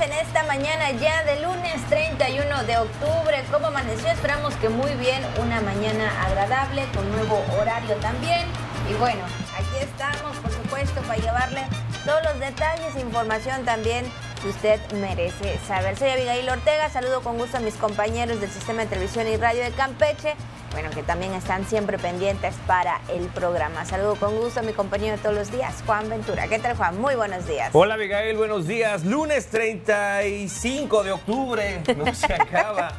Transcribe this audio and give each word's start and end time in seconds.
en 0.00 0.12
esta 0.12 0.44
mañana 0.44 0.92
ya 0.92 1.24
de 1.24 1.40
lunes 1.40 1.74
31 1.88 2.64
de 2.64 2.76
octubre. 2.78 3.44
¿Cómo 3.50 3.66
amaneció? 3.66 4.08
Esperamos 4.08 4.54
que 4.56 4.68
muy 4.68 4.92
bien, 4.94 5.22
una 5.40 5.60
mañana 5.60 6.12
agradable 6.24 6.84
con 6.94 7.10
nuevo 7.10 7.42
horario 7.60 7.96
también. 7.96 8.46
Y 8.88 8.94
bueno, 8.94 9.24
aquí 9.56 9.76
estamos, 9.80 10.36
por 10.36 10.52
supuesto, 10.52 11.00
para 11.02 11.20
llevarle 11.20 11.66
todos 12.04 12.22
los 12.22 12.38
detalles 12.38 12.94
e 12.94 13.00
información 13.00 13.64
también 13.64 14.04
que 14.40 14.48
usted 14.50 14.80
merece 14.92 15.58
saber. 15.66 15.98
Soy 15.98 16.10
Abigail 16.10 16.48
Ortega, 16.48 16.88
saludo 16.90 17.22
con 17.22 17.36
gusto 17.36 17.56
a 17.56 17.60
mis 17.60 17.74
compañeros 17.74 18.40
del 18.40 18.50
Sistema 18.50 18.82
de 18.82 18.88
Televisión 18.88 19.26
y 19.26 19.36
Radio 19.36 19.64
de 19.64 19.72
Campeche 19.72 20.36
bueno, 20.80 20.94
que 20.94 21.02
también 21.02 21.34
están 21.34 21.66
siempre 21.66 21.98
pendientes 21.98 22.54
para 22.68 23.00
el 23.08 23.26
programa. 23.30 23.84
Saludo 23.84 24.14
con 24.14 24.36
gusto 24.36 24.60
a 24.60 24.62
mi 24.62 24.72
compañero 24.72 25.16
de 25.16 25.20
todos 25.20 25.34
los 25.34 25.50
días, 25.50 25.82
Juan 25.84 26.08
Ventura. 26.08 26.46
¿Qué 26.46 26.60
tal, 26.60 26.76
Juan? 26.76 27.00
Muy 27.00 27.16
buenos 27.16 27.48
días. 27.48 27.70
Hola, 27.72 27.96
Miguel, 27.96 28.36
buenos 28.36 28.68
días. 28.68 29.04
Lunes 29.04 29.48
35 29.48 31.02
de 31.02 31.10
octubre, 31.10 31.82
no 31.96 32.14
se 32.14 32.32
acaba, 32.32 32.92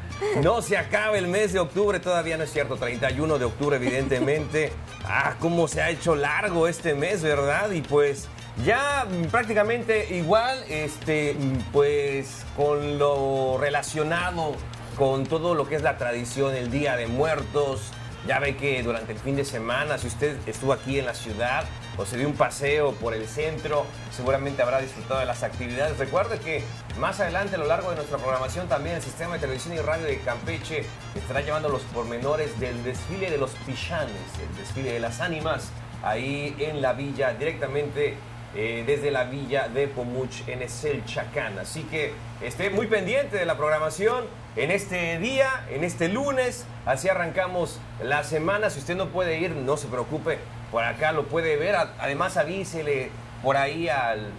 no 0.43 0.61
se 0.61 0.77
acaba 0.77 1.17
el 1.17 1.27
mes 1.27 1.53
de 1.53 1.59
octubre, 1.59 2.01
todavía 2.01 2.35
no 2.35 2.43
es 2.43 2.51
cierto, 2.51 2.75
31 2.75 3.39
de 3.39 3.45
octubre, 3.45 3.77
evidentemente. 3.77 4.73
Ah, 5.05 5.35
cómo 5.39 5.69
se 5.69 5.81
ha 5.81 5.89
hecho 5.89 6.15
largo 6.15 6.67
este 6.67 6.95
mes, 6.95 7.23
¿verdad? 7.23 7.71
Y 7.71 7.81
pues 7.81 8.27
ya 8.65 9.07
prácticamente 9.31 10.17
igual, 10.17 10.65
este, 10.67 11.33
pues 11.71 12.45
con 12.57 12.99
lo 12.99 13.57
relacionado 13.57 14.57
con 14.99 15.25
todo 15.25 15.55
lo 15.55 15.65
que 15.65 15.75
es 15.75 15.81
la 15.81 15.97
tradición, 15.97 16.53
el 16.53 16.69
Día 16.69 16.97
de 16.97 17.07
Muertos. 17.07 17.93
Ya 18.27 18.37
ve 18.39 18.57
que 18.57 18.83
durante 18.83 19.13
el 19.13 19.17
fin 19.17 19.37
de 19.37 19.45
semana, 19.45 19.97
si 19.97 20.07
usted 20.07 20.37
estuvo 20.45 20.73
aquí 20.73 20.99
en 20.99 21.05
la 21.05 21.13
ciudad 21.13 21.63
o 21.97 22.05
se 22.05 22.17
dio 22.17 22.27
un 22.27 22.35
paseo 22.35 22.91
por 22.95 23.13
el 23.13 23.25
centro, 23.25 23.85
seguramente 24.11 24.61
habrá 24.61 24.81
disfrutado 24.81 25.21
de 25.21 25.25
las 25.25 25.41
actividades. 25.41 25.97
Recuerde 25.97 26.37
que 26.39 26.65
más 26.99 27.21
adelante 27.21 27.55
a 27.55 27.59
lo 27.59 27.65
largo 27.67 27.91
de 27.91 27.95
nuestra 27.95 28.17
programación 28.17 28.67
también 28.67 28.97
el 28.97 29.01
sistema 29.01 29.35
de 29.35 29.39
televisión 29.39 29.73
y 29.73 29.79
radio 29.79 30.05
de 30.05 30.19
Campeche 30.19 30.83
estará 31.15 31.39
llevando 31.39 31.69
los 31.69 31.81
pormenores 31.83 32.59
del 32.59 32.83
desfile 32.83 33.31
de 33.31 33.37
los 33.37 33.51
pichanes, 33.65 34.17
el 34.41 34.57
desfile 34.57 34.91
de 34.91 34.99
las 34.99 35.21
ánimas, 35.21 35.71
ahí 36.03 36.57
en 36.59 36.81
la 36.81 36.91
villa 36.91 37.33
directamente 37.35 38.17
eh, 38.53 38.83
desde 38.85 39.11
la 39.11 39.25
villa 39.25 39.69
de 39.69 39.87
Pomuch 39.87 40.45
en 40.47 40.61
Esel 40.61 41.05
Chacán. 41.05 41.57
Así 41.57 41.83
que 41.83 42.11
esté 42.41 42.69
muy 42.69 42.87
pendiente 42.87 43.37
de 43.37 43.45
la 43.45 43.55
programación 43.55 44.25
en 44.59 44.71
este 44.71 45.17
día, 45.19 45.65
en 45.69 45.83
este 45.83 46.09
lunes. 46.09 46.65
Así 46.85 47.07
arrancamos 47.07 47.79
la 48.03 48.23
semana. 48.23 48.69
Si 48.69 48.79
usted 48.79 48.95
no 48.95 49.07
puede 49.07 49.39
ir, 49.39 49.51
no 49.51 49.77
se 49.77 49.87
preocupe. 49.87 50.37
Por 50.71 50.83
acá 50.83 51.13
lo 51.13 51.25
puede 51.25 51.55
ver. 51.55 51.75
Además 51.75 52.35
avísele 52.35 53.09
por 53.41 53.55
ahí 53.55 53.87
al, 53.87 54.31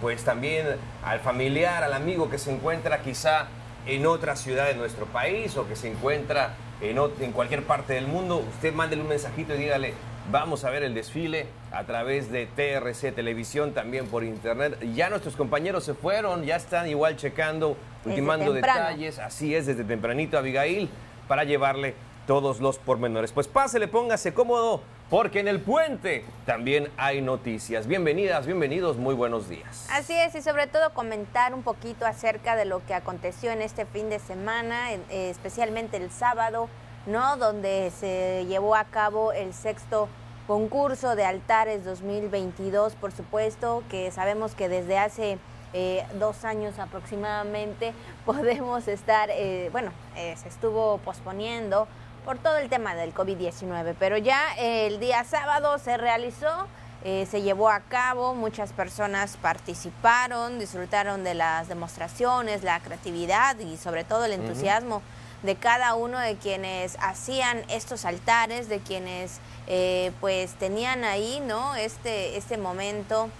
pues 0.00 0.22
también 0.24 0.76
al 1.04 1.18
familiar, 1.20 1.82
al 1.82 1.92
amigo 1.92 2.30
que 2.30 2.38
se 2.38 2.52
encuentra 2.52 3.02
quizá 3.02 3.48
en 3.86 4.06
otra 4.06 4.36
ciudad 4.36 4.66
de 4.66 4.74
nuestro 4.74 5.06
país 5.06 5.56
o 5.56 5.66
que 5.66 5.74
se 5.74 5.90
encuentra 5.90 6.54
en, 6.80 6.98
en 7.20 7.32
cualquier 7.32 7.64
parte 7.64 7.94
del 7.94 8.06
mundo. 8.06 8.44
Usted 8.54 8.72
mándele 8.72 9.02
un 9.02 9.08
mensajito 9.08 9.54
y 9.54 9.58
dígale, 9.58 9.94
Vamos 10.30 10.66
a 10.66 10.70
ver 10.70 10.82
el 10.82 10.92
desfile 10.92 11.46
a 11.72 11.84
través 11.84 12.30
de 12.30 12.44
TRC 12.44 13.14
Televisión, 13.14 13.72
también 13.72 14.08
por 14.08 14.24
internet. 14.24 14.78
Ya 14.94 15.08
nuestros 15.08 15.36
compañeros 15.36 15.84
se 15.84 15.94
fueron, 15.94 16.44
ya 16.44 16.56
están 16.56 16.86
igual 16.86 17.16
checando, 17.16 17.78
ultimando 18.04 18.52
detalles. 18.52 19.18
Así 19.18 19.54
es, 19.54 19.64
desde 19.64 19.84
tempranito, 19.84 20.36
Abigail, 20.36 20.90
para 21.28 21.44
llevarle 21.44 21.94
todos 22.26 22.60
los 22.60 22.76
pormenores. 22.76 23.32
Pues 23.32 23.48
pásele, 23.48 23.88
póngase 23.88 24.34
cómodo, 24.34 24.82
porque 25.08 25.40
en 25.40 25.48
el 25.48 25.60
puente 25.60 26.26
también 26.44 26.90
hay 26.98 27.22
noticias. 27.22 27.86
Bienvenidas, 27.86 28.44
bienvenidos, 28.44 28.98
muy 28.98 29.14
buenos 29.14 29.48
días. 29.48 29.88
Así 29.90 30.12
es, 30.12 30.34
y 30.34 30.42
sobre 30.42 30.66
todo 30.66 30.92
comentar 30.92 31.54
un 31.54 31.62
poquito 31.62 32.04
acerca 32.04 32.54
de 32.54 32.66
lo 32.66 32.84
que 32.84 32.92
aconteció 32.92 33.50
en 33.50 33.62
este 33.62 33.86
fin 33.86 34.10
de 34.10 34.18
semana, 34.18 34.92
eh, 34.92 35.30
especialmente 35.30 35.96
el 35.96 36.10
sábado 36.10 36.68
¿no? 37.06 37.36
Donde 37.36 37.92
se 37.98 38.46
llevó 38.46 38.74
a 38.74 38.84
cabo 38.84 39.32
el 39.32 39.54
sexto 39.54 40.08
concurso 40.48 41.14
de 41.14 41.26
altares 41.26 41.84
2022, 41.84 42.94
por 42.94 43.12
supuesto, 43.12 43.84
que 43.90 44.10
sabemos 44.10 44.54
que 44.54 44.70
desde 44.70 44.98
hace 44.98 45.38
eh, 45.74 46.06
dos 46.14 46.46
años 46.46 46.78
aproximadamente 46.78 47.92
podemos 48.24 48.88
estar, 48.88 49.28
eh, 49.30 49.68
bueno, 49.72 49.92
eh, 50.16 50.34
se 50.42 50.48
estuvo 50.48 50.96
posponiendo 50.98 51.86
por 52.24 52.38
todo 52.38 52.56
el 52.56 52.70
tema 52.70 52.94
del 52.94 53.14
COVID-19, 53.14 53.94
pero 53.98 54.16
ya 54.16 54.54
el 54.56 54.98
día 55.00 55.24
sábado 55.24 55.78
se 55.78 55.96
realizó, 55.96 56.66
se 57.02 57.40
llevó 57.40 57.70
a 57.70 57.80
cabo, 57.80 58.34
muchas 58.34 58.72
personas 58.74 59.38
participaron, 59.40 60.58
disfrutaron 60.58 61.24
de 61.24 61.32
las 61.32 61.68
demostraciones, 61.68 62.64
la 62.64 62.80
creatividad 62.80 63.58
y 63.60 63.78
sobre 63.78 64.04
todo 64.04 64.26
el 64.26 64.32
entusiasmo 64.32 65.00
de 65.42 65.56
cada 65.56 65.94
uno 65.94 66.18
de 66.18 66.36
quienes 66.36 66.96
hacían 67.00 67.62
estos 67.68 68.04
altares, 68.04 68.68
de 68.68 68.80
quienes 68.80 69.38
eh, 69.66 70.12
pues 70.20 70.52
tenían 70.54 71.04
ahí, 71.04 71.42
¿no? 71.46 71.76
Este, 71.76 72.36
este 72.36 72.56
momento 72.56 73.30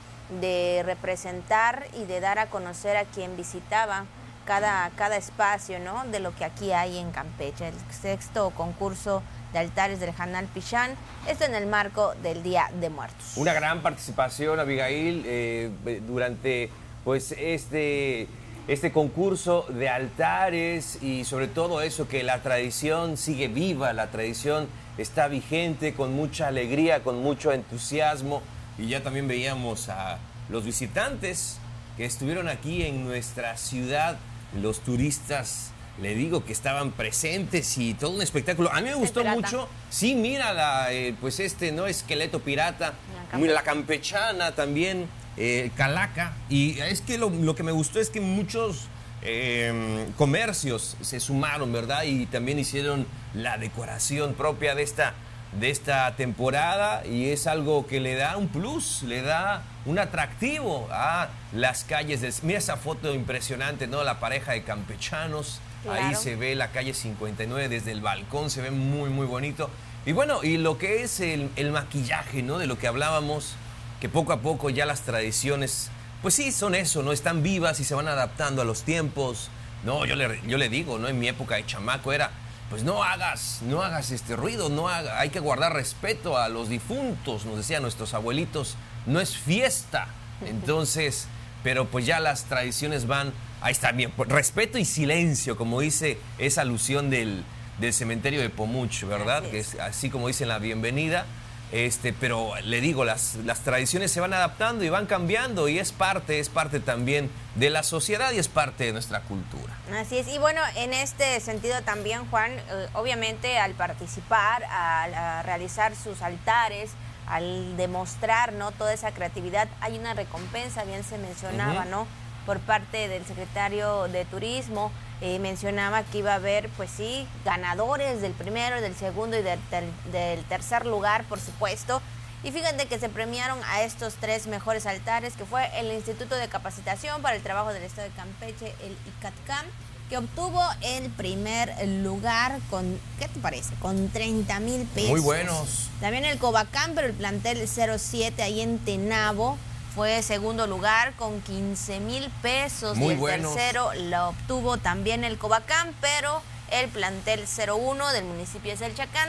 de 0.41 0.83
representar 0.85 1.87
y 1.99 2.05
de 2.05 2.21
dar 2.21 2.39
a 2.39 2.47
conocer 2.47 2.97
a 2.97 3.05
quien 3.05 3.37
visitaba 3.37 4.05
cada, 4.45 4.91
cada 4.97 5.17
espacio, 5.17 5.79
¿no? 5.79 6.05
De 6.07 6.21
lo 6.21 6.35
que 6.35 6.45
aquí 6.45 6.73
hay 6.73 6.99
en 6.99 7.11
Campeche, 7.11 7.69
el 7.69 7.75
sexto 7.91 8.51
concurso 8.51 9.23
de 9.53 9.59
altares 9.59 10.01
del 10.01 10.13
Janal 10.13 10.47
Pichán, 10.47 10.95
esto 11.27 11.45
en 11.45 11.55
el 11.55 11.67
marco 11.67 12.15
del 12.23 12.43
Día 12.43 12.71
de 12.81 12.91
Muertos. 12.91 13.33
Una 13.37 13.53
gran 13.55 13.83
participación, 13.83 14.61
Abigail, 14.61 15.23
eh, 15.27 15.71
durante 16.07 16.71
pues 17.05 17.33
este 17.33 18.29
este 18.69 18.93
concurso 18.93 19.67
de 19.71 19.89
altares 19.89 21.03
y 21.03 21.25
sobre 21.25 21.49
todo 21.49 21.81
eso, 21.81 22.07
que 22.07 22.23
la 22.23 22.43
tradición 22.43 23.17
sigue 23.17 23.49
viva, 23.49 23.95
la 23.95 24.11
tradición 24.11 24.69
está 24.99 25.27
vigente 25.27 25.95
con 25.95 26.13
mucha 26.13 26.49
alegría, 26.49 27.03
con 27.03 27.23
mucho 27.23 27.51
entusiasmo. 27.53 28.43
Y 28.79 28.89
ya 28.89 29.03
también 29.03 29.27
veíamos 29.27 29.89
a 29.89 30.19
los 30.51 30.65
visitantes 30.65 31.59
que 31.97 32.05
estuvieron 32.05 32.49
aquí 32.49 32.85
en 32.85 33.05
nuestra 33.05 33.57
ciudad, 33.57 34.19
los 34.61 34.81
turistas, 34.81 35.73
le 36.01 36.15
digo 36.15 36.45
que 36.45 36.53
estaban 36.53 36.93
presentes 36.93 37.77
y 37.79 37.95
todo 37.95 38.11
un 38.11 38.23
espectáculo. 38.23 38.71
A 38.71 38.81
mí 38.81 38.91
me 38.91 38.95
gustó 38.95 39.25
mucho. 39.25 39.67
Sí, 39.91 40.15
mira, 40.15 40.53
la, 40.53 40.93
eh, 40.93 41.15
pues 41.21 41.41
este, 41.41 41.73
¿no? 41.73 41.87
Esqueleto 41.87 42.41
pirata, 42.41 42.93
mira, 43.33 43.55
la 43.55 43.63
campechana 43.63 44.55
también 44.55 45.09
eh, 45.39 45.71
Calaca. 45.77 46.33
Y 46.49 46.81
es 46.81 47.01
que 47.01 47.17
lo, 47.17 47.55
que 47.55 47.63
me 47.63 47.73
gustó 47.73 48.01
es 48.01 48.11
que 48.11 48.21
muchos 48.21 48.89
eh, 49.23 50.07
comercios 50.17 50.97
se 51.01 51.21
sumaron, 51.21 51.73
¿verdad? 51.73 52.03
Y 52.03 52.27
también 52.27 52.59
hicieron 52.59 53.07
la 53.35 53.57
decoración 53.57 54.35
propia 54.35 54.75
de 54.75 54.83
esta, 54.83 55.15
de 55.53 55.71
esta 55.71 56.17
temporada 56.17 57.07
y 57.07 57.29
es 57.29 57.47
algo 57.47 57.87
que 57.87 58.01
le 58.01 58.17
da 58.17 58.37
un 58.37 58.49
plus, 58.49 59.05
le 59.05 59.23
da 59.23 59.63
un 59.87 60.01
atractivo 60.01 60.89
a 60.91 61.29
las 61.53 61.85
calles. 61.85 62.21
De, 62.21 62.35
mira 62.43 62.59
esa 62.59 62.77
foto 62.77 63.15
impresionante, 63.15 63.87
¿no? 63.87 64.03
La 64.03 64.19
pareja 64.19 64.53
de 64.53 64.65
campechanos. 64.65 65.61
Ahí 65.89 66.17
se 66.17 66.35
ve 66.35 66.57
la 66.57 66.73
calle 66.73 66.93
59 66.93 67.69
desde 67.69 67.93
el 67.93 68.01
balcón, 68.01 68.51
se 68.51 68.61
ve 68.61 68.73
muy, 68.73 69.09
muy 69.11 69.27
bonito. 69.27 69.71
Y 70.05 70.13
bueno, 70.13 70.43
y 70.43 70.59
lo 70.59 70.77
que 70.77 71.03
es 71.03 71.21
el, 71.21 71.51
el 71.55 71.71
maquillaje, 71.71 72.43
¿no? 72.43 72.59
De 72.59 72.67
lo 72.67 72.79
que 72.79 72.89
hablábamos 72.89 73.55
que 74.01 74.09
poco 74.09 74.33
a 74.33 74.41
poco 74.41 74.71
ya 74.71 74.87
las 74.87 75.03
tradiciones, 75.03 75.91
pues 76.23 76.35
sí, 76.35 76.53
son 76.53 76.75
eso, 76.75 77.03
¿no? 77.03 77.13
Están 77.13 77.43
vivas 77.43 77.81
y 77.81 77.85
se 77.85 77.95
van 77.95 78.09
adaptando 78.09 78.63
a 78.63 78.65
los 78.65 78.83
tiempos. 78.83 79.51
No, 79.85 80.05
yo 80.07 80.17
le, 80.17 80.41
yo 80.47 80.59
le 80.59 80.69
digo, 80.69 80.99
¿no? 80.99 81.09
En 81.09 81.19
mi 81.19 81.29
época 81.29 81.57
de 81.57 81.67
chamaco 81.67 82.13
era, 82.13 82.31
pues 82.71 82.83
no 82.83 83.03
hagas, 83.03 83.61
no 83.63 83.83
hagas 83.83 84.11
este 84.11 84.37
ruido, 84.37 84.69
no 84.69 84.89
haga, 84.89 85.21
hay 85.21 85.31
que 85.31 85.41
guardar 85.41 85.73
respeto 85.73 86.37
a 86.39 86.49
los 86.49 86.69
difuntos, 86.69 87.45
nos 87.45 87.57
decían 87.57 87.83
nuestros 87.83 88.15
abuelitos, 88.15 88.77
no 89.07 89.21
es 89.21 89.37
fiesta. 89.37 90.09
Entonces, 90.47 91.27
pero 91.65 91.87
pues 91.87 92.07
ya 92.07 92.21
las 92.21 92.45
tradiciones 92.45 93.07
van, 93.07 93.33
ahí 93.61 93.73
está 93.73 93.93
bien, 93.93 94.13
pues, 94.17 94.29
respeto 94.29 94.79
y 94.79 94.85
silencio, 94.85 95.57
como 95.57 95.81
dice 95.81 96.19
esa 96.39 96.63
alusión 96.63 97.11
del, 97.11 97.45
del 97.81 97.93
cementerio 97.93 98.41
de 98.41 98.51
Pomuch, 98.51 99.05
¿verdad? 99.05 99.43
Que 99.43 99.59
es 99.59 99.77
así 99.81 100.11
como 100.11 100.29
dicen 100.29 100.49
la 100.49 100.59
bienvenida 100.59 101.27
este, 101.73 102.13
pero 102.13 102.53
le 102.65 102.81
digo, 102.81 103.05
las, 103.05 103.37
las 103.45 103.61
tradiciones 103.61 104.11
se 104.11 104.21
van 104.21 104.33
adaptando 104.33 104.85
y 104.85 104.89
van 104.89 105.07
cambiando 105.07 105.69
y 105.69 105.79
es 105.79 105.93
parte, 105.93 106.41
es 106.41 106.49
parte 106.49 106.81
también 106.81 107.31
de 107.57 107.71
la 107.71 107.83
sociedad 107.83 108.33
y 108.33 108.39
es 108.39 108.49
parte 108.49 108.85
de 108.85 108.93
nuestra 108.93 109.21
cultura. 109.21 109.75
Así 109.95 110.19
es, 110.19 110.29
y 110.29 110.39
bueno, 110.39 110.61
en 110.77 110.95
este 110.95 111.41
sentido 111.41 111.81
también, 111.83 112.27
Juan, 112.31 112.53
eh, 112.53 112.89
obviamente 112.95 113.59
al 113.59 113.73
participar, 113.73 114.65
al, 114.65 115.45
realizar 115.45 115.95
sus 115.95 116.23
altares, 116.23 116.91
al 117.27 117.77
demostrar 117.77 118.53
¿no? 118.53 118.73
toda 118.73 118.93
esa 118.93 119.13
creatividad, 119.13 119.69
hay 119.81 119.99
una 119.99 120.15
recompensa, 120.15 120.85
bien 120.85 121.05
se 121.05 121.19
mencionaba, 121.19 121.85
¿no? 121.85 122.07
Por 122.47 122.61
parte 122.61 123.09
del 123.09 123.27
secretario 123.27 124.09
de 124.09 124.25
Turismo. 124.25 124.91
Eh, 125.21 125.41
mencionaba 125.41 126.05
que 126.05 126.19
iba 126.19 126.33
a 126.33 126.37
haber, 126.37 126.69
pues 126.71 126.91
sí, 126.91 127.27
ganadores 127.45 128.23
del 128.23 128.33
primero, 128.33 128.81
del 128.81 128.95
segundo 128.95 129.37
y 129.37 129.43
del, 129.43 130.45
tercer 130.49 130.87
lugar, 130.87 131.25
por 131.25 131.41
supuesto. 131.41 132.01
Y 132.45 132.53
fíjate 132.53 132.87
que 132.87 133.01
se 133.01 133.09
premiaron 133.09 133.59
a 133.65 133.83
estos 133.83 134.15
tres 134.15 134.47
mejores 134.47 134.87
altares, 134.87 135.35
que 135.35 135.45
fue 135.45 135.69
el 135.81 135.93
Instituto 135.93 136.37
de 136.37 136.47
Capacitación 136.49 137.21
para 137.21 137.35
el 137.35 137.43
Trabajo 137.43 137.73
del 137.73 137.83
Estado 137.83 138.09
de 138.09 138.15
Campeche, 138.15 138.75
el 138.81 138.97
ICATCAM, 139.19 139.67
que 140.09 140.19
obtuvo 140.19 140.63
el 140.83 141.11
primer 141.11 141.75
lugar 141.89 142.61
con, 142.71 142.99
¿qué 143.19 143.27
te 143.27 143.41
parece? 143.41 143.75
Con 143.81 144.09
30 144.11 144.61
mil 144.61 144.87
pesos. 144.87 145.11
Muy 145.11 145.21
buenos. 145.21 145.89
También 146.01 146.25
el 146.25 146.39
Cobacán, 146.39 146.93
pero 146.95 147.09
el 147.09 147.13
plantel 147.13 147.67
07 147.67 148.41
ahí 148.41 148.61
en 148.61 148.79
Tenabo 148.79 149.59
fue 149.99 150.23
segundo 150.23 150.69
lugar 150.69 151.13
con 151.15 151.41
15 151.43 151.99
mil 151.99 152.31
pesos. 152.41 152.97
Muy 152.97 153.09
y 153.09 153.13
el 153.15 153.19
buenos. 153.19 153.53
tercero 153.53 153.93
lo 153.95 154.29
obtuvo 154.29 154.77
también 154.77 155.25
el 155.25 155.39
Cobacán, 155.39 155.93
pero 156.01 156.41
el 156.71 156.89
plantel 156.89 157.45
01 157.49 158.13
del 158.13 158.25
municipio 158.25 158.71
de 158.71 158.77
Selchacán 158.77 159.29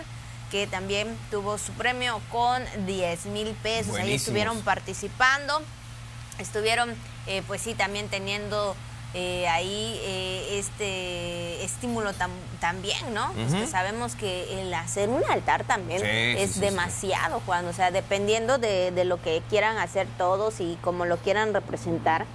que 0.51 0.67
también 0.67 1.17
tuvo 1.31 1.57
su 1.57 1.71
premio 1.71 2.21
con 2.31 2.63
10 2.85 3.25
mil 3.25 3.47
pesos. 3.63 3.95
Ahí 3.95 4.01
Buenísimos. 4.01 4.21
estuvieron 4.21 4.61
participando, 4.61 5.59
estuvieron 6.37 6.93
eh, 7.25 7.41
pues 7.47 7.61
sí 7.61 7.73
también 7.73 8.07
teniendo 8.07 8.75
eh, 9.15 9.47
ahí 9.47 9.99
eh, 10.03 10.59
este 10.59 11.63
estímulo 11.63 12.11
tam- 12.13 12.29
también, 12.59 13.13
¿no? 13.13 13.31
Pues 13.33 13.53
que 13.55 13.65
sabemos 13.67 14.15
que 14.15 14.61
el 14.61 14.73
hacer 14.73 15.09
un 15.09 15.23
altar 15.31 15.63
también 15.63 16.01
Sí, 16.01 16.07
es 16.37 16.49
sí, 16.51 16.53
sí. 16.55 16.59
demasiado, 16.59 17.41
Juan, 17.45 17.65
o 17.67 17.73
sea, 17.73 17.89
dependiendo 17.91 18.57
de, 18.59 18.91
de 18.91 19.05
lo 19.05 19.21
que 19.21 19.41
quieran 19.49 19.77
hacer 19.77 20.07
todos 20.17 20.59
y 20.59 20.77
como 20.81 21.05
lo 21.05 21.17
quieran 21.17 21.53
representar, 21.53 22.25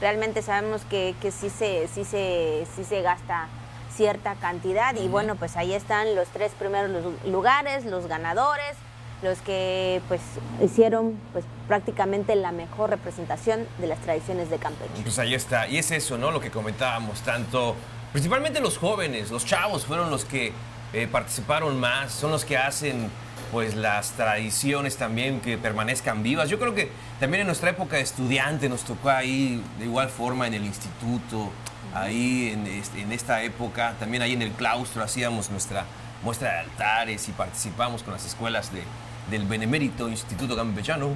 realmente 0.00 0.42
sabemos 0.42 0.82
que, 0.88 1.14
que 1.20 1.30
sí, 1.30 1.48
se, 1.50 1.88
sí, 1.88 2.04
se, 2.04 2.66
sí 2.76 2.84
se 2.84 3.00
gasta 3.02 3.48
cierta 3.94 4.34
cantidad 4.34 4.94
y 4.96 5.08
bueno, 5.08 5.34
pues 5.34 5.56
ahí 5.56 5.72
están 5.72 6.14
los 6.14 6.28
tres 6.28 6.52
primeros 6.52 6.90
lu- 6.90 7.30
lugares, 7.32 7.84
los 7.84 8.06
ganadores, 8.06 8.76
los 9.22 9.38
que 9.40 10.00
pues 10.08 10.20
hicieron 10.62 11.18
pues 11.32 11.44
prácticamente 11.66 12.34
la 12.36 12.52
mejor 12.52 12.90
representación 12.90 13.66
de 13.78 13.86
las 13.88 13.98
tradiciones 14.00 14.48
de 14.50 14.58
Campeche. 14.58 15.02
Pues 15.02 15.18
ahí 15.18 15.34
está. 15.34 15.66
Y 15.68 15.78
es 15.78 15.90
eso, 15.90 16.16
¿no? 16.18 16.30
Lo 16.30 16.40
que 16.40 16.50
comentábamos, 16.50 17.20
tanto, 17.22 17.74
principalmente 18.12 18.60
los 18.60 18.78
jóvenes, 18.78 19.30
los 19.30 19.44
chavos 19.44 19.84
fueron 19.86 20.10
los 20.10 20.24
que 20.24 20.52
eh, 20.92 21.08
participaron 21.10 21.78
más, 21.80 22.12
son 22.12 22.30
los 22.30 22.44
que 22.44 22.56
hacen 22.56 23.10
pues 23.52 23.74
las 23.74 24.10
tradiciones 24.12 24.96
también 24.98 25.40
que 25.40 25.56
permanezcan 25.58 26.22
vivas. 26.22 26.48
Yo 26.50 26.58
creo 26.58 26.74
que 26.74 26.90
también 27.18 27.40
en 27.40 27.46
nuestra 27.46 27.70
época 27.70 27.96
de 27.96 28.02
estudiante 28.02 28.68
nos 28.68 28.82
tocó 28.82 29.08
ahí 29.10 29.62
de 29.78 29.86
igual 29.86 30.10
forma 30.10 30.46
en 30.46 30.54
el 30.54 30.64
instituto, 30.64 31.50
ahí 31.94 32.50
en, 32.52 32.66
este- 32.66 33.00
en 33.00 33.10
esta 33.12 33.42
época, 33.42 33.94
también 33.98 34.22
ahí 34.22 34.34
en 34.34 34.42
el 34.42 34.52
claustro 34.52 35.02
hacíamos 35.02 35.50
nuestra 35.50 35.84
muestra 36.22 36.52
de 36.52 36.58
altares 36.58 37.28
y 37.28 37.32
participamos 37.32 38.02
con 38.02 38.12
las 38.12 38.26
escuelas 38.26 38.70
de, 38.72 38.82
del 39.30 39.46
Benemérito 39.46 40.08
Instituto 40.08 40.56
Campechano. 40.56 41.10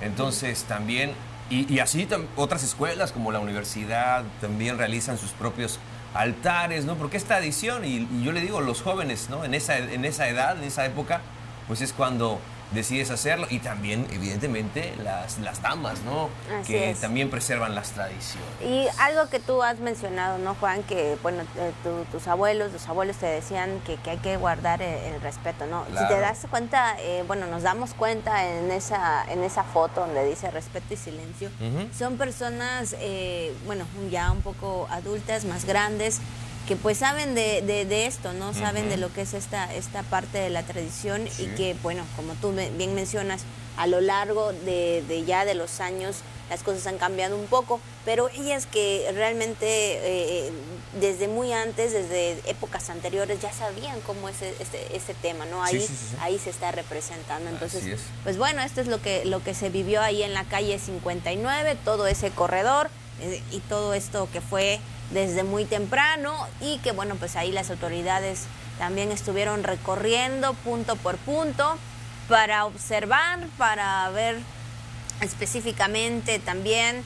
Entonces 0.00 0.64
también, 0.64 1.12
y, 1.50 1.78
así 1.80 2.06
otras 2.36 2.62
escuelas 2.62 3.12
como 3.12 3.32
la 3.32 3.40
universidad 3.40 4.24
también 4.40 4.78
realizan 4.78 5.18
sus 5.18 5.30
propios 5.30 5.78
altares, 6.14 6.84
¿no? 6.84 6.94
Porque 6.94 7.16
esta 7.16 7.38
edición, 7.38 7.84
y, 7.84 8.08
y 8.10 8.22
yo 8.24 8.32
le 8.32 8.40
digo, 8.40 8.60
los 8.60 8.82
jóvenes, 8.82 9.28
¿no? 9.30 9.44
En 9.44 9.54
esa, 9.54 9.78
en 9.78 10.04
esa 10.04 10.28
edad, 10.28 10.56
en 10.56 10.64
esa 10.64 10.86
época, 10.86 11.20
pues 11.66 11.80
es 11.80 11.92
cuando 11.92 12.40
decides 12.72 13.10
hacerlo. 13.10 13.46
Y 13.50 13.58
también, 13.60 14.06
evidentemente, 14.12 14.94
las, 15.02 15.38
las 15.38 15.62
damas, 15.62 16.00
¿no? 16.02 16.28
Así 16.60 16.72
que 16.72 16.90
es. 16.90 17.00
también 17.00 17.30
preservan 17.30 17.74
las 17.74 17.90
tradiciones. 17.90 18.44
Y 18.62 18.86
algo 19.00 19.28
que 19.30 19.40
tú 19.40 19.62
has 19.62 19.78
mencionado, 19.78 20.38
¿no, 20.38 20.54
Juan? 20.56 20.82
Que, 20.82 21.16
bueno, 21.22 21.42
eh, 21.56 21.72
tu- 21.82 22.04
tus 22.10 22.26
abuelos, 22.28 22.72
tus 22.72 22.88
abuelos 22.88 23.16
te 23.16 23.26
decían 23.26 23.80
que, 23.86 23.96
que 23.96 24.10
hay 24.10 24.18
que 24.18 24.36
guardar 24.36 24.82
el, 24.82 25.14
el 25.14 25.20
respeto, 25.20 25.66
¿no? 25.66 25.84
Si 25.86 26.06
te 26.08 26.20
das 26.20 26.46
cuenta, 26.50 26.96
eh, 27.00 27.24
bueno, 27.26 27.46
nos 27.46 27.62
damos 27.62 27.94
cuenta 27.94 28.46
en 28.46 28.70
esa, 28.70 29.24
en 29.30 29.42
esa 29.44 29.64
foto 29.64 30.00
donde 30.00 30.24
dice 30.26 30.50
respeto 30.50 30.94
y 30.94 30.96
silencio, 30.96 31.50
son 31.96 32.16
personas, 32.18 32.94
eh, 32.98 33.54
bueno, 33.66 33.84
ya 34.10 34.30
un 34.30 34.42
poco 34.42 34.86
adultas, 34.90 35.44
más 35.44 35.64
grandes, 35.64 36.20
que 36.68 36.76
pues 36.76 36.98
saben 36.98 37.34
de, 37.34 37.62
de- 37.62 37.84
de 37.86 38.06
esto, 38.06 38.32
¿no? 38.34 38.52
Saben 38.54 38.88
de 38.90 38.98
lo 38.98 39.10
que 39.12 39.22
es 39.22 39.32
esta, 39.34 39.74
esta 39.74 40.02
parte 40.04 40.36
de 40.38 40.50
la 40.50 40.62
tradición 40.62 41.26
y 41.38 41.46
que, 41.56 41.74
bueno, 41.82 42.04
como 42.14 42.34
tú 42.34 42.50
me- 42.52 42.70
bien 42.70 42.94
mencionas, 42.94 43.40
a 43.78 43.86
lo 43.86 44.00
largo 44.02 44.52
de, 44.52 45.02
de 45.08 45.24
ya 45.24 45.44
de 45.46 45.54
los 45.54 45.80
años 45.80 46.16
las 46.50 46.62
cosas 46.62 46.86
han 46.86 46.98
cambiado 46.98 47.36
un 47.36 47.46
poco, 47.46 47.80
pero 48.04 48.28
ellas 48.30 48.66
que 48.66 49.08
realmente 49.14 49.66
eh, 49.66 50.50
desde 51.00 51.28
muy 51.28 51.52
antes, 51.52 51.92
desde 51.92 52.32
épocas 52.50 52.90
anteriores, 52.90 53.40
ya 53.40 53.52
sabían 53.52 54.00
cómo 54.02 54.28
es 54.28 54.40
este, 54.42 54.94
este 54.96 55.14
tema, 55.14 55.46
¿no? 55.46 55.62
Ahí, 55.62 55.80
sí, 55.80 55.86
sí, 55.86 55.94
sí. 56.10 56.16
ahí 56.20 56.38
se 56.38 56.50
está 56.50 56.70
representando. 56.72 57.48
Entonces, 57.50 57.82
pues 58.24 58.36
bueno, 58.38 58.62
esto 58.62 58.80
es 58.80 58.88
lo 58.88 59.00
que, 59.00 59.24
lo 59.24 59.42
que 59.42 59.54
se 59.54 59.68
vivió 59.70 60.00
ahí 60.02 60.22
en 60.22 60.34
la 60.34 60.44
calle 60.44 60.78
59, 60.78 61.76
todo 61.84 62.06
ese 62.06 62.30
corredor 62.30 62.90
eh, 63.20 63.42
y 63.52 63.60
todo 63.60 63.94
esto 63.94 64.28
que 64.32 64.40
fue 64.40 64.80
desde 65.10 65.42
muy 65.42 65.64
temprano 65.64 66.46
y 66.60 66.78
que 66.78 66.92
bueno, 66.92 67.16
pues 67.16 67.36
ahí 67.36 67.52
las 67.52 67.70
autoridades 67.70 68.44
también 68.78 69.10
estuvieron 69.10 69.64
recorriendo 69.64 70.54
punto 70.54 70.96
por 70.96 71.16
punto 71.16 71.78
para 72.28 72.66
observar, 72.66 73.46
para 73.56 74.08
ver 74.10 74.38
específicamente 75.20 76.38
también 76.38 77.02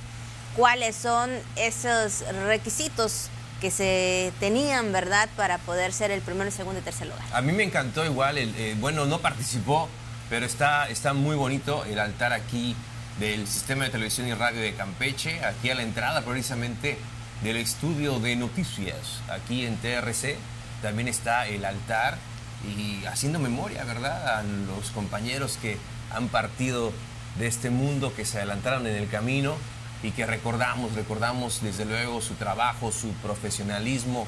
cuáles 0.56 0.96
son 0.96 1.30
esos 1.56 2.24
requisitos 2.44 3.28
que 3.60 3.70
se 3.70 4.32
tenían, 4.40 4.92
¿verdad?, 4.92 5.28
para 5.36 5.58
poder 5.58 5.92
ser 5.92 6.10
el 6.10 6.20
primero, 6.20 6.50
segundo 6.50 6.80
y 6.80 6.82
tercer 6.82 7.06
lugar. 7.06 7.24
A 7.32 7.40
mí 7.40 7.52
me 7.52 7.62
encantó 7.62 8.04
igual, 8.04 8.36
eh, 8.36 8.76
bueno, 8.80 9.06
no 9.06 9.20
participó, 9.20 9.88
pero 10.28 10.44
está, 10.44 10.88
está 10.88 11.14
muy 11.14 11.36
bonito 11.36 11.84
el 11.84 12.00
altar 12.00 12.32
aquí 12.32 12.74
del 13.20 13.46
Sistema 13.46 13.84
de 13.84 13.90
Televisión 13.90 14.26
y 14.26 14.34
Radio 14.34 14.60
de 14.60 14.74
Campeche, 14.74 15.44
aquí 15.44 15.70
a 15.70 15.76
la 15.76 15.82
entrada 15.84 16.22
precisamente 16.22 16.98
del 17.42 17.56
estudio 17.56 18.20
de 18.20 18.36
noticias, 18.36 19.20
aquí 19.30 19.66
en 19.66 19.76
TRC. 19.76 20.36
También 20.80 21.08
está 21.08 21.46
el 21.46 21.64
altar 21.64 22.18
y 22.64 23.04
haciendo 23.06 23.38
memoria, 23.38 23.84
¿verdad?, 23.84 24.38
a 24.38 24.42
los 24.42 24.90
compañeros 24.90 25.58
que 25.60 25.78
han 26.12 26.28
partido 26.28 26.92
de 27.38 27.46
este 27.46 27.70
mundo, 27.70 28.14
que 28.14 28.24
se 28.24 28.38
adelantaron 28.38 28.86
en 28.86 28.94
el 28.94 29.08
camino 29.08 29.56
y 30.02 30.10
que 30.10 30.26
recordamos, 30.26 30.94
recordamos 30.94 31.62
desde 31.62 31.84
luego 31.84 32.20
su 32.20 32.34
trabajo, 32.34 32.92
su 32.92 33.08
profesionalismo, 33.14 34.26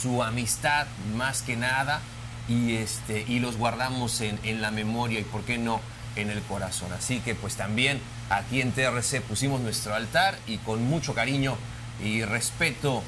su 0.00 0.22
amistad 0.22 0.86
más 1.14 1.42
que 1.42 1.56
nada 1.56 2.00
y, 2.48 2.76
este, 2.76 3.24
y 3.26 3.40
los 3.40 3.56
guardamos 3.56 4.20
en, 4.20 4.38
en 4.42 4.60
la 4.60 4.70
memoria 4.70 5.20
y 5.20 5.24
por 5.24 5.42
qué 5.42 5.58
no 5.58 5.80
en 6.16 6.30
el 6.30 6.42
corazón. 6.42 6.92
Así 6.92 7.20
que 7.20 7.34
pues 7.34 7.56
también 7.56 8.00
aquí 8.30 8.60
en 8.60 8.72
TRC 8.72 9.20
pusimos 9.22 9.60
nuestro 9.60 9.94
altar 9.94 10.38
y 10.46 10.58
con 10.58 10.82
mucho 10.84 11.14
cariño 11.14 11.56
y 12.02 12.24
respeto 12.24 13.02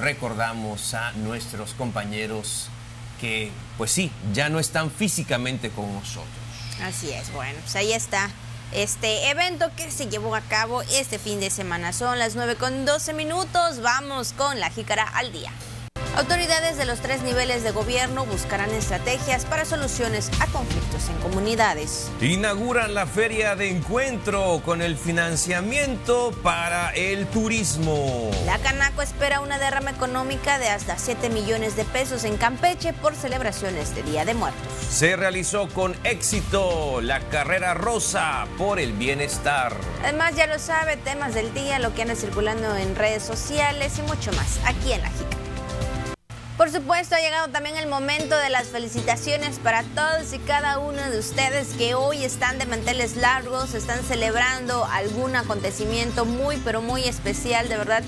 recordamos 0.00 0.94
a 0.94 1.12
nuestros 1.12 1.74
compañeros 1.74 2.68
que 3.20 3.50
pues 3.78 3.90
sí, 3.90 4.10
ya 4.32 4.48
no 4.48 4.58
están 4.58 4.90
físicamente 4.90 5.70
con 5.70 5.92
nosotros. 5.92 6.28
Así 6.82 7.10
es, 7.10 7.32
bueno, 7.32 7.58
pues 7.62 7.76
ahí 7.76 7.92
está 7.92 8.30
este 8.72 9.30
evento 9.30 9.70
que 9.76 9.90
se 9.90 10.08
llevó 10.08 10.34
a 10.34 10.40
cabo 10.42 10.82
este 10.82 11.18
fin 11.18 11.40
de 11.40 11.50
semana. 11.50 11.92
Son 11.92 12.18
las 12.18 12.34
9 12.36 12.56
con 12.56 12.84
12 12.84 13.14
minutos, 13.14 13.80
vamos 13.80 14.32
con 14.32 14.60
la 14.60 14.70
jícara 14.70 15.04
al 15.04 15.32
día. 15.32 15.50
Autoridades 16.16 16.78
de 16.78 16.86
los 16.86 17.00
tres 17.00 17.22
niveles 17.22 17.62
de 17.62 17.72
gobierno 17.72 18.24
buscarán 18.24 18.70
estrategias 18.70 19.44
para 19.44 19.66
soluciones 19.66 20.30
a 20.40 20.46
conflictos 20.46 21.10
en 21.10 21.16
comunidades. 21.18 22.10
Inauguran 22.22 22.94
la 22.94 23.06
feria 23.06 23.54
de 23.54 23.68
encuentro 23.68 24.62
con 24.64 24.80
el 24.80 24.96
financiamiento 24.96 26.32
para 26.42 26.88
el 26.92 27.26
turismo. 27.26 28.30
La 28.46 28.58
Canaco 28.58 29.02
espera 29.02 29.40
una 29.40 29.58
derrama 29.58 29.90
económica 29.90 30.58
de 30.58 30.68
hasta 30.68 30.96
7 30.96 31.28
millones 31.28 31.76
de 31.76 31.84
pesos 31.84 32.24
en 32.24 32.38
Campeche 32.38 32.94
por 32.94 33.14
celebraciones 33.14 33.94
de 33.94 34.02
Día 34.02 34.24
de 34.24 34.32
Muertos. 34.32 34.72
Se 34.88 35.16
realizó 35.16 35.68
con 35.68 35.94
éxito 36.02 37.02
la 37.02 37.20
carrera 37.28 37.74
rosa 37.74 38.46
por 38.56 38.80
el 38.80 38.94
bienestar. 38.94 39.74
Además, 40.02 40.34
ya 40.34 40.46
lo 40.46 40.58
sabe, 40.58 40.96
temas 40.96 41.34
del 41.34 41.52
día, 41.52 41.78
lo 41.78 41.94
que 41.94 42.00
anda 42.00 42.14
circulando 42.14 42.74
en 42.74 42.96
redes 42.96 43.22
sociales 43.22 43.98
y 43.98 44.02
mucho 44.02 44.32
más 44.32 44.58
aquí 44.64 44.94
en 44.94 45.02
La 45.02 45.10
Jica. 45.10 45.35
Por 46.56 46.70
supuesto, 46.70 47.14
ha 47.14 47.20
llegado 47.20 47.48
también 47.48 47.76
el 47.76 47.86
momento 47.86 48.34
de 48.38 48.48
las 48.48 48.68
felicitaciones 48.68 49.58
para 49.58 49.82
todos 49.82 50.32
y 50.32 50.38
cada 50.38 50.78
uno 50.78 51.02
de 51.10 51.18
ustedes 51.18 51.74
que 51.76 51.94
hoy 51.94 52.24
están 52.24 52.58
de 52.58 52.64
manteles 52.64 53.16
largos, 53.16 53.74
están 53.74 54.02
celebrando 54.02 54.86
algún 54.86 55.36
acontecimiento 55.36 56.24
muy, 56.24 56.56
pero 56.64 56.80
muy 56.80 57.04
especial, 57.04 57.68
de 57.68 57.76
verdad. 57.76 58.02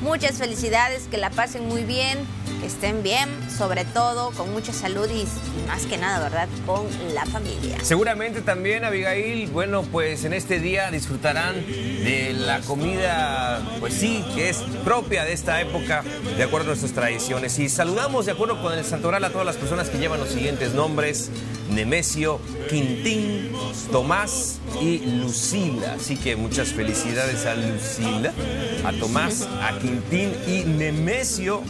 Muchas 0.00 0.38
felicidades, 0.38 1.06
que 1.12 1.16
la 1.16 1.30
pasen 1.30 1.68
muy 1.68 1.84
bien, 1.84 2.18
que 2.60 2.66
estén 2.66 3.02
bien, 3.02 3.28
sobre 3.50 3.84
todo 3.84 4.30
con 4.32 4.52
mucha 4.52 4.72
salud 4.72 5.08
y, 5.10 5.26
más 5.66 5.86
que 5.86 5.98
nada, 5.98 6.20
¿verdad? 6.20 6.48
Con 6.66 6.86
la 7.14 7.24
familia. 7.26 7.78
Seguramente 7.82 8.40
también, 8.40 8.84
Abigail, 8.84 9.48
bueno, 9.50 9.82
pues 9.82 10.24
en 10.24 10.32
este 10.32 10.60
día 10.60 10.90
disfrutarán 10.90 11.54
de 11.66 12.32
la 12.34 12.60
comida, 12.60 13.62
pues 13.80 13.94
sí, 13.94 14.24
que 14.34 14.48
es 14.48 14.58
propia 14.84 15.24
de 15.24 15.32
esta 15.32 15.60
época, 15.60 16.02
de 16.36 16.42
acuerdo 16.42 16.66
a 16.66 16.68
nuestras 16.68 16.92
tradiciones. 16.92 17.58
Y 17.58 17.68
saludamos, 17.68 18.26
de 18.26 18.32
acuerdo 18.32 18.60
con 18.62 18.72
el 18.72 18.84
Santoral, 18.84 19.24
a 19.24 19.30
todas 19.30 19.46
las 19.46 19.56
personas 19.56 19.88
que 19.88 19.98
llevan 19.98 20.20
los 20.20 20.30
siguientes 20.30 20.74
nombres: 20.74 21.30
Nemesio, 21.70 22.40
Quintín, 22.68 23.52
Tomás 23.90 24.58
y 24.80 24.98
Lucila. 24.98 25.94
Así 25.94 26.16
que 26.16 26.36
muchas 26.36 26.68
felicidades 26.68 27.46
a 27.46 27.54
Lucila, 27.54 28.32
a 28.84 28.92
Tomás, 28.92 29.48
a 29.62 29.78
Quintín 29.78 30.32
y 30.46 30.64
Nemesio 30.64 31.62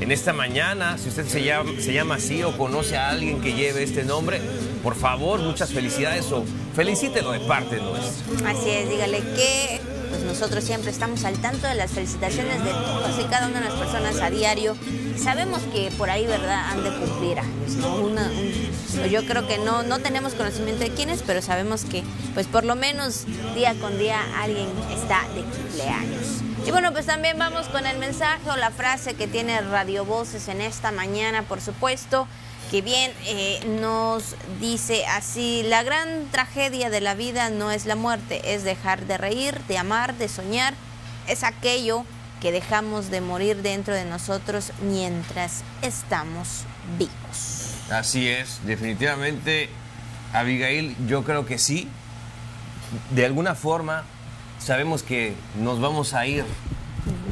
en 0.00 0.12
esta 0.12 0.32
mañana, 0.32 0.98
si 0.98 1.08
usted 1.08 1.26
se 1.26 1.42
llama, 1.42 1.72
se 1.80 1.92
llama 1.92 2.16
así 2.16 2.42
o 2.42 2.56
conoce 2.56 2.96
a 2.96 3.10
alguien 3.10 3.40
que 3.40 3.54
lleve 3.54 3.82
este 3.82 4.04
nombre, 4.04 4.40
por 4.82 4.94
favor, 4.94 5.40
muchas 5.40 5.72
felicidades 5.72 6.30
o 6.32 6.44
felicítelo 6.74 7.32
de 7.32 7.40
parte. 7.40 7.80
Así 8.44 8.70
es, 8.70 8.88
dígale 8.88 9.20
que 9.20 9.80
pues 10.08 10.22
nosotros 10.22 10.62
siempre 10.62 10.90
estamos 10.90 11.24
al 11.24 11.40
tanto 11.40 11.66
de 11.66 11.74
las 11.74 11.90
felicitaciones 11.90 12.62
de 12.62 12.70
todos 12.70 13.18
y 13.18 13.24
cada 13.24 13.48
una 13.48 13.60
de 13.60 13.68
las 13.68 13.74
personas 13.74 14.20
a 14.20 14.30
diario. 14.30 14.76
Sabemos 15.16 15.62
que 15.72 15.90
por 15.98 16.10
ahí, 16.10 16.26
¿verdad?, 16.26 16.70
han 16.70 16.84
de 16.84 16.90
cumplir 16.90 17.38
años. 17.40 19.10
yo 19.10 19.24
creo 19.26 19.48
que 19.48 19.58
no, 19.58 19.82
no 19.82 19.98
tenemos 19.98 20.34
conocimiento 20.34 20.84
de 20.84 20.90
quiénes, 20.90 21.22
pero 21.26 21.42
sabemos 21.42 21.84
que, 21.84 22.04
pues 22.34 22.46
por 22.46 22.64
lo 22.64 22.76
menos 22.76 23.24
día 23.54 23.74
con 23.80 23.98
día 23.98 24.20
alguien 24.40 24.68
está 24.94 25.22
de 25.34 25.42
cumpleaños. 25.42 26.42
Y 26.66 26.72
bueno, 26.72 26.92
pues 26.92 27.06
también 27.06 27.38
vamos 27.38 27.68
con 27.68 27.86
el 27.86 27.96
mensaje 27.98 28.50
o 28.50 28.56
la 28.56 28.72
frase 28.72 29.14
que 29.14 29.28
tiene 29.28 29.60
Radio 29.60 30.04
Voces 30.04 30.48
en 30.48 30.60
esta 30.60 30.90
mañana, 30.90 31.44
por 31.44 31.60
supuesto, 31.60 32.26
que 32.72 32.82
bien 32.82 33.12
eh, 33.24 33.60
nos 33.80 34.34
dice 34.60 35.06
así, 35.06 35.62
la 35.62 35.84
gran 35.84 36.26
tragedia 36.32 36.90
de 36.90 37.00
la 37.00 37.14
vida 37.14 37.50
no 37.50 37.70
es 37.70 37.86
la 37.86 37.94
muerte, 37.94 38.52
es 38.52 38.64
dejar 38.64 39.06
de 39.06 39.16
reír, 39.16 39.60
de 39.68 39.78
amar, 39.78 40.14
de 40.14 40.26
soñar, 40.26 40.74
es 41.28 41.44
aquello 41.44 42.04
que 42.40 42.50
dejamos 42.50 43.10
de 43.12 43.20
morir 43.20 43.62
dentro 43.62 43.94
de 43.94 44.04
nosotros 44.04 44.72
mientras 44.82 45.62
estamos 45.82 46.64
vivos. 46.98 47.74
Así 47.92 48.26
es, 48.26 48.58
definitivamente, 48.64 49.70
Abigail, 50.32 50.96
yo 51.06 51.22
creo 51.22 51.46
que 51.46 51.58
sí. 51.58 51.88
De 53.10 53.24
alguna 53.24 53.54
forma, 53.54 54.02
sabemos 54.66 55.04
que 55.04 55.32
nos 55.60 55.80
vamos 55.80 56.12
a 56.12 56.26
ir, 56.26 56.44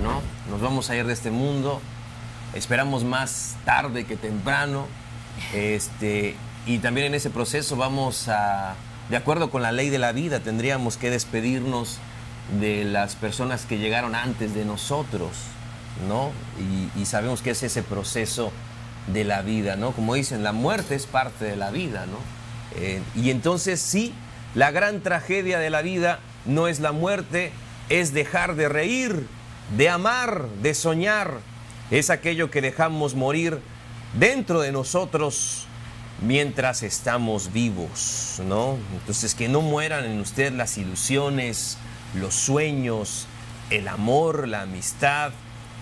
¿no? 0.04 0.22
Nos 0.48 0.60
vamos 0.60 0.88
a 0.88 0.96
ir 0.96 1.04
de 1.04 1.12
este 1.12 1.32
mundo. 1.32 1.80
Esperamos 2.54 3.02
más 3.02 3.56
tarde 3.64 4.04
que 4.04 4.16
temprano. 4.16 4.86
Este, 5.52 6.36
y 6.64 6.78
también 6.78 7.08
en 7.08 7.14
ese 7.16 7.30
proceso 7.30 7.74
vamos 7.74 8.28
a, 8.28 8.76
de 9.10 9.16
acuerdo 9.16 9.50
con 9.50 9.62
la 9.62 9.72
ley 9.72 9.90
de 9.90 9.98
la 9.98 10.12
vida, 10.12 10.38
tendríamos 10.40 10.96
que 10.96 11.10
despedirnos 11.10 11.98
de 12.60 12.84
las 12.84 13.16
personas 13.16 13.66
que 13.66 13.78
llegaron 13.78 14.14
antes 14.14 14.54
de 14.54 14.64
nosotros, 14.64 15.32
¿no? 16.08 16.30
Y, 16.96 17.04
sabemos 17.04 17.42
que 17.42 17.50
es 17.50 17.64
ese 17.64 17.82
proceso 17.82 18.52
de 19.08 19.24
la 19.24 19.42
vida, 19.42 19.74
¿no? 19.74 19.90
Como 19.90 20.14
dicen, 20.14 20.44
la 20.44 20.52
muerte 20.52 20.94
es 20.94 21.06
parte 21.06 21.46
de 21.46 21.56
la 21.56 21.72
vida, 21.72 22.06
¿no? 22.06 22.18
Eh, 22.76 23.02
y 23.16 23.30
entonces 23.30 23.80
sí, 23.80 24.14
la 24.54 24.70
gran 24.70 25.00
tragedia 25.00 25.58
de 25.58 25.70
la 25.70 25.82
vida 25.82 26.20
no 26.46 26.68
es 26.68 26.80
la 26.80 26.92
muerte, 26.92 27.52
es 27.88 28.12
dejar 28.12 28.56
de 28.56 28.68
reír, 28.68 29.26
de 29.76 29.88
amar, 29.88 30.48
de 30.62 30.74
soñar. 30.74 31.38
Es 31.90 32.10
aquello 32.10 32.50
que 32.50 32.60
dejamos 32.60 33.14
morir 33.14 33.60
dentro 34.18 34.60
de 34.60 34.72
nosotros 34.72 35.66
mientras 36.20 36.82
estamos 36.82 37.52
vivos, 37.52 38.40
¿no? 38.46 38.78
Entonces 38.92 39.34
que 39.34 39.48
no 39.48 39.60
mueran 39.60 40.04
en 40.04 40.20
usted 40.20 40.52
las 40.52 40.78
ilusiones, 40.78 41.76
los 42.14 42.34
sueños, 42.34 43.26
el 43.70 43.88
amor, 43.88 44.48
la 44.48 44.62
amistad, 44.62 45.32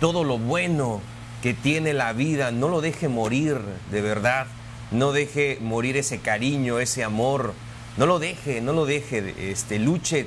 todo 0.00 0.24
lo 0.24 0.38
bueno 0.38 1.00
que 1.42 1.54
tiene 1.54 1.92
la 1.92 2.12
vida, 2.12 2.50
no 2.50 2.68
lo 2.68 2.80
deje 2.80 3.08
morir 3.08 3.58
de 3.90 4.00
verdad, 4.00 4.46
no 4.90 5.12
deje 5.12 5.58
morir 5.60 5.96
ese 5.96 6.20
cariño, 6.20 6.78
ese 6.78 7.04
amor, 7.04 7.54
no 7.96 8.06
lo 8.06 8.18
deje, 8.18 8.60
no 8.60 8.72
lo 8.72 8.86
deje, 8.86 9.50
este, 9.50 9.78
luche 9.78 10.26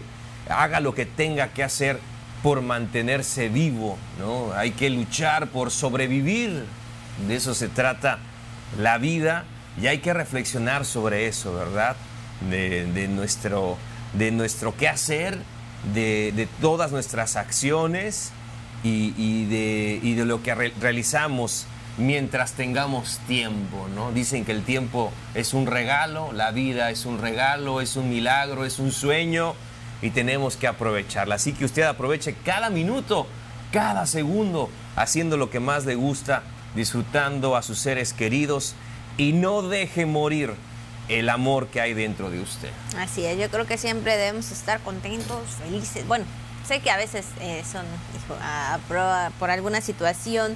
haga 0.50 0.80
lo 0.80 0.94
que 0.94 1.06
tenga 1.06 1.50
que 1.50 1.64
hacer 1.64 2.00
por 2.44 2.62
mantenerse 2.62 3.50
vivo, 3.50 3.98
¿no? 4.20 4.54
Hay 4.54 4.72
que 4.72 4.90
luchar 4.90 5.48
por 5.48 5.72
sobrevivir, 5.72 6.66
de 7.28 7.36
eso 7.36 7.56
se 7.56 7.70
trata 7.70 8.20
la 8.78 8.98
vida 8.98 9.46
y 9.82 9.88
hay 9.88 9.98
que 9.98 10.14
reflexionar 10.14 10.86
sobre 10.86 11.28
eso, 11.28 11.54
¿verdad? 11.54 11.96
De, 12.50 13.08
nuestro, 13.08 13.78
de 14.14 14.32
nuestro 14.32 14.76
qué 14.78 14.88
hacer, 14.88 15.40
de, 15.94 16.48
todas 16.62 16.92
nuestras 16.92 17.36
acciones 17.36 18.32
y, 18.84 19.46
de, 19.46 20.24
lo 20.26 20.44
que 20.44 20.54
realizamos 20.54 21.66
mientras 21.98 22.52
tengamos 22.54 23.20
tiempo, 23.28 23.88
¿no? 23.96 24.12
Dicen 24.12 24.46
que 24.46 24.52
el 24.52 24.64
tiempo 24.64 25.12
es 25.34 25.54
un 25.54 25.66
regalo, 25.66 26.32
la 26.32 26.52
vida 26.52 26.92
es 26.92 27.06
un 27.06 27.20
regalo, 27.20 27.82
es 27.82 27.96
un 27.96 28.10
milagro, 28.10 28.66
es 28.66 28.80
un 28.80 28.92
sueño 28.92 29.56
y 30.06 30.12
tenemos 30.12 30.56
que 30.56 30.68
aprovecharla. 30.68 31.36
Así 31.36 31.52
que 31.52 31.66
usted 31.66 31.82
aproveche 31.82 32.36
cada 32.46 32.70
minuto, 32.70 33.26
cada 33.72 34.06
segundo, 34.06 34.70
haciendo 34.96 35.36
lo 35.36 35.50
que 35.50 35.60
más 35.60 35.86
le 35.86 35.96
gusta, 35.96 36.44
disfrutando 36.76 37.56
a 37.56 37.64
sus 37.64 37.80
seres 37.80 38.14
queridos 38.14 38.76
y 39.18 39.34
no 39.34 39.64
deje 39.64 40.06
morir 40.06 40.54
el 41.08 41.28
amor 41.28 41.70
que 41.70 41.82
hay 41.82 41.96
dentro 41.96 42.30
de 42.30 42.40
usted. 42.40 42.70
Así 43.00 43.26
es, 43.26 43.40
yo 43.40 43.50
creo 43.50 43.66
que 43.66 43.80
siempre 43.80 44.16
debemos 44.16 44.52
estar 44.52 44.80
contentos, 44.82 45.42
felices. 45.64 46.08
Bueno, 46.08 46.26
sé 46.68 46.82
que 46.82 46.92
a 46.92 46.98
veces 46.98 47.26
eh, 47.42 47.64
son 47.70 47.84
por 49.40 49.50
alguna 49.50 49.82
situación 49.82 50.56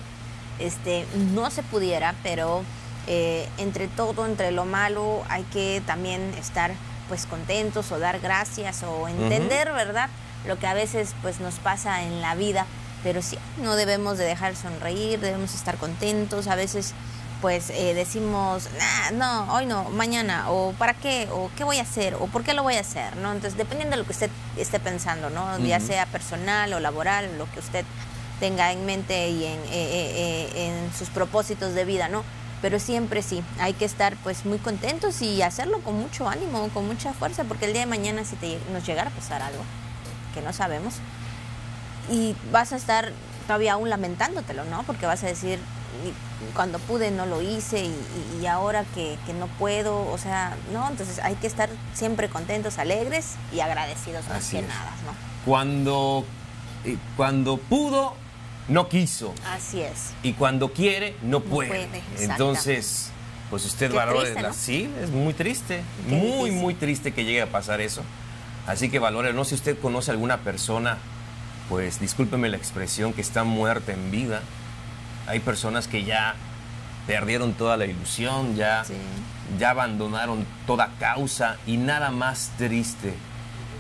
este, 0.60 1.08
no 1.34 1.50
se 1.50 1.64
pudiera, 1.64 2.14
pero 2.22 2.64
eh, 3.08 3.50
entre 3.58 3.88
todo, 3.88 4.28
entre 4.28 4.52
lo 4.52 4.66
malo, 4.66 5.24
hay 5.28 5.42
que 5.46 5.82
también 5.88 6.36
estar 6.40 6.72
pues 7.10 7.26
contentos 7.26 7.92
o 7.92 8.00
dar 8.00 8.20
gracias 8.20 8.84
o 8.84 9.10
entender, 9.10 9.74
¿verdad? 9.74 10.10
Lo 10.48 10.58
que 10.58 10.68
a 10.68 10.74
veces 10.74 11.14
pues 11.22 11.42
nos 11.42 11.56
pasa 11.56 12.04
en 12.04 12.22
la 12.22 12.36
vida, 12.36 12.66
pero 13.04 13.22
sí, 13.22 13.38
no 13.62 13.76
debemos 13.76 14.18
de 14.18 14.24
dejar 14.24 14.56
sonreír, 14.56 15.20
debemos 15.20 15.54
estar 15.54 15.78
contentos, 15.78 16.48
a 16.48 16.56
veces 16.56 16.94
pues 17.42 17.70
eh, 17.70 17.94
decimos, 17.94 18.70
no, 19.14 19.54
hoy 19.54 19.66
no, 19.66 19.86
mañana, 19.90 20.50
o 20.50 20.74
para 20.74 20.94
qué, 20.94 21.28
o 21.32 21.50
qué 21.58 21.64
voy 21.64 21.78
a 21.78 21.84
hacer, 21.84 22.16
o 22.16 22.28
por 22.28 22.44
qué 22.44 22.54
lo 22.54 22.64
voy 22.64 22.76
a 22.76 22.82
hacer, 22.82 23.16
¿no? 23.18 23.32
Entonces, 23.32 23.58
dependiendo 23.58 23.96
de 23.96 24.02
lo 24.02 24.06
que 24.06 24.12
usted 24.12 24.30
esté 24.58 24.80
pensando, 24.80 25.30
¿no? 25.30 25.58
Ya 25.60 25.80
sea 25.80 26.06
personal 26.06 26.74
o 26.74 26.80
laboral, 26.80 27.38
lo 27.38 27.50
que 27.52 27.60
usted 27.60 27.86
tenga 28.42 28.72
en 28.72 28.86
mente 28.86 29.30
y 29.30 29.46
en, 29.46 29.60
eh, 29.60 29.70
eh, 29.72 30.50
en 30.56 30.98
sus 30.98 31.10
propósitos 31.10 31.74
de 31.74 31.86
vida, 31.86 32.10
¿no? 32.10 32.24
Pero 32.62 32.80
siempre 32.80 33.22
sí, 33.22 33.44
hay 33.60 33.74
que 33.74 33.86
estar 33.86 34.16
pues 34.18 34.46
muy 34.46 34.58
contentos 34.58 35.22
y 35.22 35.42
hacerlo 35.42 35.80
con 35.82 35.96
mucho 35.96 36.28
ánimo, 36.28 36.70
con 36.74 36.88
mucha 36.88 37.14
fuerza, 37.14 37.44
porque 37.44 37.66
el 37.66 37.74
día 37.74 37.82
de 37.82 37.88
mañana 37.88 38.26
si 38.26 38.36
te, 38.36 38.60
nos 38.72 38.86
llegara 38.86 39.10
a 39.10 39.14
pasar 39.14 39.42
algo 39.42 39.64
que 40.34 40.42
no 40.42 40.54
sabemos 40.54 40.96
y 42.12 42.36
vas 42.52 42.74
a 42.74 42.76
estar 42.76 43.12
todavía 43.48 43.74
aún 43.74 43.90
lamentándotelo, 43.90 44.64
¿no? 44.66 44.84
Porque 44.84 45.06
vas 45.06 45.24
a 45.24 45.28
decir, 45.28 45.60
cuando 46.54 46.80
pude 46.80 47.12
no 47.12 47.26
lo 47.26 47.42
hice 47.42 47.90
y, 48.40 48.46
ahora 48.46 48.86
que, 48.96 49.18
no 49.38 49.48
puedo, 49.48 50.10
o 50.10 50.18
sea, 50.18 50.56
¿no? 50.74 50.88
Entonces 50.88 51.20
hay 51.20 51.36
que 51.36 51.48
estar 51.48 51.70
siempre 51.94 52.30
contentos, 52.30 52.78
alegres 52.78 53.36
y 53.54 53.60
agradecidos 53.60 54.28
más 54.30 54.50
que 54.50 54.62
nada, 54.62 54.92
¿no? 55.06 55.14
Cuando, 55.46 56.26
eh, 56.86 56.98
cuando 57.18 57.58
pudo, 57.58 58.14
no 58.70 58.88
quiso. 58.88 59.34
Así 59.46 59.82
es. 59.82 60.12
Y 60.24 60.34
cuando 60.34 60.72
quiere, 60.72 61.16
no 61.22 61.42
puede. 61.42 61.88
Entonces, 62.20 63.12
pues 63.50 63.66
usted 63.66 63.94
valore. 63.94 64.36
Sí, 64.54 64.90
es 65.02 65.10
muy 65.10 65.34
triste. 65.34 65.82
muy, 66.08 66.52
muy 66.52 66.74
triste 66.76 67.12
que 67.12 67.26
llegue 67.26 67.42
a 67.42 67.52
pasar 67.52 67.82
eso. 67.82 68.04
Así 68.68 68.90
que 68.90 69.00
valore. 69.00 69.34
No 69.34 69.44
sé 69.44 69.50
si 69.50 69.56
usted 69.56 69.80
conoce 69.80 70.12
a 70.12 70.14
alguna 70.14 70.38
persona, 70.38 70.98
pues 71.68 72.00
discúlpeme 72.00 72.50
la 72.50 72.58
expresión, 72.58 73.14
que 73.14 73.22
está 73.22 73.44
muerta 73.44 73.92
en 73.92 74.12
vida. 74.12 74.42
Hay 75.28 75.40
personas 75.40 75.88
que 75.88 76.04
ya 76.04 76.36
perdieron 77.08 77.54
toda 77.54 77.76
la 77.78 77.86
ilusión, 77.86 78.56
ya, 78.56 78.84
ya 79.58 79.72
abandonaron 79.72 80.46
toda 80.68 80.92
causa 81.00 81.58
y 81.66 81.78
nada 81.78 82.12
más 82.12 82.52
triste 82.58 83.14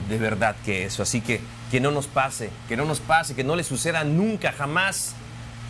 de 0.10 0.18
verdad 0.18 0.56
que 0.66 0.86
eso. 0.86 1.04
Así 1.04 1.22
que 1.22 1.42
que 1.72 1.80
no 1.80 1.92
nos 1.92 2.08
pase, 2.08 2.50
que 2.68 2.76
no 2.76 2.86
nos 2.86 3.00
pase, 3.00 3.36
que 3.36 3.44
no 3.44 3.56
le 3.56 3.64
suceda 3.64 4.04
nunca, 4.04 4.52
jamás, 4.52 5.14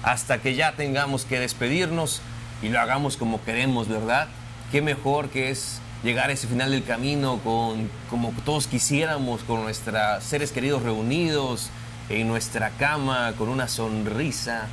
hasta 0.03 0.39
que 0.39 0.55
ya 0.55 0.73
tengamos 0.73 1.25
que 1.25 1.39
despedirnos 1.39 2.21
y 2.61 2.69
lo 2.69 2.79
hagamos 2.79 3.17
como 3.17 3.43
queremos, 3.43 3.87
¿verdad? 3.87 4.27
Qué 4.71 4.81
mejor 4.81 5.29
que 5.29 5.49
es 5.49 5.79
llegar 6.03 6.29
a 6.29 6.33
ese 6.33 6.47
final 6.47 6.71
del 6.71 6.83
camino 6.83 7.39
con 7.43 7.89
como 8.09 8.33
todos 8.45 8.67
quisiéramos, 8.67 9.43
con 9.43 9.63
nuestros 9.63 10.23
seres 10.23 10.51
queridos 10.51 10.83
reunidos 10.83 11.69
en 12.09 12.27
nuestra 12.27 12.71
cama, 12.71 13.33
con 13.37 13.49
una 13.49 13.67
sonrisa, 13.67 14.67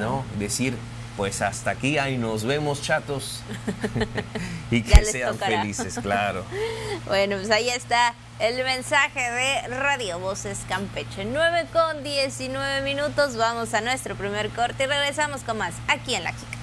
¿no? 0.00 0.24
Decir, 0.38 0.76
pues 1.16 1.42
hasta 1.42 1.70
aquí, 1.70 1.98
ahí 1.98 2.18
nos 2.18 2.44
vemos 2.44 2.82
chatos 2.82 3.42
y 4.70 4.82
que 4.82 5.04
sean 5.04 5.38
felices, 5.38 5.98
claro. 6.02 6.44
bueno, 7.06 7.36
pues 7.36 7.50
ahí 7.50 7.68
está 7.70 8.14
el 8.38 8.62
mensaje 8.64 9.20
de 9.20 9.68
Radio 9.68 10.18
Voces 10.18 10.60
Campeche. 10.68 11.24
9 11.24 11.66
con 11.72 12.02
19 12.02 12.82
minutos, 12.82 13.36
vamos 13.36 13.72
a 13.72 13.80
nuestro 13.80 14.14
primer 14.14 14.50
corte 14.50 14.84
y 14.84 14.86
regresamos 14.86 15.42
con 15.42 15.58
más 15.58 15.74
aquí 15.88 16.14
en 16.14 16.24
La 16.24 16.32
Chica. 16.32 16.58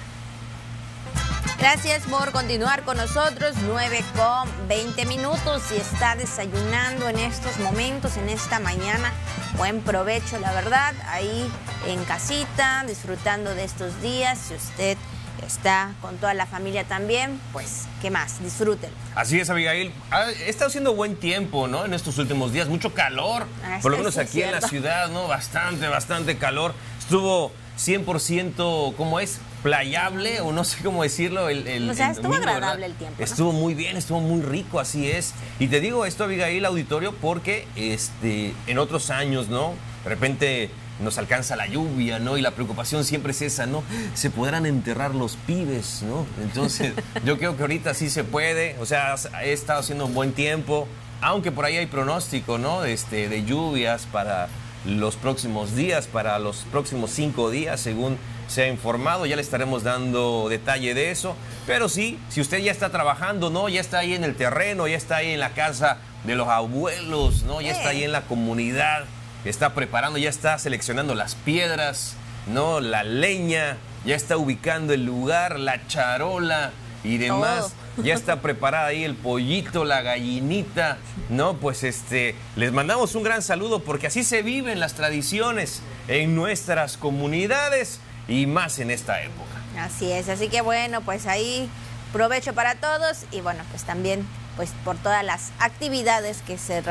Gracias 1.58 2.02
por 2.04 2.30
continuar 2.32 2.82
con 2.82 2.96
nosotros. 2.96 3.54
9 3.66 4.04
con 4.16 4.68
20 4.68 5.06
minutos. 5.06 5.62
Si 5.68 5.76
está 5.76 6.14
desayunando 6.14 7.08
en 7.08 7.18
estos 7.18 7.58
momentos, 7.58 8.16
en 8.16 8.28
esta 8.28 8.60
mañana, 8.60 9.12
buen 9.56 9.80
provecho, 9.80 10.38
la 10.38 10.52
verdad. 10.52 10.94
Ahí 11.08 11.50
en 11.86 12.04
casita, 12.04 12.84
disfrutando 12.86 13.54
de 13.54 13.64
estos 13.64 14.00
días. 14.02 14.38
Si 14.38 14.54
usted 14.54 14.98
está 15.44 15.94
con 16.00 16.16
toda 16.16 16.34
la 16.34 16.46
familia 16.46 16.84
también, 16.84 17.40
pues, 17.52 17.86
¿qué 18.00 18.10
más? 18.10 18.42
Disfruten. 18.42 18.90
Así 19.14 19.40
es, 19.40 19.50
Abigail. 19.50 19.92
Ha 20.10 20.30
estado 20.30 20.68
haciendo 20.68 20.94
buen 20.94 21.16
tiempo, 21.16 21.68
¿no? 21.68 21.84
En 21.84 21.94
estos 21.94 22.18
últimos 22.18 22.52
días, 22.52 22.68
mucho 22.68 22.94
calor. 22.94 23.46
Ah, 23.64 23.78
por 23.82 23.92
lo 23.92 23.98
menos 23.98 24.18
aquí 24.18 24.42
en 24.42 24.52
la 24.52 24.60
ciudad, 24.60 25.08
¿no? 25.10 25.28
Bastante, 25.28 25.88
bastante 25.88 26.36
calor. 26.36 26.74
Estuvo 26.98 27.52
100%, 27.78 28.94
¿cómo 28.96 29.20
es? 29.20 29.38
Playable, 29.62 30.40
o 30.40 30.52
no 30.52 30.64
sé 30.64 30.82
cómo 30.82 31.02
decirlo. 31.02 31.48
El, 31.48 31.88
o 31.88 31.94
sea, 31.94 32.10
estuvo 32.10 32.34
agradable 32.34 32.86
el 32.86 32.94
tiempo. 32.94 33.22
Estuvo 33.22 33.52
muy 33.52 33.74
bien, 33.74 33.96
estuvo 33.96 34.20
muy 34.20 34.42
rico, 34.42 34.78
así 34.78 35.10
es. 35.10 35.32
Y 35.58 35.68
te 35.68 35.80
digo 35.80 36.04
esto, 36.04 36.24
Abigail, 36.24 36.64
auditorio, 36.64 37.14
porque 37.14 37.66
este, 37.74 38.54
en 38.66 38.78
otros 38.78 39.10
años, 39.10 39.48
¿no? 39.48 39.74
De 40.04 40.10
repente 40.10 40.70
nos 41.00 41.18
alcanza 41.18 41.56
la 41.56 41.66
lluvia, 41.66 42.18
¿no? 42.18 42.38
Y 42.38 42.42
la 42.42 42.52
preocupación 42.52 43.04
siempre 43.04 43.32
es 43.32 43.42
esa, 43.42 43.66
¿no? 43.66 43.82
Se 44.14 44.30
podrán 44.30 44.66
enterrar 44.66 45.14
los 45.14 45.36
pibes, 45.36 46.02
¿no? 46.02 46.26
Entonces, 46.42 46.92
yo 47.24 47.38
creo 47.38 47.56
que 47.56 47.62
ahorita 47.62 47.94
sí 47.94 48.10
se 48.10 48.24
puede. 48.24 48.76
O 48.80 48.86
sea, 48.86 49.14
he 49.42 49.52
estado 49.52 49.80
haciendo 49.80 50.06
un 50.06 50.14
buen 50.14 50.32
tiempo, 50.32 50.86
aunque 51.20 51.52
por 51.52 51.64
ahí 51.64 51.76
hay 51.76 51.86
pronóstico, 51.86 52.58
¿no? 52.58 52.84
Este, 52.84 53.28
de 53.28 53.44
lluvias 53.44 54.06
para 54.06 54.48
los 54.84 55.16
próximos 55.16 55.74
días, 55.74 56.06
para 56.06 56.38
los 56.38 56.58
próximos 56.70 57.10
cinco 57.10 57.50
días, 57.50 57.80
según 57.80 58.18
se 58.46 58.64
ha 58.64 58.68
informado. 58.68 59.26
Ya 59.26 59.36
le 59.36 59.42
estaremos 59.42 59.82
dando 59.82 60.48
detalle 60.48 60.94
de 60.94 61.10
eso. 61.10 61.34
Pero 61.66 61.88
sí, 61.88 62.18
si 62.28 62.40
usted 62.40 62.58
ya 62.58 62.70
está 62.70 62.90
trabajando, 62.90 63.50
¿no? 63.50 63.68
Ya 63.68 63.80
está 63.80 63.98
ahí 63.98 64.14
en 64.14 64.24
el 64.24 64.36
terreno, 64.36 64.86
ya 64.86 64.96
está 64.96 65.16
ahí 65.16 65.30
en 65.30 65.40
la 65.40 65.50
casa 65.50 65.98
de 66.24 66.36
los 66.36 66.48
abuelos, 66.48 67.42
¿no? 67.44 67.60
Ya 67.60 67.72
está 67.72 67.90
ahí 67.90 68.04
en 68.04 68.12
la 68.12 68.22
comunidad, 68.22 69.04
está 69.44 69.74
preparando, 69.74 70.18
ya 70.18 70.30
está 70.30 70.58
seleccionando 70.58 71.14
las 71.14 71.34
piedras, 71.34 72.14
¿no? 72.46 72.80
La 72.80 73.04
leña, 73.04 73.76
ya 74.04 74.16
está 74.16 74.36
ubicando 74.36 74.92
el 74.92 75.04
lugar, 75.04 75.58
la 75.58 75.86
charola 75.86 76.72
y 77.02 77.18
demás 77.18 77.74
ya 78.02 78.14
está 78.14 78.40
preparada 78.40 78.86
ahí 78.86 79.04
el 79.04 79.14
pollito, 79.14 79.84
la 79.84 80.02
gallinita, 80.02 80.98
¿no? 81.28 81.54
Pues 81.54 81.84
este, 81.84 82.34
les 82.56 82.72
mandamos 82.72 83.14
un 83.14 83.22
gran 83.22 83.42
saludo 83.42 83.80
porque 83.80 84.08
así 84.08 84.24
se 84.24 84.42
viven 84.42 84.80
las 84.80 84.94
tradiciones 84.94 85.80
en 86.08 86.34
nuestras 86.34 86.96
comunidades 86.96 88.00
y 88.26 88.46
más 88.46 88.78
en 88.78 88.90
esta 88.90 89.22
época. 89.22 89.50
Así 89.78 90.10
es, 90.10 90.28
así 90.28 90.48
que 90.48 90.60
bueno, 90.60 91.00
pues 91.02 91.26
ahí 91.26 91.68
provecho 92.12 92.54
para 92.54 92.76
todos 92.76 93.24
y 93.30 93.40
bueno, 93.40 93.62
pues 93.70 93.84
también 93.84 94.26
pues 94.56 94.70
por 94.84 94.96
todas 94.96 95.24
las 95.24 95.50
actividades 95.58 96.42
que 96.42 96.58
se 96.58 96.82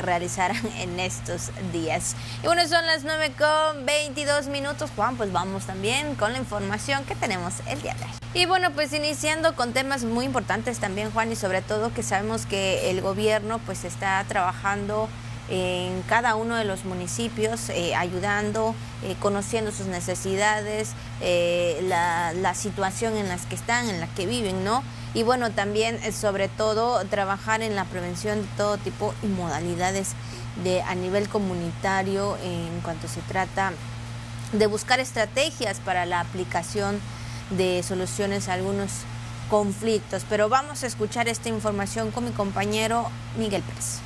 realizarán 0.00 0.60
en 0.78 0.98
estos 1.00 1.50
días. 1.72 2.16
Y 2.42 2.46
bueno, 2.46 2.66
son 2.66 2.86
las 2.86 3.04
9 3.04 3.32
con 3.38 3.86
22 3.86 4.48
minutos, 4.48 4.90
Juan, 4.96 5.16
pues 5.16 5.32
vamos 5.32 5.64
también 5.64 6.14
con 6.14 6.32
la 6.32 6.38
información 6.38 7.04
que 7.04 7.14
tenemos 7.14 7.54
el 7.66 7.80
día 7.82 7.94
de 7.94 8.04
hoy. 8.04 8.10
Y 8.34 8.46
bueno, 8.46 8.70
pues 8.72 8.92
iniciando 8.92 9.54
con 9.54 9.72
temas 9.72 10.04
muy 10.04 10.24
importantes 10.24 10.78
también, 10.78 11.10
Juan, 11.10 11.30
y 11.30 11.36
sobre 11.36 11.60
todo 11.60 11.92
que 11.92 12.02
sabemos 12.02 12.46
que 12.46 12.90
el 12.90 13.02
gobierno 13.02 13.58
pues 13.66 13.84
está 13.84 14.24
trabajando 14.26 15.08
en 15.50 16.02
cada 16.08 16.34
uno 16.34 16.56
de 16.56 16.64
los 16.64 16.84
municipios, 16.84 17.68
eh, 17.68 17.94
ayudando, 17.94 18.74
eh, 19.02 19.16
conociendo 19.20 19.70
sus 19.70 19.86
necesidades, 19.86 20.92
eh, 21.20 21.80
la, 21.82 22.32
la 22.32 22.54
situación 22.54 23.16
en 23.16 23.28
las 23.28 23.44
que 23.46 23.54
están, 23.54 23.90
en 23.90 24.00
la 24.00 24.06
que 24.06 24.24
viven, 24.24 24.64
¿no? 24.64 24.82
Y 25.14 25.22
bueno, 25.22 25.50
también 25.50 25.98
eh, 26.02 26.12
sobre 26.12 26.48
todo 26.48 27.04
trabajar 27.06 27.62
en 27.62 27.74
la 27.74 27.84
prevención 27.84 28.42
de 28.42 28.48
todo 28.56 28.78
tipo 28.78 29.14
y 29.22 29.26
modalidades 29.26 30.12
de 30.64 30.82
a 30.82 30.94
nivel 30.94 31.28
comunitario 31.28 32.36
en 32.42 32.80
cuanto 32.80 33.08
se 33.08 33.20
trata 33.22 33.72
de 34.52 34.66
buscar 34.66 35.00
estrategias 35.00 35.80
para 35.80 36.06
la 36.06 36.20
aplicación 36.20 36.98
de 37.50 37.82
soluciones 37.82 38.48
a 38.48 38.54
algunos 38.54 38.90
conflictos. 39.50 40.24
Pero 40.28 40.48
vamos 40.48 40.82
a 40.82 40.86
escuchar 40.86 41.28
esta 41.28 41.48
información 41.48 42.10
con 42.10 42.24
mi 42.24 42.30
compañero 42.30 43.10
Miguel 43.38 43.62
Pérez. 43.62 44.00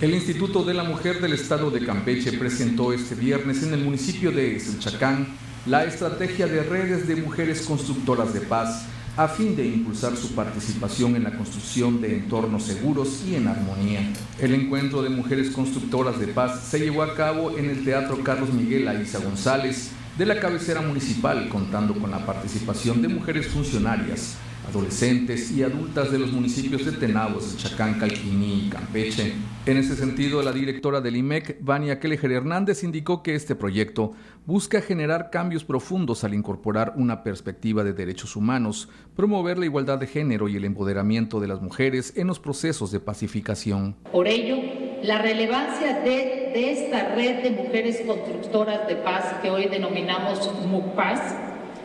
El 0.00 0.14
Instituto 0.14 0.64
de 0.64 0.74
la 0.74 0.82
Mujer 0.82 1.20
del 1.20 1.32
Estado 1.32 1.70
de 1.70 1.84
Campeche 1.84 2.32
presentó 2.32 2.92
este 2.92 3.14
viernes 3.14 3.62
en 3.62 3.72
el 3.72 3.84
municipio 3.84 4.32
de 4.32 4.58
Selchacán 4.58 5.36
la 5.64 5.84
estrategia 5.84 6.46
de 6.46 6.62
redes 6.64 7.06
de 7.06 7.16
mujeres 7.16 7.62
constructoras 7.62 8.34
de 8.34 8.40
paz 8.40 8.84
a 9.16 9.28
fin 9.28 9.54
de 9.54 9.66
impulsar 9.66 10.16
su 10.16 10.34
participación 10.34 11.16
en 11.16 11.24
la 11.24 11.36
construcción 11.36 12.00
de 12.00 12.16
entornos 12.16 12.62
seguros 12.62 13.22
y 13.28 13.34
en 13.34 13.46
armonía. 13.46 14.10
El 14.38 14.54
encuentro 14.54 15.02
de 15.02 15.10
mujeres 15.10 15.50
constructoras 15.50 16.18
de 16.18 16.28
paz 16.28 16.64
se 16.64 16.78
llevó 16.78 17.02
a 17.02 17.14
cabo 17.14 17.58
en 17.58 17.68
el 17.68 17.84
Teatro 17.84 18.22
Carlos 18.24 18.52
Miguel 18.54 18.88
Aiza 18.88 19.18
González 19.18 19.90
de 20.16 20.26
la 20.26 20.40
cabecera 20.40 20.80
municipal, 20.80 21.48
contando 21.48 21.94
con 21.94 22.10
la 22.10 22.24
participación 22.24 23.02
de 23.02 23.08
mujeres 23.08 23.48
funcionarias, 23.48 24.36
adolescentes 24.68 25.50
y 25.50 25.62
adultas 25.62 26.10
de 26.10 26.18
los 26.18 26.32
municipios 26.32 26.84
de 26.84 26.92
Tenabos, 26.92 27.56
Chacán, 27.56 27.98
Calquiní 27.98 28.66
y 28.66 28.70
Campeche. 28.70 29.32
En 29.66 29.76
ese 29.76 29.96
sentido, 29.96 30.42
la 30.42 30.52
directora 30.52 31.00
del 31.00 31.16
IMEC, 31.16 31.58
Vania 31.60 32.00
Keleger 32.00 32.32
Hernández, 32.32 32.82
indicó 32.82 33.22
que 33.22 33.34
este 33.34 33.54
proyecto 33.54 34.12
busca 34.46 34.80
generar 34.80 35.30
cambios 35.30 35.64
profundos 35.64 36.24
al 36.24 36.34
incorporar 36.34 36.94
una 36.96 37.22
perspectiva 37.22 37.84
de 37.84 37.92
derechos 37.92 38.36
humanos, 38.36 38.88
promover 39.14 39.58
la 39.58 39.66
igualdad 39.66 39.98
de 39.98 40.06
género 40.06 40.48
y 40.48 40.56
el 40.56 40.64
empoderamiento 40.64 41.40
de 41.40 41.48
las 41.48 41.60
mujeres 41.60 42.14
en 42.16 42.26
los 42.26 42.40
procesos 42.40 42.90
de 42.90 43.00
pacificación. 43.00 43.96
Por 44.10 44.26
ello, 44.26 44.56
la 45.02 45.18
relevancia 45.18 46.00
de, 46.00 46.50
de 46.54 46.72
esta 46.72 47.14
red 47.14 47.42
de 47.42 47.50
mujeres 47.50 48.02
constructoras 48.06 48.86
de 48.86 48.96
paz 48.96 49.24
que 49.42 49.50
hoy 49.50 49.66
denominamos 49.66 50.50
MUPAS 50.66 51.20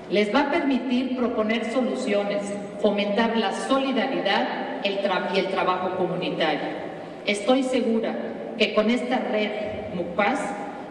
les 0.10 0.34
va 0.34 0.42
a 0.42 0.52
permitir 0.52 1.18
proponer 1.18 1.72
soluciones, 1.72 2.44
fomentar 2.80 3.38
la 3.38 3.52
solidaridad 3.52 4.68
y 4.84 5.40
el 5.40 5.48
trabajo 5.48 5.98
comunitario. 5.98 6.88
Estoy 7.26 7.64
segura 7.64 8.16
que 8.58 8.74
con 8.74 8.90
esta 8.90 9.20
red 9.20 9.52
MUPAS 9.96 10.40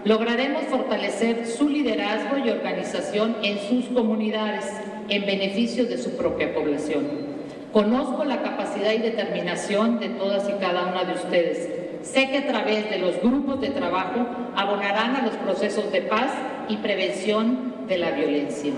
lograremos 0.04 0.64
fortalecer 0.64 1.46
su 1.46 1.68
liderazgo 1.68 2.38
y 2.38 2.50
organización 2.50 3.36
en 3.42 3.58
sus 3.58 3.86
comunidades 3.86 4.64
en 5.08 5.26
beneficio 5.26 5.86
de 5.86 5.98
su 5.98 6.16
propia 6.16 6.54
población. 6.54 7.36
Conozco 7.72 8.24
la 8.24 8.42
capacidad 8.42 8.92
y 8.92 8.98
determinación 8.98 9.98
de 9.98 10.10
todas 10.10 10.48
y 10.48 10.52
cada 10.60 10.86
una 10.86 11.04
de 11.04 11.14
ustedes. 11.14 11.68
Sé 12.02 12.30
que 12.30 12.38
a 12.38 12.46
través 12.46 12.88
de 12.88 12.98
los 12.98 13.20
grupos 13.20 13.60
de 13.60 13.70
trabajo 13.70 14.26
abonarán 14.54 15.16
a 15.16 15.22
los 15.22 15.34
procesos 15.34 15.90
de 15.90 16.02
paz 16.02 16.32
y 16.68 16.76
prevención 16.76 17.74
de 17.88 17.98
la 17.98 18.12
violencia. 18.12 18.72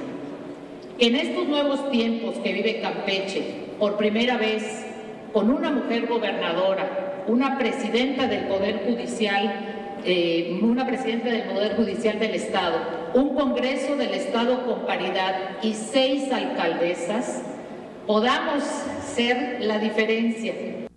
En 1.01 1.15
estos 1.15 1.47
nuevos 1.47 1.93
tiempos 1.93 2.35
que 2.39 2.53
vive 2.53 2.81
Campeche, 2.81 3.45
por 3.79 3.97
primera 3.97 4.37
vez, 4.37 4.85
con 5.33 5.49
una 5.49 5.71
mujer 5.71 6.09
gobernadora, 6.09 7.23
una 7.29 7.57
presidenta 7.57 8.27
del 8.27 8.49
Poder 8.49 8.83
Judicial, 8.85 10.01
eh, 10.05 10.59
una 10.61 10.89
presidenta 10.89 11.29
del 11.31 11.43
Poder 11.43 11.77
Judicial 11.77 12.19
del 12.19 12.35
Estado, 12.35 12.79
un 13.15 13.37
Congreso 13.37 13.95
del 13.95 14.13
Estado 14.13 14.67
con 14.67 14.87
paridad 14.87 15.63
y 15.63 15.75
seis 15.75 16.33
alcaldesas, 16.33 17.43
podamos 18.09 18.65
ser 19.15 19.59
la 19.61 19.79
diferencia. 19.79 20.53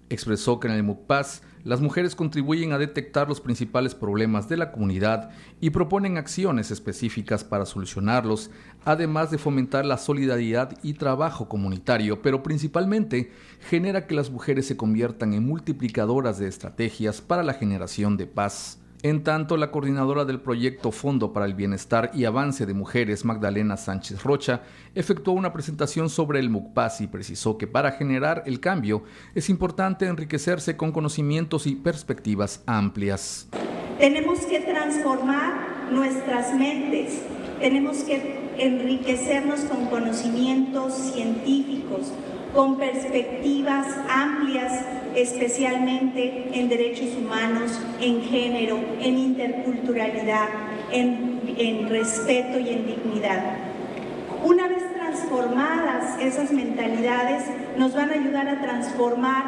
Expresó 0.09 0.59
que 0.59 0.67
en 0.67 0.73
el 0.73 0.83
MUPAS 0.83 1.43
las 1.63 1.81
mujeres 1.81 2.15
contribuyen 2.15 2.73
a 2.73 2.77
detectar 2.77 3.27
los 3.27 3.41
principales 3.41 3.95
problemas 3.95 4.49
de 4.49 4.57
la 4.57 4.71
comunidad 4.71 5.29
y 5.59 5.69
proponen 5.69 6.17
acciones 6.17 6.71
específicas 6.71 7.43
para 7.43 7.65
solucionarlos, 7.65 8.51
además 8.83 9.31
de 9.31 9.37
fomentar 9.37 9.85
la 9.85 9.97
solidaridad 9.97 10.77
y 10.83 10.93
trabajo 10.93 11.47
comunitario, 11.47 12.21
pero 12.21 12.43
principalmente 12.43 13.31
genera 13.69 14.07
que 14.07 14.15
las 14.15 14.29
mujeres 14.31 14.65
se 14.65 14.77
conviertan 14.77 15.33
en 15.33 15.45
multiplicadoras 15.45 16.39
de 16.39 16.47
estrategias 16.47 17.21
para 17.21 17.43
la 17.43 17.53
generación 17.53 18.17
de 18.17 18.27
paz. 18.27 18.80
En 19.03 19.23
tanto, 19.23 19.57
la 19.57 19.71
coordinadora 19.71 20.25
del 20.25 20.39
proyecto 20.39 20.91
Fondo 20.91 21.33
para 21.33 21.47
el 21.47 21.55
Bienestar 21.55 22.11
y 22.13 22.25
Avance 22.25 22.67
de 22.67 22.75
Mujeres, 22.75 23.25
Magdalena 23.25 23.75
Sánchez 23.75 24.21
Rocha, 24.21 24.61
efectuó 24.93 25.33
una 25.33 25.51
presentación 25.51 26.07
sobre 26.07 26.39
el 26.39 26.51
MUCPAS 26.51 27.01
y 27.01 27.07
precisó 27.07 27.57
que 27.57 27.65
para 27.65 27.93
generar 27.93 28.43
el 28.45 28.59
cambio 28.59 29.03
es 29.33 29.49
importante 29.49 30.05
enriquecerse 30.05 30.77
con 30.77 30.91
conocimientos 30.91 31.65
y 31.65 31.73
perspectivas 31.73 32.61
amplias. 32.67 33.47
Tenemos 33.97 34.41
que 34.41 34.59
transformar 34.59 35.89
nuestras 35.91 36.53
mentes, 36.53 37.23
tenemos 37.59 38.03
que 38.03 38.51
enriquecernos 38.59 39.61
con 39.61 39.87
conocimientos 39.87 40.93
científicos, 40.93 42.13
con 42.53 42.77
perspectivas 42.77 43.87
amplias, 44.09 44.83
especialmente 45.15 46.49
en 46.53 46.69
derechos 46.69 47.09
humanos, 47.17 47.79
en 47.99 48.21
género, 48.21 48.79
en 48.99 49.17
interculturalidad, 49.17 50.47
en, 50.91 51.41
en 51.57 51.89
respeto 51.89 52.59
y 52.59 52.69
en 52.69 52.85
dignidad. 52.87 53.55
Una 54.43 54.67
vez 54.67 54.81
transformadas 54.93 56.19
esas 56.19 56.51
mentalidades, 56.51 57.43
nos 57.77 57.93
van 57.93 58.09
a 58.09 58.13
ayudar 58.13 58.47
a 58.47 58.61
transformar 58.61 59.43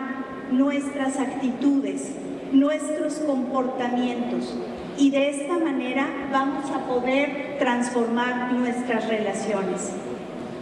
nuestras 0.52 1.20
actitudes, 1.20 2.12
nuestros 2.52 3.16
comportamientos, 3.16 4.56
y 4.98 5.10
de 5.10 5.30
esta 5.32 5.58
manera 5.58 6.06
vamos 6.32 6.70
a 6.70 6.86
poder 6.86 7.58
transformar 7.58 8.54
nuestras 8.54 9.08
relaciones. 9.08 9.92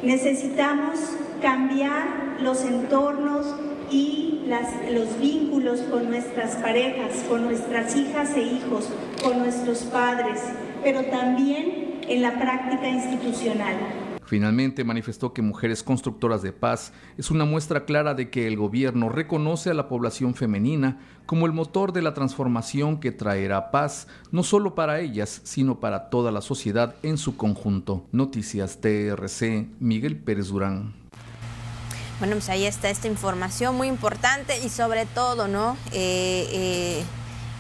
Necesitamos 0.02 1.00
cambiar 1.42 2.31
los 2.44 2.62
entornos 2.64 3.46
y 3.90 4.44
los 4.92 5.20
vínculos 5.20 5.80
con 5.90 6.10
nuestras 6.10 6.56
parejas, 6.58 7.24
con 7.30 7.46
nuestras 7.46 7.96
hijas 7.96 8.36
e 8.36 8.42
hijos, 8.42 8.90
con 9.24 9.40
nuestros 9.40 9.80
padres, 9.84 10.42
pero 10.84 11.06
también 11.06 12.02
en 12.08 12.22
la 12.22 12.38
práctica 12.38 12.90
institucional. 12.90 13.76
Finalmente 14.26 14.84
manifestó 14.84 15.34
que 15.34 15.42
Mujeres 15.42 15.84
Constructoras 15.84 16.42
de 16.42 16.54
Paz 16.54 16.94
es 17.18 17.32
una 17.32 17.44
muestra 17.44 17.84
clara 17.86 18.14
de 18.14 18.30
que 18.30 18.48
el 18.48 18.56
gobierno 18.56 19.10
reconoce 19.10 19.70
a 19.70 19.74
la 19.74 19.90
población 19.90 20.36
femenina 20.36 21.00
como 21.26 21.46
el 21.46 21.52
motor 21.52 21.92
de 21.92 22.02
la 22.02 22.14
transformación 22.14 23.00
que 23.00 23.12
traerá 23.12 23.72
paz, 23.72 24.08
no 24.32 24.44
solo 24.44 24.74
para 24.74 25.02
ellas, 25.02 25.42
sino 25.44 25.82
para 25.82 26.10
toda 26.10 26.32
la 26.32 26.42
sociedad 26.42 26.96
en 27.04 27.18
su 27.18 27.36
conjunto. 27.36 28.06
Noticias 28.14 28.80
TRC, 28.80 29.68
Miguel 29.80 30.18
Pérez 30.18 30.48
Durán. 30.48 31.01
Bueno, 32.22 32.36
pues 32.36 32.50
ahí 32.50 32.68
está 32.68 32.92
esta 32.92 33.08
información 33.08 33.74
muy 33.74 33.88
importante 33.88 34.60
y 34.60 34.70
sobre 34.70 35.08
todo, 35.08 35.48
¿no? 35.48 35.76
Eh, 35.92 36.48
eh, 36.52 37.04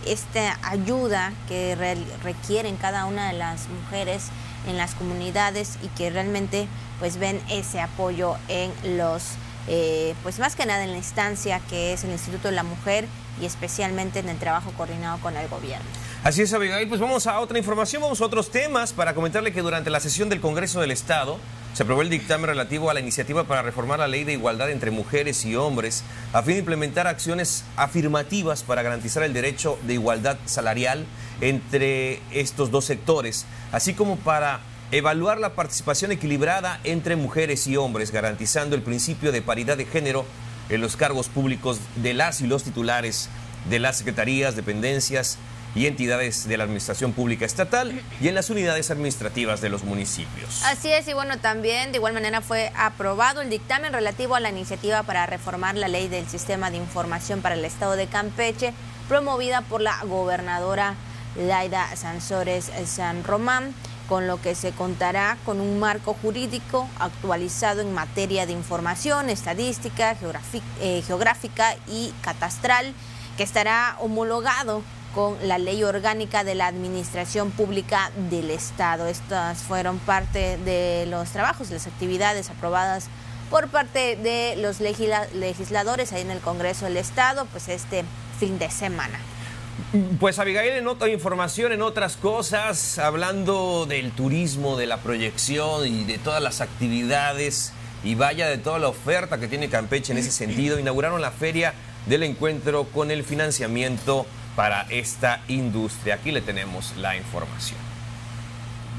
esta 0.05 0.59
ayuda 0.61 1.33
que 1.47 1.75
requieren 2.21 2.77
cada 2.77 3.05
una 3.05 3.31
de 3.31 3.33
las 3.39 3.67
mujeres 3.69 4.25
en 4.67 4.77
las 4.77 4.93
comunidades 4.93 5.79
y 5.81 5.87
que 5.97 6.11
realmente 6.11 6.67
pues 6.99 7.17
ven 7.17 7.41
ese 7.49 7.81
apoyo 7.81 8.35
en 8.49 8.71
los 8.97 9.29
eh, 9.67 10.13
pues 10.21 10.37
más 10.37 10.55
que 10.55 10.67
nada 10.67 10.83
en 10.83 10.91
la 10.91 10.97
instancia 10.97 11.59
que 11.67 11.93
es 11.93 12.03
el 12.03 12.11
Instituto 12.11 12.49
de 12.49 12.53
la 12.53 12.61
Mujer 12.61 13.07
y 13.41 13.47
especialmente 13.47 14.19
en 14.19 14.29
el 14.29 14.37
trabajo 14.37 14.71
coordinado 14.77 15.17
con 15.21 15.37
el 15.37 15.47
gobierno. 15.47 15.87
Así 16.23 16.43
es, 16.43 16.53
Abigail. 16.53 16.87
Pues 16.87 17.01
vamos 17.01 17.25
a 17.25 17.39
otra 17.39 17.57
información, 17.57 18.03
vamos 18.03 18.21
a 18.21 18.25
otros 18.25 18.51
temas 18.51 18.93
para 18.93 19.15
comentarle 19.15 19.53
que 19.53 19.63
durante 19.63 19.89
la 19.89 19.99
sesión 19.99 20.29
del 20.29 20.39
Congreso 20.39 20.81
del 20.81 20.91
Estado 20.91 21.39
se 21.73 21.83
aprobó 21.83 22.01
el 22.01 22.09
dictamen 22.09 22.47
relativo 22.47 22.89
a 22.89 22.93
la 22.93 22.99
iniciativa 22.99 23.45
para 23.45 23.61
reformar 23.61 23.99
la 23.99 24.07
ley 24.07 24.25
de 24.25 24.33
igualdad 24.33 24.69
entre 24.69 24.91
mujeres 24.91 25.45
y 25.45 25.55
hombres 25.55 26.03
a 26.33 26.43
fin 26.43 26.55
de 26.55 26.59
implementar 26.59 27.07
acciones 27.07 27.63
afirmativas 27.77 28.63
para 28.63 28.81
garantizar 28.81 29.23
el 29.23 29.31
derecho 29.31 29.79
de 29.87 29.93
igualdad 29.93 30.37
salarial 30.45 31.05
entre 31.39 32.19
estos 32.31 32.71
dos 32.71 32.83
sectores, 32.83 33.45
así 33.71 33.93
como 33.93 34.17
para 34.17 34.59
evaluar 34.91 35.39
la 35.39 35.53
participación 35.53 36.11
equilibrada 36.11 36.81
entre 36.83 37.15
mujeres 37.15 37.65
y 37.67 37.77
hombres, 37.77 38.11
garantizando 38.11 38.75
el 38.75 38.81
principio 38.81 39.31
de 39.31 39.41
paridad 39.41 39.77
de 39.77 39.85
género 39.85 40.25
en 40.67 40.81
los 40.81 40.97
cargos 40.97 41.29
públicos 41.29 41.79
de 41.95 42.13
las 42.13 42.41
y 42.41 42.47
los 42.47 42.63
titulares 42.63 43.29
de 43.69 43.79
las 43.79 43.97
secretarías, 43.97 44.57
dependencias 44.57 45.37
y 45.75 45.85
entidades 45.85 46.47
de 46.47 46.57
la 46.57 46.65
Administración 46.65 47.13
Pública 47.13 47.45
Estatal 47.45 48.01
y 48.19 48.27
en 48.27 48.35
las 48.35 48.49
unidades 48.49 48.91
administrativas 48.91 49.61
de 49.61 49.69
los 49.69 49.83
municipios. 49.83 50.63
Así 50.65 50.91
es, 50.91 51.07
y 51.07 51.13
bueno, 51.13 51.37
también 51.39 51.91
de 51.91 51.97
igual 51.97 52.13
manera 52.13 52.41
fue 52.41 52.71
aprobado 52.75 53.41
el 53.41 53.49
dictamen 53.49 53.93
relativo 53.93 54.35
a 54.35 54.39
la 54.39 54.49
iniciativa 54.49 55.03
para 55.03 55.25
reformar 55.25 55.75
la 55.75 55.87
ley 55.87 56.07
del 56.07 56.27
Sistema 56.27 56.71
de 56.71 56.77
Información 56.77 57.41
para 57.41 57.55
el 57.55 57.63
Estado 57.63 57.95
de 57.95 58.07
Campeche, 58.07 58.73
promovida 59.07 59.61
por 59.61 59.81
la 59.81 59.97
gobernadora 60.03 60.95
Laida 61.35 61.95
Sansores 61.95 62.71
San 62.85 63.23
Román 63.23 63.73
con 64.11 64.27
lo 64.27 64.41
que 64.41 64.55
se 64.55 64.73
contará 64.73 65.37
con 65.45 65.61
un 65.61 65.79
marco 65.79 66.13
jurídico 66.21 66.89
actualizado 66.99 67.79
en 67.79 67.93
materia 67.93 68.45
de 68.45 68.51
información, 68.51 69.29
estadística, 69.29 70.17
eh, 70.81 71.01
geográfica 71.07 71.77
y 71.87 72.13
catastral, 72.21 72.93
que 73.37 73.43
estará 73.43 73.95
homologado 73.99 74.83
con 75.13 75.35
la 75.47 75.57
ley 75.57 75.83
orgánica 75.83 76.43
de 76.43 76.55
la 76.55 76.67
Administración 76.67 77.51
Pública 77.51 78.11
del 78.29 78.49
Estado. 78.49 79.07
Estas 79.07 79.59
fueron 79.59 79.99
parte 79.99 80.57
de 80.57 81.05
los 81.07 81.29
trabajos, 81.29 81.69
las 81.71 81.87
actividades 81.87 82.49
aprobadas 82.49 83.07
por 83.49 83.67
parte 83.67 84.15
de 84.15 84.55
los 84.57 84.79
legisladores 84.79 86.13
ahí 86.13 86.21
en 86.21 86.31
el 86.31 86.39
Congreso 86.39 86.85
del 86.85 86.97
Estado, 86.97 87.45
pues 87.51 87.67
este 87.67 88.05
fin 88.39 88.57
de 88.57 88.71
semana. 88.71 89.19
Pues 90.19 90.39
Abigail, 90.39 90.73
en 90.73 90.87
otra 90.87 91.09
información, 91.09 91.73
en 91.73 91.81
otras 91.81 92.15
cosas, 92.15 92.97
hablando 92.97 93.85
del 93.85 94.11
turismo, 94.11 94.77
de 94.77 94.85
la 94.85 94.97
proyección 94.97 95.85
y 95.85 96.05
de 96.05 96.17
todas 96.17 96.41
las 96.41 96.61
actividades 96.61 97.73
y 98.03 98.15
vaya 98.15 98.47
de 98.47 98.57
toda 98.57 98.79
la 98.79 98.87
oferta 98.87 99.39
que 99.39 99.47
tiene 99.47 99.69
Campeche 99.69 100.13
en 100.13 100.19
ese 100.19 100.31
sentido, 100.31 100.79
inauguraron 100.79 101.21
la 101.21 101.31
feria 101.31 101.73
del 102.05 102.23
encuentro 102.23 102.85
con 102.85 103.11
el 103.11 103.23
financiamiento 103.23 104.25
para 104.55 104.85
esta 104.89 105.41
industria. 105.47 106.15
Aquí 106.15 106.31
le 106.31 106.41
tenemos 106.41 106.95
la 106.97 107.15
información. 107.15 107.79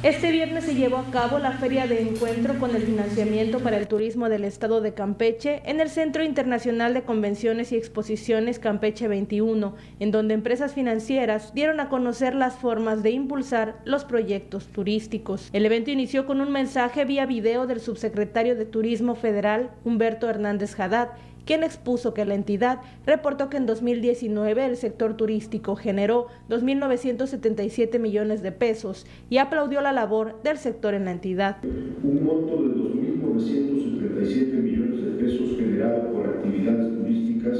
Este 0.02 0.32
viernes 0.32 0.64
se 0.64 0.74
llevó 0.74 0.96
a 0.96 1.10
cabo 1.12 1.38
la 1.38 1.52
feria 1.52 1.86
de 1.86 2.00
encuentro 2.00 2.58
con 2.58 2.74
el 2.74 2.82
financiamiento 2.82 3.60
para 3.60 3.76
el 3.76 3.86
turismo 3.86 4.28
del 4.28 4.42
estado 4.42 4.80
de 4.80 4.94
Campeche 4.94 5.62
en 5.64 5.78
el 5.78 5.90
Centro 5.90 6.24
Internacional 6.24 6.92
de 6.92 7.04
Convenciones 7.04 7.70
y 7.70 7.76
Exposiciones 7.76 8.58
Campeche 8.58 9.06
21, 9.06 9.76
en 10.00 10.10
donde 10.10 10.34
empresas 10.34 10.74
financieras 10.74 11.54
dieron 11.54 11.78
a 11.78 11.88
conocer 11.88 12.34
las 12.34 12.56
formas 12.56 13.04
de 13.04 13.12
impulsar 13.12 13.76
los 13.84 14.04
proyectos 14.04 14.66
turísticos. 14.66 15.50
El 15.52 15.66
evento 15.66 15.92
inició 15.92 16.26
con 16.26 16.40
un 16.40 16.50
mensaje 16.50 17.04
vía 17.04 17.24
video 17.24 17.68
del 17.68 17.78
subsecretario 17.78 18.56
de 18.56 18.64
Turismo 18.64 19.14
Federal, 19.14 19.70
Humberto 19.84 20.28
Hernández 20.28 20.80
Haddad, 20.80 21.10
quien 21.44 21.62
expuso 21.64 22.14
que 22.14 22.24
la 22.24 22.34
entidad 22.34 22.80
reportó 23.06 23.48
que 23.48 23.56
en 23.56 23.66
2019 23.66 24.66
el 24.66 24.76
sector 24.76 25.16
turístico 25.16 25.76
generó 25.76 26.28
2.977 26.48 27.98
millones 27.98 28.42
de 28.42 28.52
pesos 28.52 29.06
y 29.30 29.38
aplaudió 29.38 29.80
la 29.80 29.92
labor 29.92 30.40
del 30.42 30.58
sector 30.58 30.94
en 30.94 31.06
la 31.06 31.12
entidad. 31.12 31.58
Un 31.64 32.24
monto 32.24 32.62
de 32.62 32.68
2.977 32.68 34.52
millones 34.54 35.04
de 35.04 35.10
pesos 35.12 35.56
generado 35.56 36.12
por 36.12 36.26
actividades 36.26 36.98
turísticas, 36.98 37.58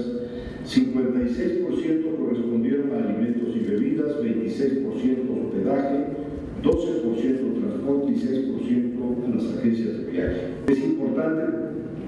56% 0.64 2.16
correspondieron 2.16 2.92
a 2.92 2.98
alimentos 3.04 3.56
y 3.56 3.60
bebidas, 3.60 4.16
26% 4.22 5.46
hospedaje, 5.46 6.06
12% 6.62 7.60
transporte 7.60 8.12
y 8.12 8.14
6% 8.14 9.24
a 9.26 9.34
las 9.34 9.58
agencias 9.58 9.98
de 9.98 10.04
viaje. 10.10 10.40
Es 10.68 10.78
importante 10.78 11.42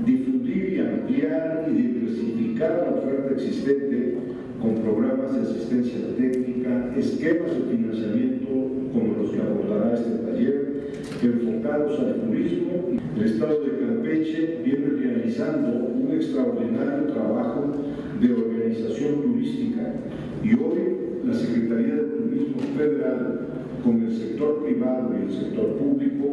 difundir 0.04 0.74
y 0.74 0.80
ampliar 0.80 1.66
y 1.70 1.72
diversificar 1.74 2.86
la 2.86 2.98
oferta 2.98 3.34
existente 3.34 4.14
con 4.60 4.74
programas 4.76 5.34
de 5.34 5.42
asistencia 5.42 6.00
técnica, 6.16 6.94
esquemas 6.96 7.52
de 7.54 7.76
financiamiento 7.76 8.48
como 8.92 9.22
los 9.22 9.30
que 9.30 9.40
abordará 9.40 9.94
este 9.94 10.10
taller, 10.10 10.74
enfocados 11.22 11.98
al 12.00 12.20
turismo. 12.20 12.72
El 13.16 13.24
Estado 13.24 13.60
de 13.60 13.86
Campeche 13.86 14.58
viene 14.64 14.86
realizando 14.86 15.68
un 15.68 16.12
extraordinario 16.12 17.12
trabajo 17.12 17.72
de 18.20 18.32
organización 18.32 19.22
turística 19.22 19.94
y 20.42 20.54
hoy 20.54 20.96
la 21.24 21.34
Secretaría 21.34 21.94
de 21.94 22.02
Turismo 22.02 22.60
Federal 22.76 23.40
con 23.82 24.02
el 24.02 24.12
sector 24.12 24.64
privado 24.64 25.14
y 25.18 25.30
el 25.30 25.38
sector 25.38 25.76
público 25.76 26.24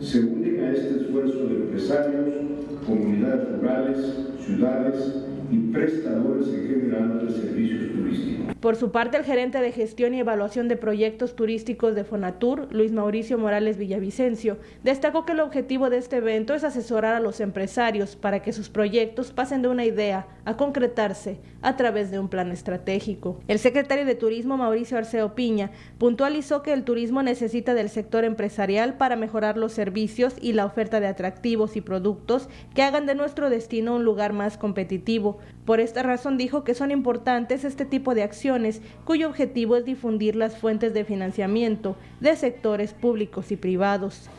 se 0.00 0.20
unen 0.20 0.60
a 0.60 0.72
este 0.72 1.00
esfuerzo 1.00 1.46
de 1.46 1.54
empresarios, 1.56 2.45
comunidades 2.84 3.48
rurales, 3.52 4.14
ciudades 4.44 5.24
y 5.50 5.65
prestadores 5.76 6.48
en 6.48 6.68
general 6.68 7.26
de 7.26 7.32
servicios 7.32 7.92
turísticos. 7.92 8.56
Por 8.60 8.76
su 8.76 8.90
parte, 8.90 9.18
el 9.18 9.24
gerente 9.24 9.60
de 9.60 9.70
gestión 9.70 10.14
y 10.14 10.20
evaluación 10.20 10.66
de 10.66 10.76
proyectos 10.76 11.36
turísticos 11.36 11.94
de 11.94 12.04
Fonatur, 12.04 12.68
Luis 12.72 12.90
Mauricio 12.90 13.38
Morales 13.38 13.76
Villavicencio, 13.76 14.56
destacó 14.82 15.26
que 15.26 15.32
el 15.32 15.40
objetivo 15.40 15.90
de 15.90 15.98
este 15.98 16.16
evento 16.16 16.54
es 16.54 16.64
asesorar 16.64 17.14
a 17.14 17.20
los 17.20 17.40
empresarios 17.40 18.16
para 18.16 18.40
que 18.40 18.52
sus 18.52 18.70
proyectos 18.70 19.32
pasen 19.32 19.62
de 19.62 19.68
una 19.68 19.84
idea 19.84 20.26
a 20.46 20.56
concretarse 20.56 21.38
a 21.60 21.76
través 21.76 22.10
de 22.10 22.18
un 22.18 22.28
plan 22.28 22.50
estratégico. 22.50 23.40
El 23.46 23.58
secretario 23.58 24.06
de 24.06 24.14
Turismo, 24.14 24.56
Mauricio 24.56 24.96
Arceo 24.96 25.34
Piña, 25.34 25.70
puntualizó 25.98 26.62
que 26.62 26.72
el 26.72 26.84
turismo 26.84 27.22
necesita 27.22 27.74
del 27.74 27.90
sector 27.90 28.24
empresarial 28.24 28.94
para 28.94 29.16
mejorar 29.16 29.58
los 29.58 29.72
servicios 29.72 30.34
y 30.40 30.54
la 30.54 30.64
oferta 30.64 31.00
de 31.00 31.08
atractivos 31.08 31.76
y 31.76 31.80
productos 31.82 32.48
que 32.74 32.82
hagan 32.82 33.06
de 33.06 33.14
nuestro 33.14 33.50
destino 33.50 33.96
un 33.96 34.04
lugar 34.04 34.32
más 34.32 34.56
competitivo 34.56 35.38
Por 35.66 35.80
esta 35.80 36.04
razón 36.04 36.38
dijo 36.38 36.62
que 36.62 36.74
son 36.74 36.92
importantes 36.92 37.64
este 37.64 37.84
tipo 37.84 38.14
de 38.14 38.22
acciones 38.22 38.80
cuyo 39.04 39.28
objetivo 39.28 39.76
es 39.76 39.84
difundir 39.84 40.36
las 40.36 40.56
fuentes 40.56 40.94
de 40.94 41.04
financiamiento 41.04 41.96
de 42.20 42.36
sectores 42.36 42.92
públicos 42.94 43.50
y 43.50 43.56
privados. 43.56 44.30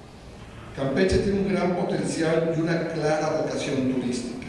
Campeche 0.78 1.18
tiene 1.18 1.42
un 1.42 1.50
gran 1.50 1.76
potencial 1.76 2.54
y 2.58 2.62
una 2.62 2.88
clara 2.88 3.42
vocación 3.42 3.92
turística. 3.92 4.48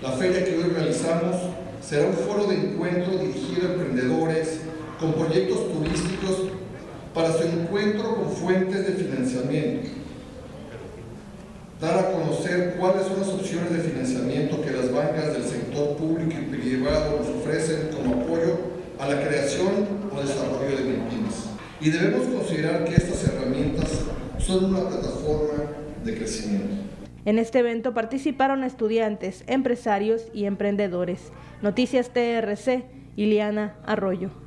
La 0.00 0.12
feria 0.12 0.42
que 0.42 0.56
hoy 0.56 0.70
realizamos 0.70 1.36
será 1.82 2.06
un 2.06 2.14
foro 2.14 2.46
de 2.46 2.54
encuentro 2.54 3.18
dirigido 3.18 3.68
a 3.68 3.72
emprendedores 3.72 4.62
con 4.98 5.12
proyectos 5.12 5.70
turísticos 5.70 6.48
para 7.12 7.30
su 7.30 7.42
encuentro 7.42 8.16
con 8.16 8.30
fuentes 8.30 8.86
de 8.86 8.92
financiamiento 8.94 9.90
dar 11.82 11.98
a 11.98 12.12
conocer 12.12 12.76
cuáles 12.78 13.08
son 13.08 13.18
las 13.18 13.28
opciones 13.28 13.72
de 13.72 13.80
financiamiento 13.80 14.62
que 14.62 14.70
las 14.70 14.92
bancas 14.92 15.32
del 15.32 15.42
sector 15.42 15.96
público 15.96 16.30
y 16.40 16.56
privado 16.56 17.18
nos 17.18 17.28
ofrecen 17.28 17.88
como 17.88 18.22
apoyo 18.22 18.56
a 19.00 19.08
la 19.08 19.26
creación 19.26 19.88
o 20.14 20.20
desarrollo 20.20 20.76
de 20.76 20.84
pymes. 20.84 21.48
Y 21.80 21.90
debemos 21.90 22.28
considerar 22.28 22.84
que 22.84 22.94
estas 22.94 23.24
herramientas 23.24 23.90
son 24.38 24.66
una 24.66 24.88
plataforma 24.88 25.64
de 26.04 26.16
crecimiento. 26.16 26.68
En 27.24 27.40
este 27.40 27.58
evento 27.58 27.92
participaron 27.94 28.62
estudiantes, 28.62 29.42
empresarios 29.48 30.22
y 30.32 30.44
emprendedores. 30.44 31.32
Noticias 31.62 32.10
TRC, 32.10 32.84
Iliana 33.16 33.74
Arroyo. 33.84 34.41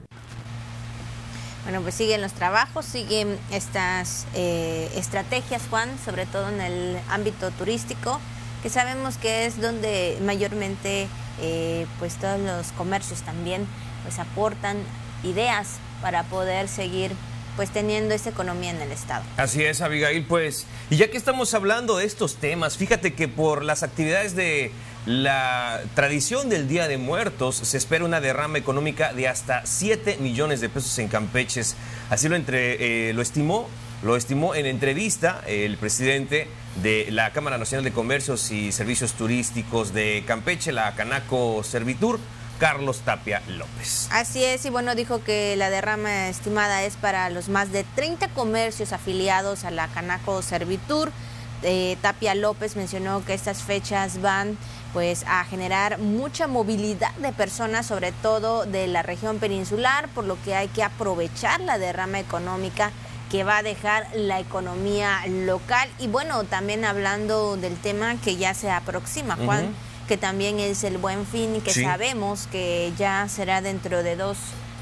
Bueno, 1.66 1.82
pues 1.82 1.96
siguen 1.96 2.22
los 2.22 2.32
trabajos, 2.32 2.86
siguen 2.86 3.40
estas 3.52 4.28
eh, 4.36 4.88
estrategias, 4.96 5.64
Juan, 5.68 5.90
sobre 6.06 6.28
todo 6.28 6.50
en 6.50 6.62
el 6.62 6.98
ámbito 7.10 7.50
turístico, 7.50 8.22
que 8.62 8.70
sabemos 8.70 9.18
que 9.18 9.48
es 9.48 9.60
donde 9.60 10.16
mayormente 10.24 11.08
eh, 11.42 11.88
pues 11.98 12.18
todos 12.18 12.40
los 12.40 12.72
comercios 12.74 13.24
también 13.24 13.66
pues 14.04 14.20
aportan 14.20 14.78
ideas 15.24 15.78
para 16.04 16.22
poder 16.26 16.68
seguir 16.68 17.12
pues 17.56 17.72
teniendo 17.72 18.14
esa 18.14 18.30
economía 18.30 18.70
en 18.70 18.82
el 18.82 18.92
estado. 18.92 19.24
Así 19.38 19.64
es, 19.64 19.82
Abigail, 19.82 20.24
pues, 20.26 20.68
y 20.92 20.98
ya 20.98 21.10
que 21.10 21.18
estamos 21.18 21.54
hablando 21.56 21.98
de 21.98 22.06
estos 22.06 22.36
temas, 22.36 22.78
fíjate 22.78 23.14
que 23.14 23.28
por 23.28 23.64
las 23.64 23.82
actividades 23.82 24.36
de 24.36 24.72
la 25.06 25.82
tradición 25.94 26.50
del 26.50 26.68
Día 26.68 26.88
de 26.88 26.98
Muertos 26.98 27.56
se 27.56 27.78
espera 27.78 28.06
una 28.06 28.22
derrama 28.22 28.58
económica 28.58 29.14
de 29.14 29.28
hasta 29.28 29.66
7 29.66 30.18
millones 30.20 30.62
de 30.62 30.70
pesos 30.70 30.98
en 31.00 31.08
Campeches. 31.08 31.76
Así 32.10 32.28
lo, 32.28 32.36
entre, 32.36 33.10
eh, 33.10 33.14
lo 33.14 33.22
estimó 33.22 33.68
lo 34.04 34.16
estimó 34.16 34.54
en 34.54 34.66
entrevista 34.68 35.42
el 35.48 35.78
presidente 35.78 36.48
de 36.84 37.08
la 37.12 37.32
Cámara 37.32 37.58
Nacional 37.58 37.84
de 37.84 37.92
Comercios 37.92 38.52
y 38.52 38.72
Servicios 38.72 39.14
Turísticos 39.14 39.94
de 39.94 40.24
Campeche, 40.28 40.72
la 40.72 40.94
Canaco 40.94 41.64
Servitur, 41.64 42.20
Carlos 42.60 43.00
Tapia 43.00 43.42
López. 43.48 44.08
Así 44.12 44.44
es, 44.44 44.66
y 44.66 44.70
bueno, 44.70 44.94
dijo 44.96 45.24
que 45.24 45.56
la 45.56 45.70
derrama 45.70 46.28
estimada 46.28 46.84
es 46.84 46.98
para 46.98 47.30
los 47.30 47.50
más 47.50 47.72
de 47.72 47.84
30 47.96 48.28
comercios 48.30 48.94
afiliados 48.94 49.64
a 49.64 49.72
la 49.72 49.88
Canaco 49.88 50.42
Servitur. 50.42 51.12
Eh, 51.64 51.98
Tapia 52.02 52.36
López 52.36 52.76
mencionó 52.76 53.26
que 53.26 53.34
estas 53.34 53.64
fechas 53.64 54.22
van 54.22 54.58
pues 54.96 55.26
a 55.28 55.44
generar 55.44 56.00
mucha 56.00 56.48
movilidad 56.48 57.12
de 57.16 57.34
personas, 57.34 57.86
sobre 57.86 58.14
todo 58.14 58.66
de 58.66 58.88
la 58.88 59.04
región 59.04 59.40
peninsular, 59.40 60.08
por 60.16 60.24
lo 60.24 60.42
que 60.42 60.56
hay 60.56 60.70
que 60.70 60.84
aprovechar 60.84 61.60
la 61.60 61.78
derrama 61.78 62.22
económica 62.22 62.94
que 63.30 63.44
va 63.44 63.58
a 63.58 63.62
dejar 63.62 64.08
la 64.16 64.40
economía 64.40 65.20
local. 65.28 65.90
Y 66.00 66.08
bueno, 66.08 66.46
también 66.46 66.86
hablando 66.86 67.58
del 67.58 67.76
tema 67.76 68.16
que 68.24 68.38
ya 68.38 68.54
se 68.54 68.72
aproxima, 68.72 69.36
Juan, 69.36 69.76
que 70.08 70.16
también 70.16 70.62
es 70.62 70.86
el 70.86 70.98
buen 70.98 71.26
fin 71.26 71.58
y 71.58 71.60
que 71.60 71.74
sabemos 71.74 72.48
que 72.50 72.94
ya 72.98 73.28
será 73.28 73.62
dentro 73.62 74.02
de 74.02 74.16
dos, 74.16 74.38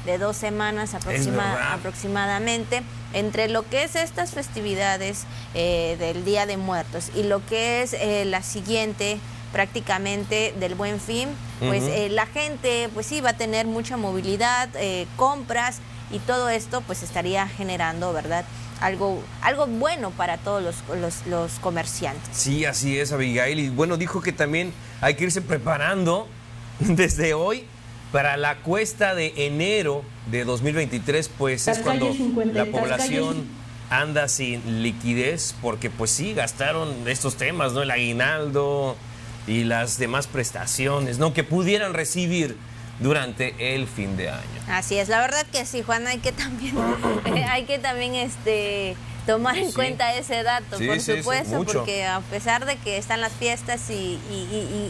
de 0.06 0.18
dos 0.18 0.36
semanas 0.36 0.94
aproximadamente 0.94 2.84
entre 3.14 3.48
lo 3.48 3.68
que 3.68 3.82
es 3.82 3.96
estas 3.96 4.30
festividades 4.30 5.24
eh, 5.54 5.96
del 5.98 6.24
Día 6.24 6.46
de 6.46 6.56
Muertos 6.56 7.10
y 7.16 7.24
lo 7.24 7.44
que 7.44 7.82
es 7.82 7.94
eh, 7.94 8.24
la 8.26 8.42
siguiente 8.42 9.18
prácticamente 9.54 10.52
del 10.58 10.74
buen 10.74 10.98
fin, 11.00 11.28
pues 11.60 11.84
eh, 11.84 12.08
la 12.10 12.26
gente 12.26 12.88
pues 12.92 13.06
sí 13.06 13.20
va 13.20 13.30
a 13.30 13.36
tener 13.36 13.66
mucha 13.66 13.96
movilidad, 13.96 14.68
eh, 14.74 15.06
compras 15.14 15.78
y 16.10 16.18
todo 16.18 16.48
esto 16.48 16.80
pues 16.80 17.04
estaría 17.04 17.46
generando, 17.46 18.12
¿verdad? 18.12 18.44
Algo, 18.80 19.22
algo 19.42 19.68
bueno 19.68 20.10
para 20.10 20.38
todos 20.38 20.60
los, 20.60 21.24
los, 21.26 21.52
comerciantes. 21.60 22.36
Sí, 22.36 22.64
así 22.64 22.98
es, 22.98 23.12
Abigail. 23.12 23.60
Y 23.60 23.68
bueno, 23.68 23.96
dijo 23.96 24.20
que 24.20 24.32
también 24.32 24.72
hay 25.00 25.14
que 25.14 25.22
irse 25.22 25.40
preparando 25.40 26.26
desde 26.80 27.32
hoy 27.32 27.64
para 28.10 28.36
la 28.36 28.56
cuesta 28.56 29.14
de 29.14 29.34
enero 29.36 30.02
de 30.32 30.44
2023, 30.44 31.30
pues 31.38 31.68
es 31.68 31.78
cuando 31.78 32.12
la 32.52 32.64
población 32.66 33.46
anda 33.88 34.26
sin 34.26 34.82
liquidez, 34.82 35.54
porque 35.62 35.90
pues 35.90 36.10
sí, 36.10 36.34
gastaron 36.34 36.92
estos 37.06 37.36
temas, 37.36 37.72
¿no? 37.72 37.82
El 37.82 37.92
aguinaldo, 37.92 38.96
y 39.46 39.64
las 39.64 39.98
demás 39.98 40.26
prestaciones, 40.26 41.18
¿no? 41.18 41.32
Que 41.32 41.44
pudieran 41.44 41.94
recibir 41.94 42.56
durante 43.00 43.74
el 43.74 43.86
fin 43.86 44.16
de 44.16 44.30
año. 44.30 44.42
Así 44.68 44.96
es, 44.96 45.08
la 45.08 45.20
verdad 45.20 45.44
que 45.52 45.66
sí, 45.66 45.82
Juan, 45.82 46.06
hay 46.06 46.18
que 46.18 46.32
también, 46.32 46.76
hay 47.50 47.64
que 47.64 47.78
también 47.78 48.14
este 48.14 48.96
tomar 49.26 49.56
en 49.56 49.72
cuenta 49.72 50.14
ese 50.14 50.42
dato, 50.42 50.78
por 50.78 51.00
supuesto, 51.00 51.64
porque 51.64 52.04
a 52.04 52.20
pesar 52.20 52.66
de 52.66 52.76
que 52.76 52.98
están 52.98 53.20
las 53.20 53.32
fiestas 53.32 53.88
y, 53.90 54.18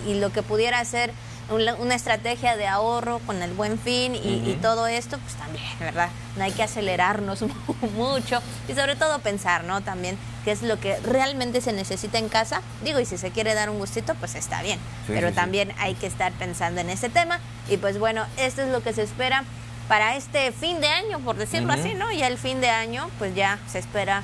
y 0.06 0.14
lo 0.18 0.30
que 0.32 0.42
pudiera 0.42 0.84
ser 0.84 1.12
una, 1.50 1.94
estrategia 1.94 2.56
de 2.56 2.66
ahorro 2.66 3.18
con 3.20 3.42
el 3.42 3.52
buen 3.52 3.78
fin 3.78 4.14
y, 4.14 4.58
todo 4.62 4.86
esto, 4.86 5.18
pues 5.18 5.34
también, 5.34 5.64
¿verdad? 5.78 6.08
No 6.36 6.44
hay 6.44 6.52
que 6.52 6.62
acelerarnos 6.62 7.44
mucho 7.96 8.40
y 8.68 8.74
sobre 8.74 8.96
todo 8.96 9.18
pensar, 9.18 9.64
¿no? 9.64 9.82
También 9.82 10.16
qué 10.44 10.52
es 10.52 10.62
lo 10.62 10.78
que 10.78 10.96
realmente 11.00 11.60
se 11.60 11.72
necesita 11.72 12.18
en 12.18 12.28
casa. 12.28 12.62
Digo, 12.84 13.00
y 13.00 13.06
si 13.06 13.18
se 13.18 13.30
quiere 13.30 13.54
dar 13.54 13.70
un 13.70 13.78
gustito, 13.78 14.14
pues 14.16 14.34
está 14.34 14.62
bien. 14.62 14.78
Pero 15.06 15.32
también 15.32 15.72
hay 15.78 15.94
que 15.94 16.06
estar 16.06 16.32
pensando 16.32 16.80
en 16.80 16.90
ese 16.90 17.08
tema. 17.08 17.40
Y 17.68 17.78
pues 17.78 17.98
bueno, 17.98 18.24
esto 18.36 18.62
es 18.62 18.68
lo 18.68 18.82
que 18.82 18.92
se 18.92 19.02
espera 19.02 19.44
para 19.88 20.16
este 20.16 20.52
fin 20.52 20.80
de 20.80 20.88
año, 20.88 21.20
por 21.20 21.36
decirlo 21.36 21.72
así, 21.72 21.94
¿no? 21.94 22.10
Ya 22.12 22.26
el 22.26 22.38
fin 22.38 22.60
de 22.60 22.70
año, 22.70 23.10
pues 23.18 23.34
ya 23.34 23.58
se 23.70 23.78
espera 23.78 24.22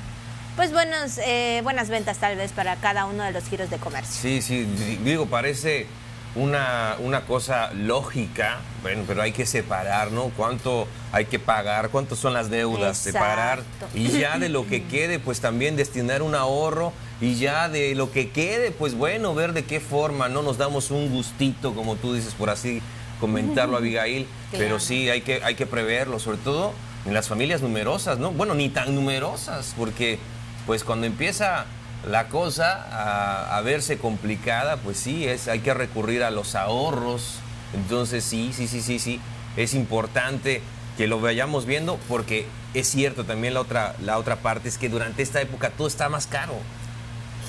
pues 0.55 0.73
buenos, 0.73 1.17
eh, 1.19 1.61
buenas 1.63 1.89
ventas 1.89 2.17
tal 2.17 2.35
vez 2.35 2.51
para 2.51 2.75
cada 2.75 3.05
uno 3.05 3.23
de 3.23 3.31
los 3.31 3.45
giros 3.45 3.69
de 3.69 3.77
comercio. 3.77 4.21
Sí, 4.21 4.41
sí, 4.41 4.65
digo, 5.03 5.25
parece 5.27 5.87
una, 6.35 6.95
una 6.99 7.21
cosa 7.25 7.71
lógica, 7.73 8.59
bueno, 8.81 9.03
pero 9.05 9.21
hay 9.21 9.33
que 9.33 9.45
separar, 9.45 10.11
¿no? 10.11 10.31
¿Cuánto 10.35 10.87
hay 11.11 11.25
que 11.25 11.39
pagar? 11.39 11.89
¿Cuántas 11.89 12.19
son 12.19 12.33
las 12.33 12.49
deudas? 12.49 12.97
Separar. 12.97 13.63
Y 13.93 14.07
ya 14.09 14.39
de 14.39 14.49
lo 14.49 14.65
que 14.67 14.83
quede, 14.87 15.19
pues 15.19 15.41
también 15.41 15.75
destinar 15.75 16.21
un 16.21 16.35
ahorro. 16.35 16.93
Y 17.19 17.35
ya 17.35 17.69
de 17.69 17.93
lo 17.93 18.11
que 18.11 18.31
quede, 18.31 18.71
pues 18.71 18.95
bueno, 18.95 19.35
ver 19.35 19.53
de 19.53 19.63
qué 19.63 19.79
forma, 19.79 20.27
¿no? 20.27 20.41
Nos 20.41 20.57
damos 20.57 20.89
un 20.89 21.09
gustito, 21.09 21.75
como 21.75 21.95
tú 21.95 22.13
dices, 22.13 22.33
por 22.33 22.49
así 22.49 22.81
comentarlo, 23.19 23.77
Abigail. 23.77 24.25
Pero 24.51 24.79
sí, 24.79 25.09
hay 25.09 25.21
que, 25.21 25.43
hay 25.43 25.55
que 25.55 25.67
preverlo, 25.67 26.17
sobre 26.17 26.37
todo 26.37 26.73
en 27.05 27.13
las 27.13 27.27
familias 27.27 27.61
numerosas, 27.61 28.17
¿no? 28.17 28.31
Bueno, 28.31 28.55
ni 28.55 28.69
tan 28.69 28.95
numerosas, 28.95 29.73
porque 29.77 30.19
pues 30.65 30.83
cuando 30.83 31.05
empieza 31.07 31.65
la 32.07 32.27
cosa 32.27 33.55
a, 33.55 33.61
verse 33.61 33.97
complicada, 33.97 34.77
pues 34.77 34.97
sí, 34.97 35.27
es, 35.27 35.47
hay 35.47 35.59
que 35.59 35.73
recurrir 35.73 36.23
a 36.23 36.31
los 36.31 36.55
ahorros. 36.55 37.35
Entonces 37.73 38.23
sí, 38.23 38.51
sí, 38.53 38.67
sí, 38.67 38.81
sí, 38.81 38.99
sí, 38.99 39.19
es 39.55 39.73
importante 39.73 40.61
que 40.97 41.07
lo 41.07 41.21
vayamos 41.21 41.65
viendo 41.65 41.97
porque 42.09 42.45
es 42.73 42.87
cierto 42.87 43.23
también 43.23 43.53
la 43.53 43.61
otra, 43.61 43.95
la 44.01 44.17
otra 44.17 44.37
parte 44.37 44.67
es 44.67 44.77
que 44.77 44.89
durante 44.89 45.23
esta 45.23 45.41
época 45.41 45.69
todo 45.69 45.87
está 45.87 46.09
más 46.09 46.27
caro. 46.27 46.55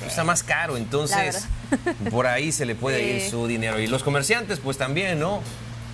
Está 0.06 0.24
más 0.24 0.42
caro, 0.42 0.76
entonces 0.76 1.46
por 2.10 2.26
ahí 2.26 2.50
se 2.50 2.66
le 2.66 2.74
puede 2.74 3.02
ir 3.02 3.30
su 3.30 3.46
dinero. 3.46 3.78
Y 3.78 3.86
los 3.86 4.02
comerciantes, 4.02 4.58
pues 4.58 4.76
también, 4.76 5.18
¿no? 5.18 5.40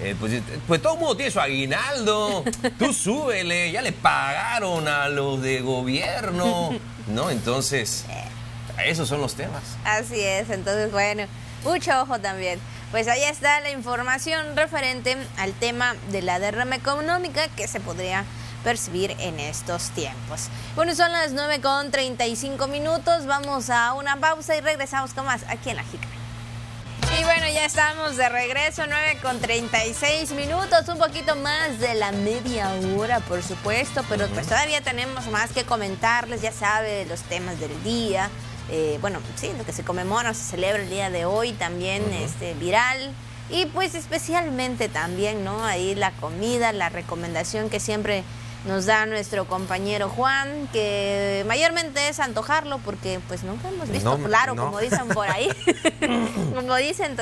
Eh, 0.00 0.14
pues, 0.18 0.40
pues, 0.66 0.80
todo 0.80 0.94
el 0.94 1.00
mundo 1.00 1.16
tiene 1.16 1.30
su 1.30 1.40
aguinaldo. 1.40 2.44
Tú 2.78 2.92
súbele, 2.92 3.72
ya 3.72 3.82
le 3.82 3.92
pagaron 3.92 4.86
a 4.86 5.08
los 5.08 5.42
de 5.42 5.60
gobierno, 5.60 6.70
¿no? 7.08 7.30
Entonces, 7.30 8.04
esos 8.84 9.08
son 9.08 9.20
los 9.20 9.34
temas. 9.34 9.62
Así 9.84 10.20
es, 10.20 10.50
entonces 10.50 10.90
bueno, 10.92 11.24
mucho 11.64 12.02
ojo 12.02 12.18
también. 12.20 12.60
Pues 12.90 13.06
ahí 13.08 13.22
está 13.24 13.60
la 13.60 13.70
información 13.70 14.56
referente 14.56 15.16
al 15.36 15.52
tema 15.52 15.94
de 16.10 16.22
la 16.22 16.38
derrama 16.38 16.76
económica 16.76 17.48
que 17.48 17.68
se 17.68 17.80
podría 17.80 18.24
percibir 18.64 19.14
en 19.18 19.38
estos 19.40 19.90
tiempos. 19.90 20.48
Bueno, 20.74 20.94
son 20.94 21.12
las 21.12 21.32
9 21.32 21.60
con 21.60 21.90
35 21.90 22.66
minutos, 22.66 23.26
vamos 23.26 23.70
a 23.70 23.92
una 23.92 24.16
pausa 24.16 24.56
y 24.56 24.60
regresamos 24.60 25.14
con 25.14 25.26
más 25.26 25.42
aquí 25.48 25.70
en 25.70 25.76
La 25.76 25.84
Jica. 25.84 26.08
Y 27.18 27.24
bueno, 27.24 27.46
ya 27.52 27.64
estamos 27.64 28.16
de 28.16 28.28
regreso, 28.28 28.82
9 28.86 29.18
con 29.22 29.40
36 29.40 30.32
minutos, 30.32 30.88
un 30.88 30.98
poquito 30.98 31.36
más 31.36 31.78
de 31.78 31.94
la 31.94 32.12
media 32.12 32.70
hora, 32.96 33.20
por 33.20 33.42
supuesto, 33.42 34.04
pero 34.08 34.28
pues 34.28 34.46
todavía 34.46 34.82
tenemos 34.82 35.26
más 35.28 35.50
que 35.52 35.64
comentarles, 35.64 36.42
ya 36.42 36.52
sabe, 36.52 37.06
los 37.06 37.22
temas 37.22 37.58
del 37.60 37.82
día, 37.82 38.28
eh, 38.70 38.98
bueno, 39.00 39.20
sí, 39.36 39.50
lo 39.56 39.64
que 39.64 39.72
se 39.72 39.82
conmemora, 39.82 40.34
se 40.34 40.44
celebra 40.44 40.82
el 40.82 40.90
día 40.90 41.10
de 41.10 41.24
hoy, 41.24 41.52
también 41.52 42.02
este, 42.12 42.54
viral, 42.54 43.12
Y 43.50 43.66
pues 43.66 43.94
especialmente 43.94 44.88
también, 44.88 45.42
¿no? 45.42 45.64
Ahí 45.64 45.94
la 45.94 46.10
comida, 46.12 46.72
la 46.72 46.90
recomendación 46.90 47.70
que 47.70 47.80
siempre 47.80 48.24
nos 48.66 48.86
da 48.86 49.06
nuestro 49.06 49.46
compañero 49.46 50.08
Juan, 50.08 50.68
que 50.72 51.44
mayormente 51.46 52.08
es 52.08 52.20
antojarlo 52.20 52.78
porque 52.78 53.20
pues 53.28 53.44
nunca 53.44 53.68
hemos 53.68 53.88
visto 53.88 54.18
claro, 54.18 54.56
como 54.56 54.78
dicen 54.80 55.08
por 55.08 55.28
ahí. 55.28 55.48
como 56.54 56.76
dicen 56.76 57.16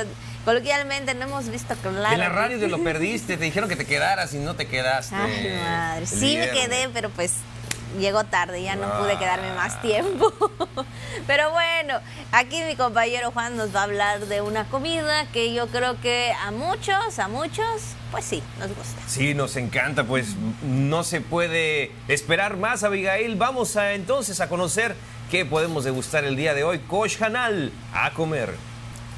coloquialmente, 0.44 1.14
no 1.14 1.26
hemos 1.26 1.48
visto 1.48 1.74
claro. 1.76 2.14
En 2.14 2.18
la 2.18 2.28
radio 2.28 2.58
te 2.58 2.68
lo 2.68 2.82
perdiste, 2.82 3.36
te 3.36 3.44
dijeron 3.44 3.68
que 3.68 3.76
te 3.76 3.84
quedaras 3.84 4.34
y 4.34 4.38
no 4.38 4.54
te 4.54 4.66
quedaste. 4.66 5.14
Ay, 5.14 5.58
madre. 5.62 6.06
Sí 6.06 6.36
me 6.36 6.50
quedé, 6.50 6.88
pero 6.92 7.10
pues 7.10 7.34
llegó 7.98 8.24
tarde, 8.24 8.62
ya 8.62 8.76
no 8.76 8.90
pude 8.98 9.18
quedarme 9.18 9.52
más 9.54 9.74
ah. 9.74 9.80
tiempo. 9.80 10.32
Pero 11.26 11.50
bueno, 11.50 12.00
aquí 12.32 12.62
mi 12.62 12.76
compañero 12.76 13.30
Juan 13.32 13.56
nos 13.56 13.74
va 13.74 13.80
a 13.80 13.84
hablar 13.84 14.26
de 14.26 14.40
una 14.40 14.64
comida 14.68 15.26
que 15.32 15.52
yo 15.52 15.68
creo 15.68 16.00
que 16.00 16.32
a 16.44 16.50
muchos, 16.50 17.18
a 17.18 17.28
muchos, 17.28 17.94
pues 18.10 18.24
sí, 18.24 18.42
nos 18.58 18.68
gusta. 18.68 19.02
Sí, 19.06 19.34
nos 19.34 19.56
encanta, 19.56 20.04
pues 20.04 20.34
no 20.62 21.04
se 21.04 21.20
puede 21.20 21.92
esperar 22.08 22.56
más, 22.56 22.82
Abigail. 22.84 23.36
Vamos 23.36 23.76
a 23.76 23.92
entonces 23.92 24.40
a 24.40 24.48
conocer 24.48 24.94
qué 25.30 25.44
podemos 25.44 25.84
degustar 25.84 26.24
el 26.24 26.36
día 26.36 26.54
de 26.54 26.64
hoy. 26.64 26.78
Kosh 26.80 27.22
Hanal, 27.22 27.72
a 27.92 28.10
comer. 28.12 28.54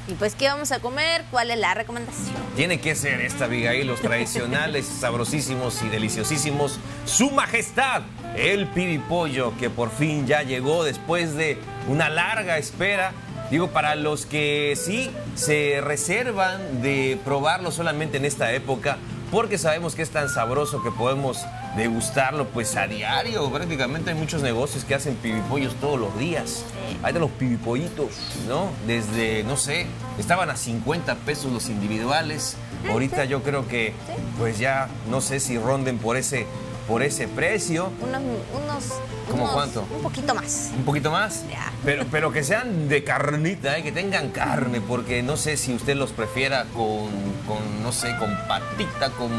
Y 0.09 0.15
pues, 0.15 0.33
¿qué 0.33 0.47
vamos 0.47 0.71
a 0.71 0.79
comer? 0.79 1.23
¿Cuál 1.29 1.51
es 1.51 1.59
la 1.59 1.75
recomendación? 1.75 2.35
Tiene 2.55 2.79
que 2.81 2.95
ser 2.95 3.21
esta, 3.21 3.45
Abigail, 3.45 3.85
los 3.85 4.01
tradicionales, 4.01 4.85
sabrosísimos 4.99 5.83
y 5.83 5.89
deliciosísimos. 5.89 6.79
Su 7.05 7.29
Majestad, 7.29 8.01
el 8.35 8.65
pibipollo, 8.67 9.55
que 9.57 9.69
por 9.69 9.91
fin 9.91 10.25
ya 10.25 10.41
llegó 10.41 10.83
después 10.83 11.35
de 11.35 11.59
una 11.87 12.09
larga 12.09 12.57
espera. 12.57 13.11
Digo, 13.51 13.67
para 13.67 13.93
los 13.93 14.25
que 14.25 14.75
sí 14.75 15.11
se 15.35 15.79
reservan 15.81 16.81
de 16.81 17.19
probarlo 17.23 17.71
solamente 17.71 18.17
en 18.17 18.25
esta 18.25 18.51
época, 18.51 18.97
porque 19.31 19.57
sabemos 19.57 19.95
que 19.95 20.01
es 20.01 20.09
tan 20.09 20.29
sabroso 20.29 20.81
que 20.81 20.91
podemos 20.91 21.45
degustarlo 21.75 22.47
pues 22.47 22.75
a 22.75 22.87
diario. 22.87 23.49
Prácticamente 23.51 24.09
hay 24.11 24.15
muchos 24.15 24.41
negocios 24.41 24.83
que 24.83 24.95
hacen 24.95 25.15
pibipollos 25.15 25.75
todos 25.75 25.99
los 25.99 26.17
días. 26.17 26.63
Hay 27.03 27.13
de 27.13 27.19
los 27.19 27.29
pibipollitos, 27.31 28.09
¿no? 28.47 28.69
Desde, 28.87 29.43
no 29.43 29.57
sé, 29.57 29.85
estaban 30.17 30.49
a 30.49 30.55
50 30.55 31.15
pesos 31.15 31.51
los 31.51 31.69
individuales. 31.69 32.57
Ahorita 32.89 33.25
yo 33.25 33.43
creo 33.43 33.67
que 33.67 33.93
pues 34.37 34.57
ya 34.57 34.87
no 35.09 35.21
sé 35.21 35.39
si 35.39 35.57
ronden 35.57 35.97
por 35.97 36.17
ese 36.17 36.47
por 36.89 37.03
ese 37.03 37.27
precio. 37.27 37.91
Unos, 38.01 38.21
unos 38.51 38.83
¿Cómo 39.29 39.51
cuánto? 39.53 39.85
Un 39.95 40.01
poquito 40.01 40.33
más. 40.33 40.71
¿Un 40.75 40.83
poquito 40.83 41.11
más? 41.11 41.45
Pero, 41.85 42.05
pero 42.11 42.31
que 42.31 42.43
sean 42.43 42.89
de 42.89 43.03
carnita, 43.03 43.77
¿eh? 43.77 43.83
que 43.83 43.91
tengan 43.91 44.31
carne, 44.31 44.81
porque 44.81 45.21
no 45.21 45.37
sé 45.37 45.55
si 45.55 45.73
usted 45.73 45.95
los 45.95 46.11
prefiera 46.11 46.65
con, 46.73 47.09
con 47.47 47.83
no 47.83 47.91
sé, 47.91 48.15
con 48.17 48.35
patita, 48.47 49.11
con, 49.11 49.29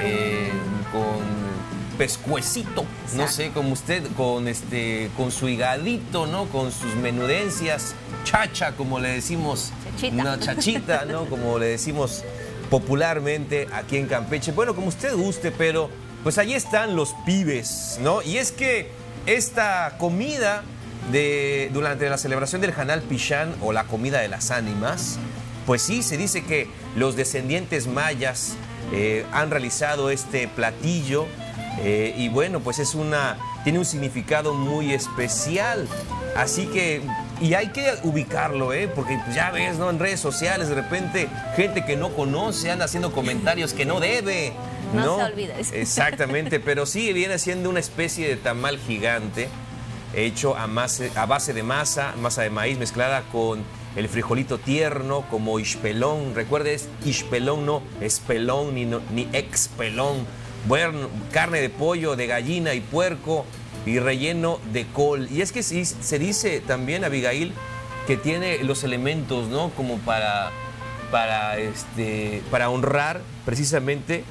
eh, 0.00 0.50
con 0.90 1.38
pescuecito, 1.96 2.84
no 3.14 3.28
sé, 3.28 3.50
como 3.50 3.72
usted, 3.72 4.04
con 4.16 4.48
este, 4.48 5.10
con 5.16 5.30
su 5.30 5.48
higadito, 5.48 6.26
¿no? 6.26 6.46
Con 6.46 6.72
sus 6.72 6.94
menudencias, 6.96 7.94
chacha, 8.24 8.72
como 8.72 8.98
le 8.98 9.10
decimos, 9.10 9.72
chachita. 9.84 10.22
una 10.22 10.38
chachita, 10.38 11.04
¿no? 11.04 11.26
Como 11.26 11.58
le 11.58 11.66
decimos 11.66 12.24
popularmente 12.70 13.68
aquí 13.72 13.96
en 13.96 14.06
Campeche. 14.06 14.52
Bueno, 14.52 14.74
como 14.74 14.88
usted 14.88 15.14
guste, 15.14 15.50
pero 15.50 15.90
pues 16.22 16.38
allí 16.38 16.54
están 16.54 16.96
los 16.96 17.14
pibes, 17.24 17.98
¿no? 18.00 18.22
Y 18.22 18.38
es 18.38 18.52
que 18.52 18.90
esta 19.26 19.96
comida 19.98 20.62
de, 21.12 21.70
durante 21.72 22.08
la 22.08 22.18
celebración 22.18 22.60
del 22.60 22.72
Hanal 22.76 23.02
Pichán 23.02 23.54
o 23.62 23.72
la 23.72 23.84
comida 23.84 24.20
de 24.20 24.28
las 24.28 24.50
ánimas, 24.50 25.18
pues 25.66 25.82
sí, 25.82 26.02
se 26.02 26.16
dice 26.16 26.44
que 26.44 26.68
los 26.96 27.16
descendientes 27.16 27.86
mayas 27.86 28.54
eh, 28.92 29.26
han 29.32 29.50
realizado 29.50 30.10
este 30.10 30.48
platillo 30.48 31.26
eh, 31.80 32.14
y 32.16 32.28
bueno, 32.28 32.60
pues 32.60 32.78
es 32.78 32.94
una, 32.94 33.36
tiene 33.64 33.78
un 33.78 33.84
significado 33.84 34.54
muy 34.54 34.92
especial. 34.92 35.86
Así 36.36 36.66
que, 36.66 37.02
y 37.40 37.54
hay 37.54 37.68
que 37.68 37.94
ubicarlo, 38.02 38.72
¿eh? 38.72 38.88
porque 38.88 39.18
pues 39.24 39.34
ya 39.34 39.50
ves, 39.50 39.78
¿no? 39.78 39.90
En 39.90 39.98
redes 39.98 40.20
sociales, 40.20 40.68
de 40.68 40.74
repente, 40.74 41.28
gente 41.56 41.84
que 41.84 41.96
no 41.96 42.10
conoce 42.10 42.70
anda 42.70 42.84
haciendo 42.84 43.12
comentarios 43.12 43.72
que 43.72 43.84
no 43.84 44.00
debe. 44.00 44.52
No, 44.92 45.18
se 45.18 45.24
olvide. 45.24 45.54
Exactamente, 45.72 46.60
pero 46.64 46.86
sí 46.86 47.12
viene 47.12 47.38
siendo 47.38 47.70
una 47.70 47.80
especie 47.80 48.28
de 48.28 48.36
tamal 48.36 48.78
gigante 48.78 49.48
hecho 50.14 50.56
a, 50.56 50.64
a 50.64 51.26
base 51.26 51.52
de 51.52 51.62
masa, 51.62 52.14
masa 52.20 52.42
de 52.42 52.50
maíz 52.50 52.78
mezclada 52.78 53.22
con 53.30 53.62
el 53.96 54.08
frijolito 54.08 54.58
tierno 54.58 55.24
como 55.30 55.58
ispelón. 55.58 56.34
Recuerde, 56.34 56.74
es 56.74 56.88
ispelón, 57.04 57.66
no 57.66 57.82
espelón 58.00 58.74
ni, 58.74 58.84
ni 58.84 59.28
expelón. 59.32 60.26
Bueno, 60.66 61.08
carne 61.32 61.60
de 61.60 61.70
pollo, 61.70 62.16
de 62.16 62.26
gallina 62.26 62.74
y 62.74 62.80
puerco 62.80 63.44
y 63.86 63.98
relleno 63.98 64.60
de 64.72 64.86
col. 64.86 65.28
Y 65.30 65.42
es 65.42 65.52
que 65.52 65.62
sí, 65.62 65.84
se 65.84 66.18
dice 66.18 66.60
también, 66.60 67.04
Abigail, 67.04 67.52
que 68.06 68.16
tiene 68.16 68.62
los 68.64 68.84
elementos, 68.84 69.48
¿no? 69.48 69.70
Como 69.70 69.98
para, 69.98 70.50
para, 71.10 71.58
este, 71.58 72.42
para 72.50 72.70
honrar 72.70 73.20
precisamente 73.44 74.24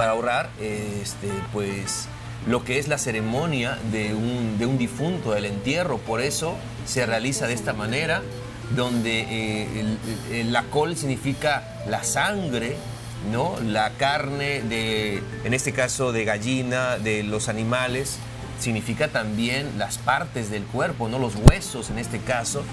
para 0.00 0.12
ahorrar 0.12 0.48
este, 0.58 1.28
pues, 1.52 2.08
lo 2.46 2.64
que 2.64 2.78
es 2.78 2.88
la 2.88 2.96
ceremonia 2.96 3.78
de 3.92 4.14
un, 4.14 4.56
de 4.58 4.64
un 4.64 4.78
difunto, 4.78 5.36
el 5.36 5.44
entierro. 5.44 5.98
Por 5.98 6.22
eso 6.22 6.56
se 6.86 7.04
realiza 7.04 7.46
de 7.46 7.52
esta 7.52 7.74
manera, 7.74 8.22
donde 8.74 9.26
eh, 9.28 10.44
la 10.48 10.62
col 10.62 10.96
significa 10.96 11.82
la 11.86 12.02
sangre, 12.02 12.76
¿no? 13.30 13.58
la 13.62 13.90
carne, 13.90 14.62
de, 14.62 15.22
en 15.44 15.52
este 15.52 15.72
caso 15.72 16.12
de 16.12 16.24
gallina, 16.24 16.96
de 16.96 17.22
los 17.22 17.50
animales, 17.50 18.16
significa 18.58 19.08
también 19.08 19.76
las 19.76 19.98
partes 19.98 20.50
del 20.50 20.62
cuerpo, 20.64 21.10
¿no? 21.10 21.18
los 21.18 21.34
huesos 21.36 21.90
en 21.90 21.98
este 21.98 22.20
caso. 22.20 22.64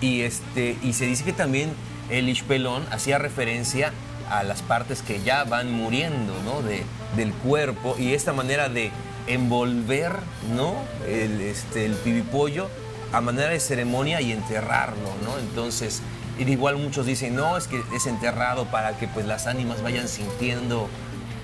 Y, 0.00 0.22
este, 0.22 0.78
y 0.82 0.94
se 0.94 1.04
dice 1.04 1.24
que 1.24 1.34
también 1.34 1.74
el 2.08 2.30
ishpelón 2.30 2.86
hacía 2.90 3.18
referencia 3.18 3.92
a 4.30 4.42
las 4.44 4.62
partes 4.62 5.02
que 5.02 5.20
ya 5.22 5.44
van 5.44 5.72
muriendo 5.72 6.32
¿no? 6.44 6.62
de, 6.62 6.84
del 7.16 7.32
cuerpo 7.32 7.96
y 7.98 8.14
esta 8.14 8.32
manera 8.32 8.68
de 8.68 8.90
envolver 9.26 10.12
¿no? 10.54 10.74
el, 11.06 11.40
este, 11.40 11.90
pibipollo 12.04 12.68
a 13.12 13.20
manera 13.20 13.50
de 13.50 13.60
ceremonia 13.60 14.20
y 14.20 14.32
enterrarlo, 14.32 15.10
¿no? 15.24 15.36
Entonces, 15.38 16.00
igual 16.38 16.76
muchos 16.76 17.06
dicen, 17.06 17.34
no, 17.34 17.56
es 17.56 17.66
que 17.66 17.82
es 17.92 18.06
enterrado 18.06 18.66
para 18.66 18.96
que 18.96 19.08
pues 19.08 19.26
las 19.26 19.48
ánimas 19.48 19.82
vayan 19.82 20.06
sintiendo 20.08 20.88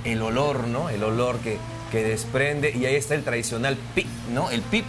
el 0.05 0.22
olor, 0.22 0.68
¿no? 0.68 0.88
El 0.90 1.03
olor 1.03 1.38
que, 1.40 1.59
que 1.90 2.05
desprende. 2.05 2.70
Y 2.70 2.87
ahí 2.87 2.94
está 2.94 3.14
el 3.14 3.25
tradicional 3.25 3.77
pip, 3.96 4.07
¿no? 4.33 4.51
El 4.51 4.62
pip, 4.62 4.85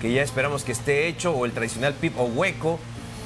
que 0.00 0.12
ya 0.12 0.22
esperamos 0.22 0.62
que 0.62 0.70
esté 0.70 1.08
hecho, 1.08 1.32
o 1.32 1.44
el 1.44 1.52
tradicional 1.52 1.94
pip 1.94 2.16
o 2.16 2.24
hueco, 2.24 2.78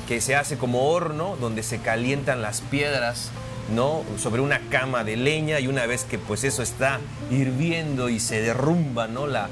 que 0.08 0.22
se 0.22 0.36
hace 0.36 0.56
como 0.56 0.88
horno, 0.88 1.36
donde 1.38 1.62
se 1.62 1.80
calientan 1.80 2.40
las 2.40 2.62
piedras 2.62 3.30
¿no? 3.74 4.04
sobre 4.18 4.40
una 4.40 4.60
cama 4.70 5.04
de 5.04 5.16
leña 5.16 5.60
y 5.60 5.66
una 5.66 5.86
vez 5.86 6.04
que 6.04 6.18
pues 6.18 6.44
eso 6.44 6.62
está 6.62 7.00
hirviendo 7.30 8.08
y 8.08 8.20
se 8.20 8.40
derrumba 8.40 9.08
¿no? 9.08 9.26
la, 9.26 9.48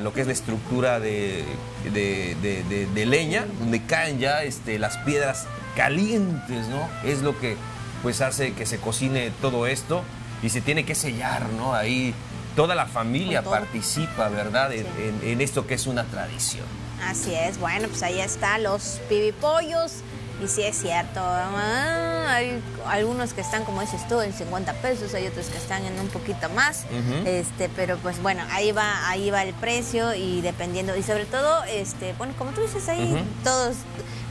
lo 0.00 0.12
que 0.12 0.22
es 0.22 0.26
la 0.26 0.32
estructura 0.32 1.00
de, 1.00 1.44
de, 1.92 3.06
leña, 3.06 3.46
donde 3.58 3.84
caen 3.84 4.18
ya 4.18 4.42
este, 4.42 4.78
las 4.78 4.96
piedras 4.98 5.46
calientes, 5.76 6.68
¿no? 6.68 6.88
Es 7.04 7.22
lo 7.22 7.38
que 7.38 7.56
pues 8.02 8.20
hace 8.20 8.52
que 8.52 8.66
se 8.66 8.78
cocine 8.78 9.32
todo 9.40 9.66
esto 9.66 10.02
y 10.42 10.50
se 10.50 10.60
tiene 10.60 10.84
que 10.84 10.94
sellar, 10.94 11.48
¿no? 11.50 11.74
Ahí 11.74 12.14
toda 12.56 12.74
la 12.74 12.86
familia 12.86 13.42
participa, 13.42 14.28
¿verdad? 14.28 14.72
En, 14.72 14.86
en, 15.22 15.40
esto 15.40 15.66
que 15.66 15.74
es 15.74 15.86
una 15.86 16.04
tradición. 16.04 16.66
Así 17.02 17.34
es, 17.34 17.58
bueno, 17.58 17.88
pues 17.88 18.02
ahí 18.02 18.20
está 18.20 18.58
los 18.58 19.00
pibipollos 19.08 20.02
y 20.42 20.48
sí 20.48 20.62
es 20.62 20.76
cierto, 20.76 21.20
ah, 21.22 22.26
hay 22.28 22.60
algunos 22.86 23.32
que 23.32 23.40
están, 23.40 23.64
como 23.64 23.80
dices 23.80 24.06
tú, 24.08 24.20
en 24.20 24.32
50 24.32 24.72
pesos, 24.74 25.14
hay 25.14 25.26
otros 25.26 25.46
que 25.46 25.58
están 25.58 25.84
en 25.84 25.98
un 26.00 26.08
poquito 26.08 26.48
más, 26.50 26.84
este, 27.24 27.68
pero 27.68 27.96
pues 27.98 28.20
bueno, 28.22 28.42
ahí 28.50 28.72
va, 28.72 29.08
ahí 29.08 29.30
va 29.30 29.42
el 29.42 29.54
precio 29.54 30.14
y 30.14 30.40
dependiendo, 30.40 30.96
y 30.96 31.02
sobre 31.02 31.26
todo, 31.26 31.62
este, 31.64 32.14
bueno, 32.18 32.34
como 32.36 32.50
tú 32.52 32.60
dices 32.60 32.88
ahí, 32.88 33.24
todos, 33.44 33.76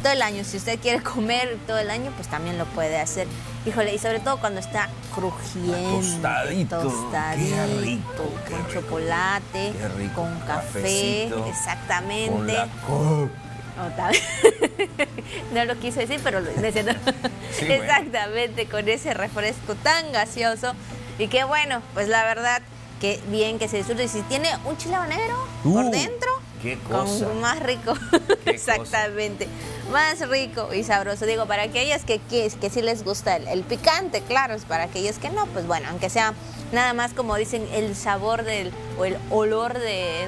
todo 0.02 0.14
el 0.14 0.22
año, 0.22 0.44
si 0.44 0.58
usted 0.58 0.80
quiere 0.80 1.02
comer 1.04 1.58
todo 1.68 1.80
el 1.80 1.90
año, 1.90 2.12
pues 2.16 2.28
también 2.28 2.58
lo 2.58 2.66
puede 2.66 3.00
hacer. 3.00 3.28
Híjole, 3.66 3.94
y 3.94 4.00
sobre 4.00 4.20
todo 4.20 4.40
cuando 4.40 4.60
está 4.60 4.90
crujiendo, 5.14 6.00
tostadito, 6.00 6.80
tostadito 6.80 8.24
con 8.50 8.68
chocolate, 8.74 9.74
con 10.16 10.40
café, 10.40 11.26
exactamente. 11.48 12.58
Con 12.88 13.51
no 15.54 15.66
lo 15.66 15.80
quise 15.80 16.02
decir, 16.02 16.20
pero 16.24 16.40
lo 16.40 16.50
Exactamente, 17.62 18.66
con 18.66 18.88
ese 18.88 19.14
refresco 19.14 19.76
tan 19.76 20.12
gaseoso. 20.12 20.74
Y 21.18 21.28
que 21.28 21.44
bueno, 21.44 21.82
pues 21.94 22.08
la 22.08 22.24
verdad, 22.24 22.62
que 23.00 23.20
bien 23.28 23.60
que 23.60 23.68
se 23.68 23.78
disfrute. 23.78 24.06
Y 24.06 24.08
si 24.08 24.22
tiene 24.24 24.50
un 24.66 24.78
chile 24.78 24.96
habanero 24.96 25.48
por 25.64 25.86
uh, 25.86 25.92
dentro, 25.92 26.32
qué 26.62 26.78
cosa. 26.80 27.28
más 27.42 27.60
rico. 27.60 27.94
Exactamente. 28.46 29.48
Más 29.92 30.28
rico 30.28 30.74
y 30.74 30.84
sabroso. 30.84 31.26
Digo, 31.26 31.46
para 31.46 31.64
aquellos 31.64 32.04
que, 32.04 32.20
que, 32.20 32.50
que 32.50 32.70
sí 32.70 32.82
les 32.82 33.04
gusta 33.04 33.36
el, 33.36 33.64
picante, 33.64 34.22
claro, 34.22 34.56
es 34.56 34.66
para 34.66 34.86
aquellos 34.86 35.18
que 35.18 35.30
no, 35.30 35.46
pues 35.48 35.68
bueno, 35.68 35.88
aunque 35.90 36.10
sea 36.10 36.34
nada 36.72 36.94
más 36.94 37.14
como 37.14 37.36
dicen 37.36 37.68
el 37.74 37.96
sabor 37.96 38.44
del 38.44 38.72
o 38.98 39.06
el 39.06 39.18
olor 39.30 39.78
de, 39.78 40.28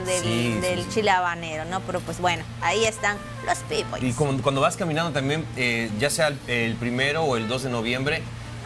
del, 0.62 0.90
chile 0.90 1.10
habanero, 1.10 1.66
¿no? 1.66 1.80
Pero 1.82 2.00
pues 2.02 2.20
bueno, 2.20 2.44
ahí 2.62 2.86
están 2.86 3.18
los 3.48 3.58
pipos. 3.60 4.02
Y 4.02 4.14
cuando 4.14 4.62
vas 4.62 4.78
caminando 4.78 5.12
también, 5.12 5.46
eh, 5.58 5.90
ya 6.00 6.10
sea 6.10 6.34
el, 6.48 6.76
primero 6.76 7.24
o 7.24 7.38
el 7.38 7.48
2 7.48 7.64
de 7.64 7.70
noviembre, 7.70 8.22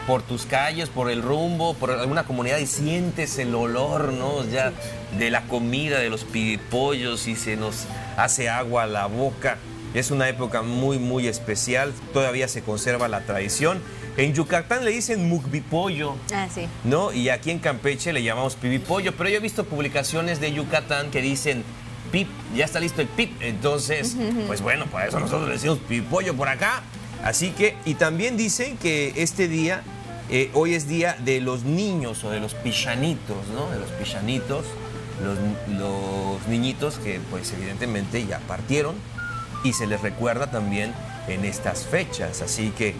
por 0.06 0.22
tus 0.22 0.46
calles, 0.46 0.88
por 0.88 1.10
el 1.10 1.22
rumbo, 1.22 1.74
por 1.74 1.90
alguna 1.90 2.24
comunidad 2.24 2.58
y 2.58 2.66
sientes 2.66 3.38
el 3.38 3.54
olor, 3.54 4.12
¿no? 4.12 4.44
Ya 4.44 4.72
de 5.18 5.30
la 5.30 5.42
comida, 5.42 5.98
de 5.98 6.08
los 6.08 6.24
pipollos 6.24 7.28
y 7.28 7.36
se 7.36 7.56
nos 7.56 7.84
hace 8.16 8.48
agua 8.48 8.84
a 8.84 8.86
la 8.86 9.06
boca. 9.06 9.58
Es 9.94 10.10
una 10.10 10.28
época 10.28 10.62
muy, 10.62 10.98
muy 10.98 11.26
especial. 11.26 11.92
Todavía 12.12 12.48
se 12.48 12.62
conserva 12.62 13.08
la 13.08 13.20
tradición. 13.20 13.80
En 14.16 14.34
Yucatán 14.34 14.84
le 14.84 14.90
dicen 14.90 15.28
mukbipollo. 15.28 16.16
Ah, 16.34 16.48
sí. 16.52 16.66
¿No? 16.84 17.12
Y 17.12 17.28
aquí 17.28 17.50
en 17.50 17.58
Campeche 17.58 18.12
le 18.12 18.22
llamamos 18.22 18.56
pibipollo. 18.56 19.14
Pero 19.16 19.30
yo 19.30 19.36
he 19.36 19.40
visto 19.40 19.64
publicaciones 19.64 20.40
de 20.40 20.52
Yucatán 20.52 21.10
que 21.10 21.22
dicen 21.22 21.64
pip, 22.10 22.28
ya 22.54 22.64
está 22.64 22.80
listo 22.80 23.00
el 23.00 23.08
pip. 23.08 23.32
Entonces, 23.40 24.16
pues 24.46 24.60
bueno, 24.60 24.86
por 24.86 25.02
eso 25.02 25.20
nosotros 25.20 25.48
le 25.48 25.54
decimos 25.54 25.78
pibipollo 25.78 26.34
por 26.34 26.48
acá. 26.48 26.82
Así 27.24 27.50
que, 27.50 27.76
y 27.84 27.94
también 27.94 28.36
dicen 28.36 28.76
que 28.76 29.12
este 29.16 29.48
día 29.48 29.82
eh, 30.30 30.50
hoy 30.52 30.74
es 30.74 30.88
día 30.88 31.16
de 31.24 31.40
los 31.40 31.64
niños 31.64 32.22
o 32.24 32.30
de 32.30 32.38
los 32.38 32.54
pichanitos, 32.54 33.48
¿no? 33.54 33.70
De 33.70 33.78
los 33.78 33.90
pichanitos, 33.90 34.66
los, 35.24 36.46
niñitos 36.48 36.98
que 36.98 37.20
pues 37.30 37.52
evidentemente 37.52 38.24
ya 38.26 38.38
partieron 38.40 38.94
y 39.64 39.72
se 39.72 39.86
les 39.86 40.00
recuerda 40.00 40.50
también 40.50 40.94
en 41.26 41.44
estas 41.44 41.84
fechas. 41.84 42.42
Así 42.42 42.70
que, 42.70 42.94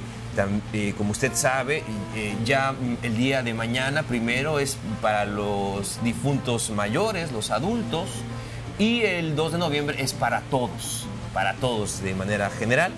eh, 0.72 0.94
como 0.96 1.12
usted 1.12 1.32
sabe, 1.34 1.82
eh, 2.14 2.36
ya 2.44 2.74
el 3.02 3.16
día 3.16 3.42
de 3.42 3.54
mañana 3.54 4.02
primero 4.02 4.58
es 4.58 4.76
para 5.00 5.24
los 5.24 6.02
difuntos 6.02 6.70
mayores, 6.70 7.32
los 7.32 7.50
adultos, 7.50 8.08
y 8.78 9.02
el 9.02 9.34
2 9.34 9.52
de 9.52 9.58
noviembre 9.58 10.02
es 10.02 10.12
para 10.12 10.40
todos, 10.42 11.06
para 11.34 11.54
todos 11.54 12.02
de 12.02 12.14
manera 12.14 12.50
general. 12.50 12.92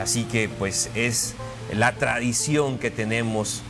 Así 0.00 0.24
que 0.24 0.48
pues 0.48 0.90
es 0.94 1.34
la 1.72 1.92
tradición 1.92 2.78
que 2.78 2.90
tenemos 2.90 3.62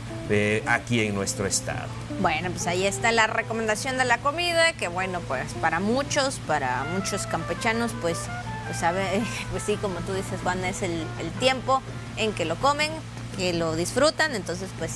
aquí 0.65 1.01
en 1.01 1.13
nuestro 1.13 1.45
estado. 1.45 1.89
Bueno, 2.21 2.49
pues 2.51 2.67
ahí 2.67 2.85
está 2.85 3.11
la 3.11 3.27
recomendación 3.27 3.97
de 3.97 4.05
la 4.05 4.17
comida, 4.19 4.73
que 4.73 4.87
bueno, 4.87 5.19
pues 5.27 5.53
para 5.61 5.79
muchos, 5.79 6.39
para 6.47 6.85
muchos 6.93 7.27
campechanos, 7.27 7.91
pues, 8.01 8.17
pues, 8.65 8.79
sabe, 8.79 9.21
pues 9.51 9.63
sí, 9.63 9.77
como 9.77 9.99
tú 10.01 10.13
dices, 10.13 10.39
Juan, 10.43 10.63
es 10.65 10.81
el, 10.81 11.05
tiempo 11.39 11.81
en 12.17 12.33
que 12.33 12.45
lo 12.45 12.55
comen, 12.55 12.91
que 13.37 13.53
lo 13.53 13.75
disfrutan, 13.75 14.35
entonces 14.35 14.69
pues 14.77 14.91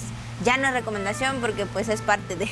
ya 0.45 0.57
no 0.57 0.67
es 0.67 0.73
recomendación 0.73 1.37
porque 1.41 1.65
pues 1.65 1.89
es 1.89 2.01
parte 2.01 2.35
de... 2.35 2.49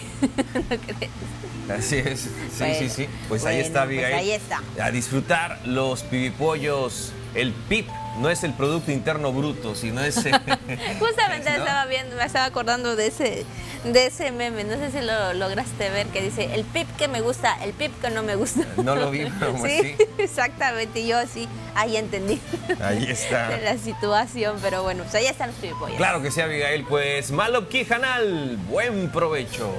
Así 1.76 1.97
es, 1.97 2.30
sí, 2.55 2.66
sí, 2.78 2.89
sí. 2.89 3.09
Pues 3.28 3.43
ahí 3.45 3.59
está, 3.59 3.86
pues 3.86 4.05
ahí 4.05 4.32
está. 4.32 4.61
A 4.80 4.91
disfrutar 4.91 5.59
los 5.66 6.03
pibipollos, 6.03 7.11
el 7.36 7.52
pip 7.52 7.88
no 8.20 8.30
es 8.30 8.44
el 8.44 8.54
Producto 8.54 8.92
Interno 8.92 9.32
Bruto, 9.34 9.76
sino 9.76 10.02
es... 10.02 10.16
Justamente 11.00 11.50
estaba 11.50 11.86
viendo, 11.86 12.16
me 12.16 12.24
estaba 12.24 12.46
acordando 12.46 12.96
de 12.96 13.08
ese, 13.08 13.46
de 13.84 14.06
ese 14.06 14.32
meme, 14.32 14.64
no 14.64 14.76
sé 14.76 14.92
si 14.92 15.02
lo 15.02 15.34
lograste 15.34 15.90
ver, 15.90 16.08
que 16.08 16.22
dice, 16.22 16.54
el 16.54 16.64
pip 16.64 16.88
que 16.98 17.08
me 17.08 17.22
gusta, 17.22 17.58
el 17.64 17.74
pip 17.74 17.92
que 18.02 18.10
no 18.10 18.24
me 18.24 18.36
gusta. 18.36 18.66
No 18.86 18.96
lo 18.96 19.12
vi, 19.12 19.28
pero 19.40 19.58
sí, 19.58 19.80
sí. 19.82 19.96
exactamente, 20.18 21.00
y 21.02 21.08
yo 21.08 21.18
así, 21.18 21.48
ahí 21.76 21.98
entendí. 21.98 22.40
Ahí 22.82 23.06
está. 23.10 23.58
la 23.58 23.78
situación, 23.78 24.58
pero 24.62 24.84
bueno, 24.84 25.04
pues 25.04 25.16
ahí 25.16 25.26
están 25.26 25.50
los 25.50 25.58
pipollos. 25.58 25.98
Claro 25.98 26.22
que 26.22 26.32
sí, 26.32 26.40
Abigail, 26.40 26.86
pues 26.86 27.32
Malo 27.32 27.68
Quijanal, 27.68 28.58
buen 28.70 29.10
provecho. 29.10 29.72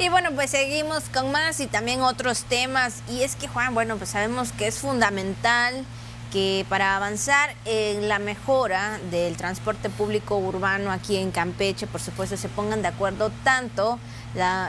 Y 0.00 0.10
bueno, 0.10 0.30
pues 0.32 0.50
seguimos 0.50 1.04
con 1.12 1.32
más 1.32 1.58
y 1.58 1.66
también 1.66 2.02
otros 2.02 2.44
temas. 2.44 3.02
Y 3.08 3.22
es 3.22 3.34
que, 3.34 3.48
Juan, 3.48 3.74
bueno, 3.74 3.96
pues 3.96 4.10
sabemos 4.10 4.52
que 4.52 4.68
es 4.68 4.78
fundamental 4.78 5.84
que 6.32 6.64
para 6.68 6.94
avanzar 6.94 7.54
en 7.64 8.08
la 8.08 8.20
mejora 8.20 9.00
del 9.10 9.36
transporte 9.36 9.90
público 9.90 10.36
urbano 10.36 10.92
aquí 10.92 11.16
en 11.16 11.32
Campeche, 11.32 11.88
por 11.88 12.00
supuesto, 12.00 12.36
se 12.36 12.48
pongan 12.48 12.82
de 12.82 12.88
acuerdo 12.88 13.32
tanto 13.42 13.98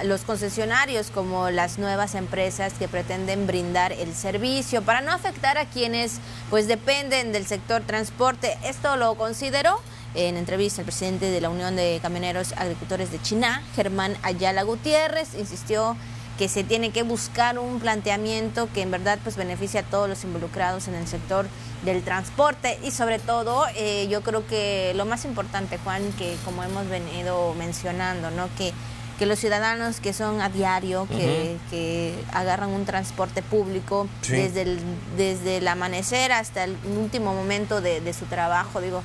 los 0.03 0.21
concesionarios 0.21 1.11
como 1.11 1.51
las 1.51 1.77
nuevas 1.77 2.15
empresas 2.15 2.73
que 2.73 2.88
pretenden 2.88 3.45
brindar 3.45 3.91
el 3.91 4.15
servicio 4.15 4.82
para 4.82 5.01
no 5.01 5.11
afectar 5.11 5.59
a 5.59 5.65
quienes 5.65 6.19
pues 6.49 6.67
dependen 6.67 7.34
del 7.34 7.45
sector 7.45 7.84
transporte. 7.84 8.57
Esto 8.63 8.95
lo 8.95 9.13
consideró 9.15 9.80
en 10.16 10.38
entrevista, 10.38 10.82
el 10.82 10.86
presidente 10.86 11.30
de 11.30 11.41
la 11.41 11.49
Unión 11.49 11.76
de 11.76 11.99
Camioneros 12.01 12.53
Agricultores 12.53 13.12
de 13.12 13.22
China, 13.22 13.62
Germán 13.76 14.16
Ayala 14.24 14.64
Gutiérrez, 14.64 15.36
insistió 15.38 15.95
que 16.39 16.47
se 16.47 16.64
tiene 16.64 16.91
que 16.91 17.03
buscar 17.03 17.60
un 17.60 17.82
planteamiento 17.82 18.70
que 18.74 18.82
en 18.82 18.91
verdad 18.91 19.20
pues 19.24 19.36
beneficie 19.36 19.82
a 19.82 19.84
todos 19.84 20.07
los 20.07 20.24
involucrados 20.24 20.88
en 20.88 20.95
el 20.95 21.05
sector 21.05 21.45
del 21.84 22.01
transporte. 22.01 22.80
Y 22.82 22.91
sobre 22.91 23.20
todo 23.20 23.66
eh, 23.76 24.07
yo 24.10 24.22
creo 24.22 24.47
que 24.47 24.93
lo 24.95 25.05
más 25.05 25.26
importante 25.26 25.78
Juan 25.84 26.01
que 26.14 26.38
como 26.45 26.64
hemos 26.64 26.88
venido 26.88 27.53
mencionando 27.55 28.32
no 28.32 28.47
que 28.57 28.74
que 29.20 29.26
los 29.26 29.38
ciudadanos 29.38 29.99
que 29.99 30.14
son 30.14 30.39
a 30.39 30.47
diario, 30.47 31.05
que, 31.10 32.16
agarran 32.32 32.70
un 32.70 32.86
transporte 32.86 33.41
público 33.41 34.07
desde, 34.30 34.62
el, 34.62 34.80
desde 35.18 35.57
el 35.57 35.68
amanecer 35.68 36.32
hasta 36.32 36.64
el 36.64 36.78
último 36.97 37.34
momento 37.34 37.82
de, 37.82 37.99
de 37.99 38.14
su 38.14 38.28
trabajo, 38.28 38.80
digo, 38.80 39.03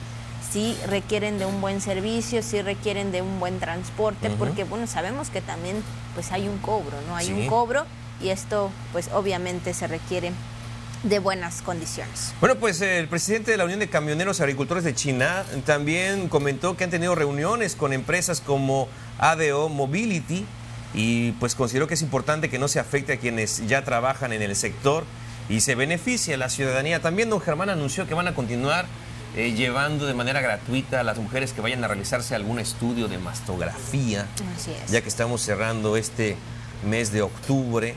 sí 0.55 0.79
requieren 0.87 1.41
de 1.41 1.47
un 1.47 1.61
buen 1.61 1.81
servicio, 1.81 2.41
sí 2.41 2.63
requieren 2.63 3.11
de 3.11 3.23
un 3.23 3.41
buen 3.41 3.59
transporte, 3.59 4.31
porque 4.39 4.63
bueno, 4.63 4.87
sabemos 4.87 5.29
que 5.29 5.41
también 5.41 5.83
pues 6.15 6.31
hay 6.31 6.47
un 6.47 6.59
cobro, 6.59 6.97
¿no? 7.09 7.17
Hay 7.17 7.33
un 7.33 7.49
cobro 7.49 7.85
y 8.23 8.29
esto 8.29 8.71
pues 8.93 9.11
obviamente 9.13 9.75
se 9.75 9.89
requiere 9.89 10.31
de 11.03 11.19
buenas 11.19 11.61
condiciones. 11.61 12.35
Bueno, 12.39 12.55
pues 12.55 12.81
el 12.83 13.09
presidente 13.09 13.51
de 13.51 13.57
la 13.57 13.65
Unión 13.65 13.81
de 13.81 13.89
Camioneros 13.89 14.41
Agricultores 14.41 14.85
de 14.85 14.95
China 14.95 15.45
también 15.67 16.29
comentó 16.29 16.77
que 16.77 16.85
han 16.85 16.91
tenido 16.91 17.17
reuniones 17.17 17.75
con 17.75 17.93
empresas 17.93 18.41
como 18.41 18.87
ADO 19.19 19.69
Mobility 19.69 20.47
y 20.95 21.33
pues 21.33 21.57
consideró 21.57 21.89
que 21.89 21.95
es 21.95 22.03
importante 22.03 22.49
que 22.49 22.61
no 22.61 22.69
se 22.69 22.79
afecte 22.79 23.15
a 23.15 23.17
quienes 23.17 23.67
ya 23.67 23.83
trabajan 23.83 24.33
en 24.33 24.41
el 24.41 24.55
sector 24.55 25.03
y 25.49 25.61
se 25.61 25.75
beneficie 25.75 26.35
a 26.35 26.37
la 26.37 26.49
ciudadanía. 26.49 27.03
También 27.03 27.29
don 27.29 27.41
Germán 27.41 27.71
anunció 27.71 28.07
que 28.07 28.15
van 28.15 28.29
a 28.29 28.35
continuar 28.37 28.87
eh, 29.37 29.53
llevando 29.53 30.07
de 30.07 30.15
manera 30.15 30.41
gratuita 30.41 31.01
a 31.01 31.03
las 31.03 31.19
mujeres 31.19 31.53
que 31.53 31.61
vayan 31.61 31.83
a 31.83 31.89
realizarse 31.89 32.35
algún 32.35 32.59
estudio 32.59 33.09
de 33.09 33.19
mastografía, 33.19 34.27
ya 34.89 35.03
que 35.03 35.09
estamos 35.09 35.41
cerrando 35.43 35.97
este 35.97 36.37
mes 36.87 37.13
de 37.13 37.23
octubre, 37.23 37.95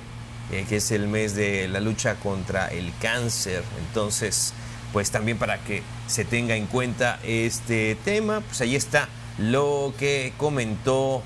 eh, 0.51 0.65
que 0.67 0.77
es 0.77 0.91
el 0.91 1.07
mes 1.07 1.35
de 1.35 1.67
la 1.67 1.79
lucha 1.79 2.15
contra 2.15 2.67
el 2.67 2.91
cáncer. 3.01 3.63
Entonces, 3.87 4.53
pues 4.93 5.11
también 5.11 5.37
para 5.37 5.59
que 5.59 5.83
se 6.07 6.25
tenga 6.25 6.55
en 6.55 6.65
cuenta 6.65 7.19
este 7.23 7.95
tema, 8.03 8.41
pues 8.41 8.61
ahí 8.61 8.75
está 8.75 9.07
lo 9.37 9.93
que 9.99 10.33
comentó 10.37 11.21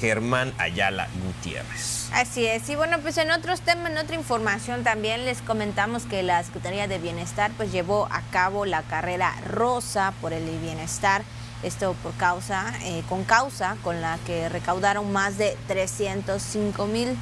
Germán 0.00 0.54
Ayala 0.58 1.08
Gutiérrez. 1.24 2.08
Así 2.12 2.46
es, 2.46 2.68
y 2.68 2.74
bueno, 2.74 2.98
pues 3.00 3.18
en 3.18 3.30
otros 3.30 3.60
temas, 3.60 3.92
en 3.92 3.98
otra 3.98 4.16
información 4.16 4.82
también 4.82 5.24
les 5.24 5.42
comentamos 5.42 6.04
que 6.04 6.22
la 6.22 6.42
Secretaría 6.42 6.88
de 6.88 6.98
Bienestar 6.98 7.52
pues 7.56 7.70
llevó 7.70 8.08
a 8.10 8.22
cabo 8.32 8.66
la 8.66 8.82
carrera 8.82 9.32
rosa 9.46 10.12
por 10.20 10.32
el 10.32 10.44
bienestar, 10.58 11.22
esto 11.62 11.94
por 12.02 12.12
causa, 12.14 12.72
eh, 12.82 13.02
con 13.08 13.24
causa 13.24 13.76
con 13.84 14.00
la 14.00 14.18
que 14.26 14.48
recaudaron 14.48 15.12
más 15.12 15.38
de 15.38 15.56
305 15.68 16.86
mil 16.86 17.16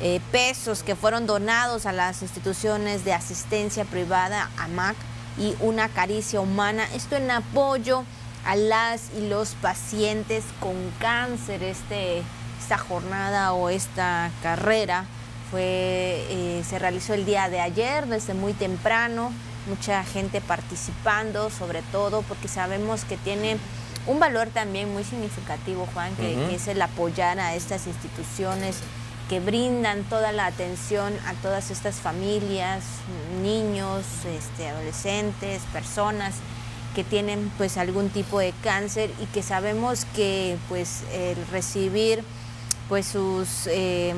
eh, 0.00 0.20
pesos 0.32 0.82
que 0.82 0.96
fueron 0.96 1.26
donados 1.26 1.86
a 1.86 1.92
las 1.92 2.20
instituciones 2.22 3.04
de 3.04 3.12
asistencia 3.12 3.84
privada, 3.84 4.50
AMAC 4.58 4.96
y 5.38 5.54
una 5.60 5.88
caricia 5.88 6.40
humana, 6.40 6.84
esto 6.94 7.16
en 7.16 7.30
apoyo 7.30 8.04
a 8.44 8.56
las 8.56 9.10
y 9.16 9.28
los 9.28 9.50
pacientes 9.54 10.44
con 10.60 10.74
cáncer, 10.98 11.62
este 11.62 12.22
esta 12.64 12.78
jornada 12.78 13.52
o 13.52 13.68
esta 13.68 14.30
carrera 14.42 15.04
fue, 15.50 16.24
eh, 16.30 16.64
se 16.66 16.78
realizó 16.78 17.12
el 17.12 17.26
día 17.26 17.50
de 17.50 17.60
ayer 17.60 18.06
desde 18.06 18.32
muy 18.32 18.54
temprano, 18.54 19.32
mucha 19.68 20.02
gente 20.02 20.40
participando, 20.40 21.50
sobre 21.50 21.82
todo 21.92 22.22
porque 22.22 22.48
sabemos 22.48 23.04
que 23.04 23.18
tiene 23.18 23.58
un 24.06 24.18
valor 24.18 24.48
también 24.48 24.90
muy 24.94 25.04
significativo, 25.04 25.86
Juan, 25.92 26.16
que, 26.16 26.54
es 26.54 26.66
el 26.68 26.80
apoyar 26.80 27.38
a 27.38 27.54
estas 27.54 27.86
instituciones 27.86 28.78
que 29.28 29.40
brindan 29.40 30.04
toda 30.04 30.32
la 30.32 30.46
atención 30.46 31.12
a 31.26 31.34
todas 31.34 31.70
estas 31.70 31.96
familias, 31.96 32.82
niños, 33.42 34.04
este, 34.26 34.68
adolescentes, 34.68 35.62
personas 35.72 36.34
que 36.94 37.04
tienen 37.04 37.52
pues 37.58 37.76
algún 37.76 38.08
tipo 38.08 38.38
de 38.38 38.52
cáncer 38.62 39.10
y 39.20 39.26
que 39.26 39.42
sabemos 39.42 40.06
que 40.14 40.56
pues 40.68 41.02
el 41.12 41.36
recibir 41.48 42.24
pues 42.88 43.06
sus, 43.06 43.66
eh, 43.66 44.14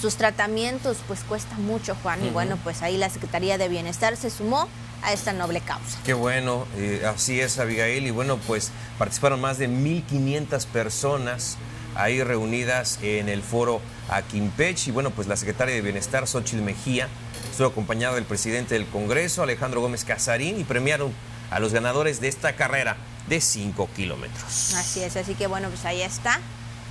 sus 0.00 0.16
tratamientos 0.16 0.98
pues 1.06 1.20
cuesta 1.24 1.56
mucho, 1.56 1.96
Juan, 2.02 2.24
y 2.24 2.30
bueno, 2.30 2.58
pues 2.62 2.82
ahí 2.82 2.96
la 2.96 3.10
Secretaría 3.10 3.58
de 3.58 3.68
Bienestar 3.68 4.16
se 4.16 4.30
sumó 4.30 4.68
a 5.02 5.12
esta 5.12 5.32
noble 5.32 5.60
causa. 5.60 5.98
Qué 6.04 6.14
bueno, 6.14 6.66
eh, 6.76 7.02
así 7.06 7.40
es 7.40 7.58
Abigail, 7.58 8.06
y 8.06 8.10
bueno, 8.10 8.38
pues 8.46 8.70
participaron 8.98 9.40
más 9.40 9.58
de 9.58 9.68
1.500 9.68 10.66
personas 10.66 11.56
ahí 11.96 12.22
reunidas 12.22 12.98
en 13.02 13.28
el 13.28 13.42
foro 13.42 13.80
Aquimpech, 14.08 14.88
y 14.88 14.90
bueno, 14.90 15.10
pues 15.10 15.26
la 15.26 15.36
Secretaria 15.36 15.74
de 15.74 15.82
Bienestar, 15.82 16.26
Xochitl 16.26 16.62
Mejía, 16.62 17.08
estuvo 17.50 17.68
acompañada 17.68 18.14
del 18.14 18.24
presidente 18.24 18.74
del 18.74 18.86
Congreso, 18.86 19.42
Alejandro 19.42 19.80
Gómez 19.80 20.04
Casarín, 20.04 20.60
y 20.60 20.64
premiaron 20.64 21.12
a 21.50 21.58
los 21.60 21.72
ganadores 21.72 22.20
de 22.20 22.28
esta 22.28 22.54
carrera 22.54 22.96
de 23.28 23.40
5 23.40 23.88
kilómetros. 23.94 24.74
Así 24.74 25.02
es, 25.02 25.16
así 25.16 25.34
que 25.34 25.46
bueno, 25.46 25.68
pues 25.68 25.84
ahí 25.84 26.02
está 26.02 26.38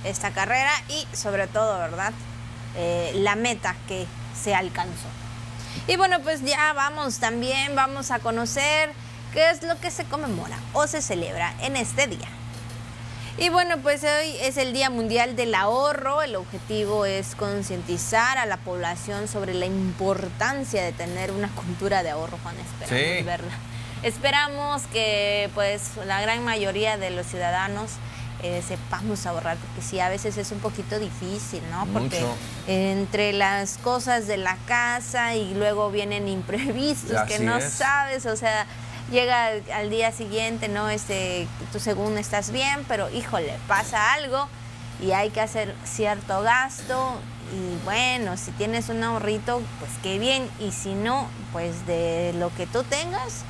esta 0.04 0.30
carrera 0.30 0.72
y 0.88 1.06
sobre 1.16 1.46
todo, 1.46 1.78
¿verdad? 1.78 2.12
Eh, 2.76 3.12
la 3.16 3.36
meta 3.36 3.76
que 3.88 4.06
se 4.42 4.54
alcanzó. 4.54 5.08
Y 5.86 5.96
bueno, 5.96 6.20
pues 6.20 6.42
ya 6.44 6.72
vamos 6.72 7.18
también, 7.18 7.74
vamos 7.74 8.10
a 8.10 8.18
conocer 8.18 8.92
qué 9.32 9.50
es 9.50 9.62
lo 9.62 9.78
que 9.78 9.90
se 9.90 10.04
conmemora 10.04 10.58
o 10.72 10.86
se 10.86 11.02
celebra 11.02 11.54
en 11.60 11.76
este 11.76 12.06
día. 12.06 12.28
Y 13.38 13.48
bueno, 13.48 13.78
pues 13.78 14.02
hoy 14.02 14.36
es 14.42 14.56
el 14.58 14.72
Día 14.72 14.90
Mundial 14.90 15.34
del 15.36 15.54
Ahorro. 15.54 16.20
El 16.22 16.36
objetivo 16.36 17.06
es 17.06 17.34
concientizar 17.36 18.36
a 18.36 18.44
la 18.44 18.58
población 18.58 19.28
sobre 19.28 19.54
la 19.54 19.64
importancia 19.66 20.82
de 20.82 20.92
tener 20.92 21.30
una 21.30 21.48
cultura 21.48 22.02
de 22.02 22.10
ahorro, 22.10 22.38
Juan. 22.42 22.54
Esperamos 22.58 23.18
Sí. 23.18 23.22
verla. 23.24 23.52
Esperamos 24.02 24.82
que 24.92 25.50
pues 25.54 25.92
la 26.06 26.20
gran 26.20 26.44
mayoría 26.44 26.96
de 26.96 27.10
los 27.10 27.26
ciudadanos 27.26 27.90
eh, 28.42 28.62
sepamos 28.66 29.26
ahorrar, 29.26 29.58
porque 29.58 29.82
sí, 29.82 30.00
a 30.00 30.08
veces 30.08 30.38
es 30.38 30.50
un 30.52 30.60
poquito 30.60 30.98
difícil, 30.98 31.60
¿no? 31.70 31.84
Porque 31.92 32.20
Mucho. 32.20 32.34
entre 32.66 33.34
las 33.34 33.76
cosas 33.78 34.26
de 34.26 34.38
la 34.38 34.56
casa 34.66 35.34
y 35.34 35.52
luego 35.54 35.90
vienen 35.90 36.28
imprevistos 36.40 37.20
que 37.22 37.38
no 37.40 37.58
es. 37.58 37.70
sabes, 37.70 38.24
o 38.24 38.36
sea, 38.36 38.66
llega 39.10 39.46
al, 39.46 39.62
al 39.74 39.90
día 39.90 40.12
siguiente, 40.12 40.68
¿no? 40.68 40.88
Este, 40.88 41.46
tú 41.70 41.78
según 41.80 42.16
estás 42.16 42.50
bien, 42.50 42.84
pero 42.88 43.10
híjole, 43.10 43.52
pasa 43.68 44.14
algo 44.14 44.48
y 45.02 45.12
hay 45.12 45.28
que 45.28 45.42
hacer 45.42 45.74
cierto 45.84 46.40
gasto 46.42 47.20
y 47.52 47.84
bueno, 47.84 48.36
si 48.36 48.52
tienes 48.52 48.88
un 48.88 49.02
ahorrito, 49.02 49.60
pues 49.80 49.90
qué 50.02 50.18
bien, 50.18 50.48
y 50.60 50.72
si 50.72 50.94
no, 50.94 51.28
pues 51.52 51.86
de 51.86 52.32
lo 52.38 52.54
que 52.54 52.66
tú 52.66 52.84
tengas, 52.84 53.44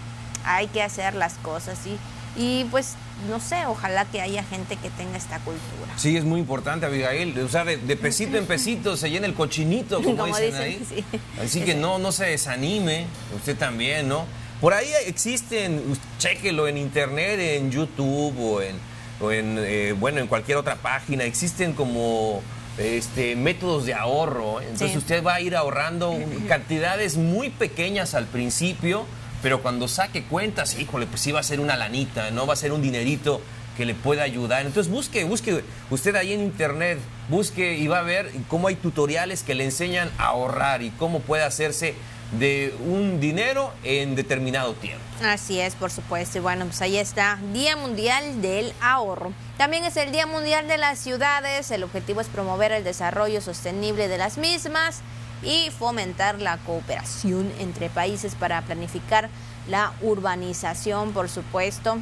hay 0.44 0.66
que 0.68 0.82
hacer 0.82 1.14
las 1.14 1.34
cosas 1.34 1.78
y, 1.86 1.96
y 2.40 2.64
pues 2.70 2.94
no 3.28 3.38
sé, 3.40 3.66
ojalá 3.66 4.04
que 4.06 4.20
haya 4.22 4.42
gente 4.44 4.76
que 4.76 4.88
tenga 4.90 5.18
esta 5.18 5.38
cultura. 5.40 5.92
Sí, 5.96 6.16
es 6.16 6.24
muy 6.24 6.40
importante, 6.40 6.86
Abigail, 6.86 7.34
de 7.34 7.44
usar 7.44 7.66
de, 7.66 7.76
de 7.76 7.96
pesito 7.96 8.38
en 8.38 8.46
pesito 8.46 8.96
se 8.96 9.10
llena 9.10 9.26
el 9.26 9.34
cochinito, 9.34 10.02
como, 10.02 10.16
Como 10.16 10.26
dicen, 10.28 10.46
dicen, 10.46 10.62
ahí. 10.62 10.86
sí. 10.88 11.04
Así 11.42 11.60
que 11.62 11.74
no, 11.74 11.98
no 11.98 12.12
se 12.12 12.26
desanime, 12.26 13.06
usted 13.36 13.56
también, 13.56 14.08
¿no? 14.08 14.24
Por 14.60 14.74
ahí 14.74 14.88
existen, 15.06 15.82
chéquelo 16.18 16.68
en 16.68 16.76
internet, 16.78 17.38
en 17.40 17.70
YouTube 17.70 18.38
o 18.38 18.62
en, 18.62 18.76
o 19.20 19.30
en 19.32 19.56
eh, 19.58 19.94
bueno, 19.98 20.20
en 20.20 20.26
cualquier 20.26 20.56
otra 20.58 20.76
página, 20.76 21.24
existen 21.24 21.72
como 21.74 22.42
este, 22.78 23.36
métodos 23.36 23.84
de 23.86 23.92
ahorro. 23.94 24.60
Entonces 24.60 24.92
Sí. 24.92 24.98
usted 24.98 25.22
va 25.24 25.34
a 25.34 25.40
ir 25.40 25.56
ahorrando 25.56 26.14
cantidades 26.48 27.16
muy 27.16 27.50
pequeñas 27.50 28.14
al 28.14 28.26
principio, 28.26 29.04
pero 29.42 29.62
cuando 29.62 29.88
saque 29.88 30.24
cuentas, 30.24 30.78
híjole, 30.78 31.06
pues 31.06 31.20
sí 31.20 31.32
va 31.32 31.40
a 31.40 31.44
ser 31.44 31.60
una 31.60 31.76
lanita, 31.76 32.30
¿no? 32.30 32.46
Va 32.46 32.54
a 32.54 32.56
ser 32.56 32.72
un 32.72 32.82
dinerito 32.82 33.40
que 33.76 33.84
le 33.86 33.94
pueda 33.94 34.22
ayudar. 34.22 34.66
Entonces 34.66 34.92
busque, 34.92 35.24
busque 35.24 35.64
usted 35.90 36.14
ahí 36.16 36.32
en 36.32 36.40
internet, 36.40 36.98
busque 37.28 37.78
y 37.78 37.88
va 37.88 38.00
a 38.00 38.02
ver 38.02 38.30
cómo 38.48 38.68
hay 38.68 38.76
tutoriales 38.76 39.42
que 39.42 39.54
le 39.54 39.64
enseñan 39.64 40.10
a 40.18 40.26
ahorrar 40.26 40.82
y 40.82 40.90
cómo 40.90 41.20
puede 41.20 41.44
hacerse 41.44 41.94
de 42.38 42.74
un 42.86 43.18
dinero 43.20 43.72
en 43.82 44.14
determinado 44.14 44.74
tiempo. 44.74 45.02
Así 45.24 45.60
es, 45.60 45.74
por 45.74 45.90
supuesto. 45.90 46.38
Y 46.38 46.40
bueno, 46.40 46.64
pues 46.66 46.80
ahí 46.82 46.96
está, 46.96 47.38
Día 47.52 47.76
Mundial 47.76 48.40
del 48.40 48.72
Ahorro. 48.80 49.32
También 49.56 49.84
es 49.84 49.96
el 49.96 50.12
Día 50.12 50.26
Mundial 50.26 50.68
de 50.68 50.78
las 50.78 50.98
Ciudades. 50.98 51.70
El 51.70 51.82
objetivo 51.82 52.20
es 52.20 52.28
promover 52.28 52.72
el 52.72 52.84
desarrollo 52.84 53.40
sostenible 53.40 54.08
de 54.08 54.18
las 54.18 54.38
mismas 54.38 55.00
y 55.42 55.70
fomentar 55.70 56.40
la 56.40 56.58
cooperación 56.58 57.50
entre 57.58 57.88
países 57.88 58.34
para 58.34 58.62
planificar 58.62 59.28
la 59.68 59.92
urbanización, 60.02 61.12
por 61.12 61.28
supuesto. 61.28 61.98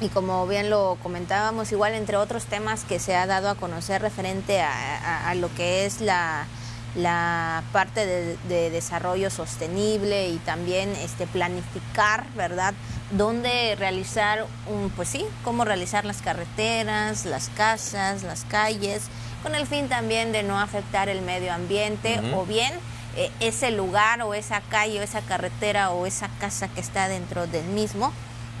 Y 0.00 0.08
como 0.08 0.46
bien 0.46 0.68
lo 0.68 0.98
comentábamos, 1.02 1.72
igual 1.72 1.94
entre 1.94 2.16
otros 2.16 2.44
temas 2.44 2.84
que 2.84 2.98
se 2.98 3.16
ha 3.16 3.26
dado 3.26 3.48
a 3.48 3.54
conocer 3.54 4.02
referente 4.02 4.60
a, 4.60 5.34
lo 5.36 5.52
que 5.54 5.86
es 5.86 6.02
la, 6.02 6.46
la 6.94 7.62
parte 7.72 8.04
de, 8.04 8.36
de 8.48 8.70
desarrollo 8.70 9.30
sostenible 9.30 10.28
y 10.28 10.36
también 10.38 10.90
este 10.96 11.26
planificar, 11.26 12.26
¿verdad? 12.34 12.74
Dónde 13.10 13.74
realizar 13.78 14.46
un, 14.66 14.90
pues 14.90 15.08
sí, 15.08 15.24
cómo 15.44 15.64
realizar 15.64 16.04
las 16.04 16.20
carreteras, 16.20 17.24
las 17.24 17.48
casas, 17.50 18.22
las 18.22 18.44
calles, 18.44 19.04
con 19.42 19.54
el 19.54 19.66
fin 19.66 19.88
también 19.88 20.32
de 20.32 20.42
no 20.42 20.58
afectar 20.58 21.08
el 21.08 21.22
medio 21.22 21.52
ambiente 21.52 22.20
o 22.34 22.44
bien 22.44 22.72
eh, 23.16 23.30
ese 23.40 23.70
lugar 23.70 24.20
o 24.22 24.34
esa 24.34 24.60
calle 24.60 25.00
o 25.00 25.02
esa 25.02 25.22
carretera 25.22 25.90
o 25.90 26.06
esa 26.06 26.28
casa 26.40 26.68
que 26.68 26.80
está 26.80 27.08
dentro 27.08 27.46
del 27.46 27.64
mismo, 27.64 28.12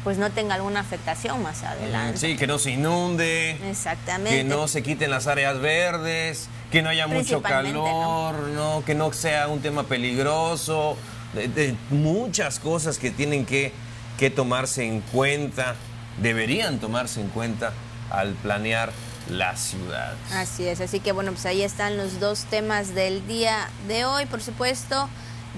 pues 0.02 0.18
no 0.18 0.30
tenga 0.30 0.54
alguna 0.54 0.80
afectación 0.80 1.42
más 1.42 1.62
adelante. 1.62 2.18
Sí, 2.18 2.36
que 2.36 2.46
no 2.46 2.58
se 2.58 2.70
inunde. 2.70 3.58
Exactamente. 3.68 4.38
Que 4.38 4.44
no 4.44 4.68
se 4.68 4.82
quiten 4.82 5.10
las 5.10 5.26
áreas 5.26 5.60
verdes, 5.60 6.48
que 6.70 6.80
no 6.80 6.88
haya 6.88 7.06
mucho 7.06 7.42
calor, 7.42 8.34
¿no? 8.54 8.82
que 8.86 8.94
no 8.94 9.12
sea 9.12 9.48
un 9.48 9.60
tema 9.60 9.82
peligroso, 9.82 10.96
de, 11.34 11.48
de 11.48 11.74
muchas 11.90 12.58
cosas 12.58 12.98
que 12.98 13.10
tienen 13.10 13.44
que, 13.44 13.72
que 14.16 14.30
tomarse 14.30 14.84
en 14.86 15.00
cuenta, 15.00 15.74
deberían 16.22 16.78
tomarse 16.78 17.20
en 17.20 17.28
cuenta 17.28 17.72
al 18.10 18.32
planear 18.34 18.92
la 19.28 19.56
ciudad. 19.56 20.14
Así 20.32 20.66
es, 20.66 20.80
así 20.80 21.00
que 21.00 21.12
bueno, 21.12 21.32
pues 21.32 21.46
ahí 21.46 21.62
están 21.62 21.96
los 21.96 22.20
dos 22.20 22.44
temas 22.44 22.94
del 22.94 23.26
día 23.26 23.68
de 23.88 24.04
hoy, 24.04 24.26
por 24.26 24.40
supuesto, 24.42 25.08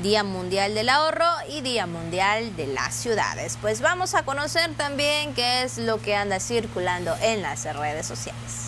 Día 0.03 0.23
Mundial 0.25 0.75
del 0.75 0.89
Ahorro 0.89 1.27
y 1.51 1.61
Día 1.61 1.87
Mundial 1.87 2.55
de 2.57 2.69
las 2.69 2.95
Ciudades. 2.95 3.59
Pues 3.61 3.81
vamos 3.81 4.15
a 4.15 4.23
conocer 4.23 4.73
también 4.75 5.35
qué 5.35 5.63
es 5.63 5.77
lo 5.79 6.01
que 6.01 6.15
anda 6.15 6.39
circulando 6.41 7.15
en 7.21 7.43
las 7.43 7.65
redes 7.77 8.07
sociales. 8.07 8.67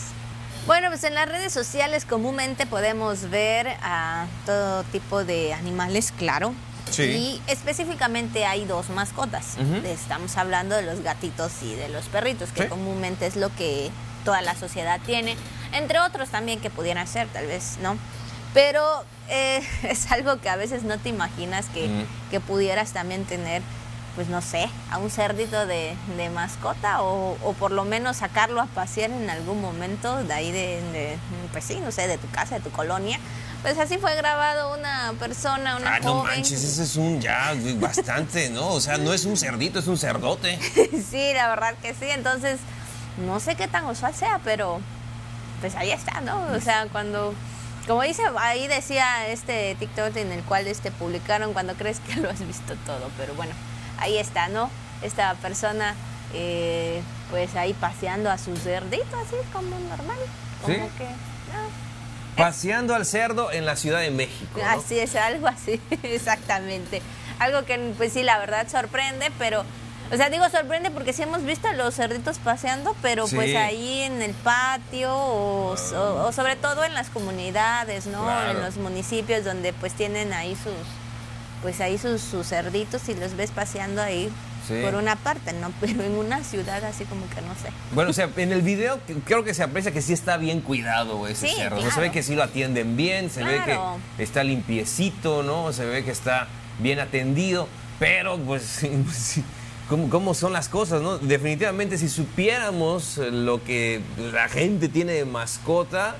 Bueno, 0.66 0.88
pues 0.88 1.04
en 1.04 1.14
las 1.14 1.28
redes 1.28 1.52
sociales 1.52 2.04
comúnmente 2.04 2.66
podemos 2.66 3.30
ver 3.30 3.68
a 3.82 4.26
todo 4.44 4.82
tipo 4.84 5.24
de 5.24 5.54
animales, 5.54 6.12
claro. 6.16 6.52
Sí. 6.90 7.02
Y 7.04 7.42
específicamente 7.46 8.44
hay 8.44 8.64
dos 8.64 8.90
mascotas. 8.90 9.56
Estamos 9.84 10.36
hablando 10.36 10.74
de 10.74 10.82
los 10.82 11.00
gatitos 11.00 11.52
y 11.62 11.74
de 11.76 11.88
los 11.88 12.06
perritos, 12.06 12.50
que 12.50 12.64
Sí. 12.64 12.68
comúnmente 12.68 13.26
es 13.26 13.36
lo 13.36 13.54
que 13.54 13.90
toda 14.24 14.42
la 14.42 14.54
sociedad 14.54 15.00
tiene. 15.04 15.36
Entre 15.72 15.98
otros 16.00 16.28
también 16.30 16.60
que 16.60 16.70
pudieran 16.70 17.06
ser, 17.06 17.28
tal 17.28 17.46
vez, 17.46 17.78
¿no? 17.82 17.96
Pero 18.54 18.82
eh, 19.28 19.62
es 19.84 20.10
algo 20.10 20.40
que 20.40 20.48
a 20.48 20.56
veces 20.56 20.82
no 20.82 20.98
te 20.98 21.08
imaginas 21.08 21.66
que, 21.66 21.88
Mm. 21.88 22.30
que 22.30 22.40
pudieras 22.40 22.92
también 22.92 23.24
tener, 23.24 23.62
pues 24.16 24.28
no 24.28 24.42
sé, 24.42 24.68
a 24.90 24.98
un 24.98 25.10
cerdito 25.10 25.66
de, 25.66 25.94
de 26.16 26.28
mascota 26.30 27.02
o, 27.02 27.36
o 27.44 27.52
por 27.54 27.70
lo 27.70 27.84
menos 27.84 28.16
sacarlo 28.18 28.60
a 28.60 28.66
pasear 28.66 29.10
en 29.10 29.30
algún 29.30 29.60
momento 29.60 30.22
de 30.24 30.34
ahí 30.34 30.50
de, 30.50 30.82
de, 30.92 31.16
pues 31.52 31.64
sí, 31.64 31.78
no 31.84 31.92
sé, 31.92 32.08
de 32.08 32.18
tu 32.18 32.28
casa, 32.30 32.56
de 32.56 32.60
tu 32.60 32.70
colonia. 32.70 33.18
Pues 33.62 33.78
así 33.78 33.98
fue 33.98 34.14
grabado 34.16 34.74
una 34.76 35.12
persona, 35.18 35.76
una 35.76 35.96
Ah, 35.96 36.00
no 36.00 36.14
joven. 36.22 36.32
manches, 36.36 36.64
ese 36.64 36.82
es 36.82 36.96
un 36.96 37.20
ya 37.20 37.52
bastante, 37.76 38.48
¿no? 38.50 38.68
O 38.68 38.80
sea, 38.80 38.96
no 38.96 39.12
es 39.12 39.26
un 39.26 39.36
cerdito, 39.36 39.78
es 39.78 39.86
un 39.86 39.98
cerdote. 39.98 40.58
sí, 41.10 41.32
la 41.34 41.48
verdad 41.50 41.74
que 41.82 41.92
sí. 41.92 42.06
Entonces, 42.08 42.58
no 43.18 43.40
sé 43.40 43.54
qué 43.54 43.68
tan 43.68 43.86
usual 43.86 44.14
sea, 44.14 44.40
pero 44.44 44.80
pues 45.60 45.74
ahí 45.76 45.90
está, 45.90 46.20
¿no? 46.20 46.40
O 46.54 46.60
sea, 46.60 46.86
cuando, 46.90 47.34
como 47.86 48.02
dice, 48.02 48.22
ahí 48.38 48.66
decía 48.66 49.28
este 49.28 49.76
TikTok 49.78 50.16
en 50.16 50.32
el 50.32 50.42
cual 50.42 50.66
este 50.66 50.90
publicaron 50.90 51.52
cuando 51.52 51.74
crees 51.74 52.00
que 52.00 52.16
lo 52.16 52.30
has 52.30 52.46
visto 52.46 52.74
todo, 52.86 53.10
pero 53.18 53.34
bueno, 53.34 53.52
ahí 53.98 54.18
está, 54.18 54.48
¿no? 54.48 54.70
Esta 55.02 55.34
persona, 55.34 55.94
eh, 56.34 57.02
pues 57.30 57.54
ahí 57.56 57.74
paseando 57.74 58.30
a 58.30 58.38
su 58.38 58.56
cerdito, 58.56 59.16
así 59.18 59.36
como 59.52 59.78
normal, 59.78 60.18
como 60.62 60.74
¿Sí? 60.74 60.82
que, 60.98 61.04
no, 61.04 61.90
Paseando 62.36 62.94
al 62.94 63.04
cerdo 63.04 63.52
en 63.52 63.66
la 63.66 63.76
Ciudad 63.76 64.00
de 64.00 64.10
México. 64.10 64.60
¿no? 64.60 64.66
Así 64.66 64.98
es, 64.98 65.14
algo 65.16 65.46
así, 65.46 65.80
exactamente. 66.02 67.02
Algo 67.38 67.64
que, 67.64 67.78
pues 67.96 68.12
sí, 68.12 68.22
la 68.22 68.38
verdad 68.38 68.66
sorprende, 68.68 69.30
pero, 69.38 69.64
o 70.12 70.16
sea, 70.16 70.28
digo 70.30 70.48
sorprende 70.50 70.90
porque 70.90 71.12
sí 71.12 71.22
hemos 71.22 71.44
visto 71.44 71.68
a 71.68 71.72
los 71.72 71.94
cerditos 71.94 72.38
paseando, 72.38 72.96
pero 73.02 73.26
Sí. 73.26 73.36
pues 73.36 73.54
ahí 73.56 74.02
en 74.02 74.22
el 74.22 74.32
patio 74.32 75.14
o, 75.14 75.74
o- 75.74 76.26
o 76.26 76.32
sobre 76.32 76.56
todo 76.56 76.84
en 76.84 76.94
las 76.94 77.10
comunidades, 77.10 78.06
¿no? 78.06 78.24
Claro. 78.24 78.50
En 78.58 78.60
los 78.64 78.76
municipios 78.76 79.44
donde 79.44 79.72
pues 79.72 79.92
tienen 79.92 80.32
ahí 80.32 80.56
sus, 80.56 80.72
pues 81.62 81.80
ahí 81.80 81.98
sus, 81.98 82.20
sus 82.22 82.48
cerditos 82.48 83.08
y 83.08 83.14
los 83.14 83.36
ves 83.36 83.50
paseando 83.50 84.02
ahí, 84.02 84.30
por 84.84 84.94
una 84.94 85.16
parte, 85.16 85.52
¿no? 85.52 85.72
Pero 85.80 86.02
en 86.04 86.12
una 86.16 86.44
ciudad 86.44 86.84
así 86.84 87.04
como 87.04 87.28
que 87.30 87.40
no 87.42 87.54
sé. 87.54 87.70
Bueno, 87.92 88.10
o 88.10 88.12
sea, 88.12 88.28
en 88.36 88.52
el 88.52 88.62
video 88.62 89.00
creo 89.24 89.42
que 89.42 89.52
se 89.52 89.62
aprecia 89.64 89.90
que 89.92 90.00
sí 90.00 90.12
está 90.12 90.36
bien 90.36 90.60
cuidado 90.60 91.26
ese 91.26 91.48
cerro. 91.48 91.80
Se 91.90 92.00
ve 92.00 92.12
que 92.12 92.22
sí 92.22 92.34
lo 92.36 92.42
atienden 92.44 92.96
bien, 92.96 93.30
se 93.30 93.42
ve 93.42 93.60
que 93.64 93.78
está 94.22 94.44
limpiecito, 94.44 95.42
¿no? 95.42 95.72
Se 95.72 95.84
ve 95.84 96.04
que 96.04 96.10
está 96.12 96.46
bien 96.78 97.00
atendido, 97.00 97.68
pero 97.98 98.38
pues... 98.38 98.80
Cómo, 99.90 100.08
cómo, 100.08 100.34
son 100.34 100.52
las 100.52 100.68
cosas, 100.68 101.02
¿no? 101.02 101.18
Definitivamente, 101.18 101.98
si 101.98 102.08
supiéramos 102.08 103.18
lo 103.18 103.64
que 103.64 104.00
la 104.32 104.48
gente 104.48 104.88
tiene 104.88 105.14
de 105.14 105.24
mascota, 105.24 106.14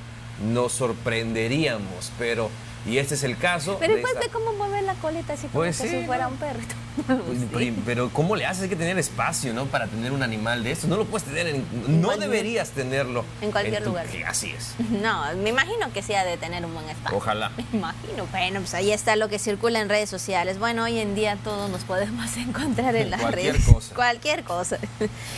nos 0.52 0.72
sorprenderíamos, 0.72 2.10
pero 2.18 2.50
y 2.84 2.98
este 2.98 3.14
es 3.14 3.22
el 3.22 3.36
caso. 3.38 3.76
Pero 3.78 3.94
después 3.94 4.18
de 4.18 4.28
cómo 4.28 4.52
mueve 4.54 4.82
la 4.82 4.94
coleta 4.94 5.34
así 5.34 5.46
como 5.46 5.62
pues 5.62 5.76
si 5.76 6.04
fuera 6.04 6.26
un 6.26 6.36
perrito. 6.36 6.74
Pues, 7.50 7.72
pero, 7.84 8.10
¿cómo 8.10 8.36
le 8.36 8.46
haces? 8.46 8.64
Hay 8.64 8.68
que 8.68 8.76
tener 8.76 8.98
espacio, 8.98 9.52
¿no? 9.52 9.66
Para 9.66 9.86
tener 9.86 10.12
un 10.12 10.22
animal 10.22 10.62
de 10.62 10.72
esto. 10.72 10.86
No 10.86 10.96
lo 10.96 11.04
puedes 11.04 11.26
tener 11.26 11.46
en, 11.46 11.64
No 12.00 12.16
deberías 12.16 12.70
tenerlo. 12.70 13.24
En 13.40 13.50
cualquier 13.50 13.84
lugar. 13.84 14.06
Así 14.26 14.50
es. 14.50 14.74
No, 15.00 15.24
me 15.36 15.50
imagino 15.50 15.92
que 15.92 16.02
sí 16.02 16.14
ha 16.14 16.24
de 16.24 16.36
tener 16.36 16.64
un 16.64 16.74
buen 16.74 16.88
espacio. 16.88 17.16
Ojalá. 17.16 17.50
Me 17.56 17.78
imagino. 17.78 18.26
Bueno, 18.30 18.60
pues 18.60 18.74
ahí 18.74 18.92
está 18.92 19.16
lo 19.16 19.28
que 19.28 19.38
circula 19.38 19.80
en 19.80 19.88
redes 19.88 20.10
sociales. 20.10 20.58
Bueno, 20.58 20.84
hoy 20.84 20.98
en 20.98 21.14
día 21.14 21.36
todos 21.42 21.70
nos 21.70 21.84
podemos 21.84 22.36
encontrar 22.36 22.94
en 22.96 23.10
las 23.10 23.20
Cualquier 23.20 23.54
redes. 23.54 23.66
Cosa. 23.66 23.94
Cualquier 23.94 24.44
cosa. 24.44 24.78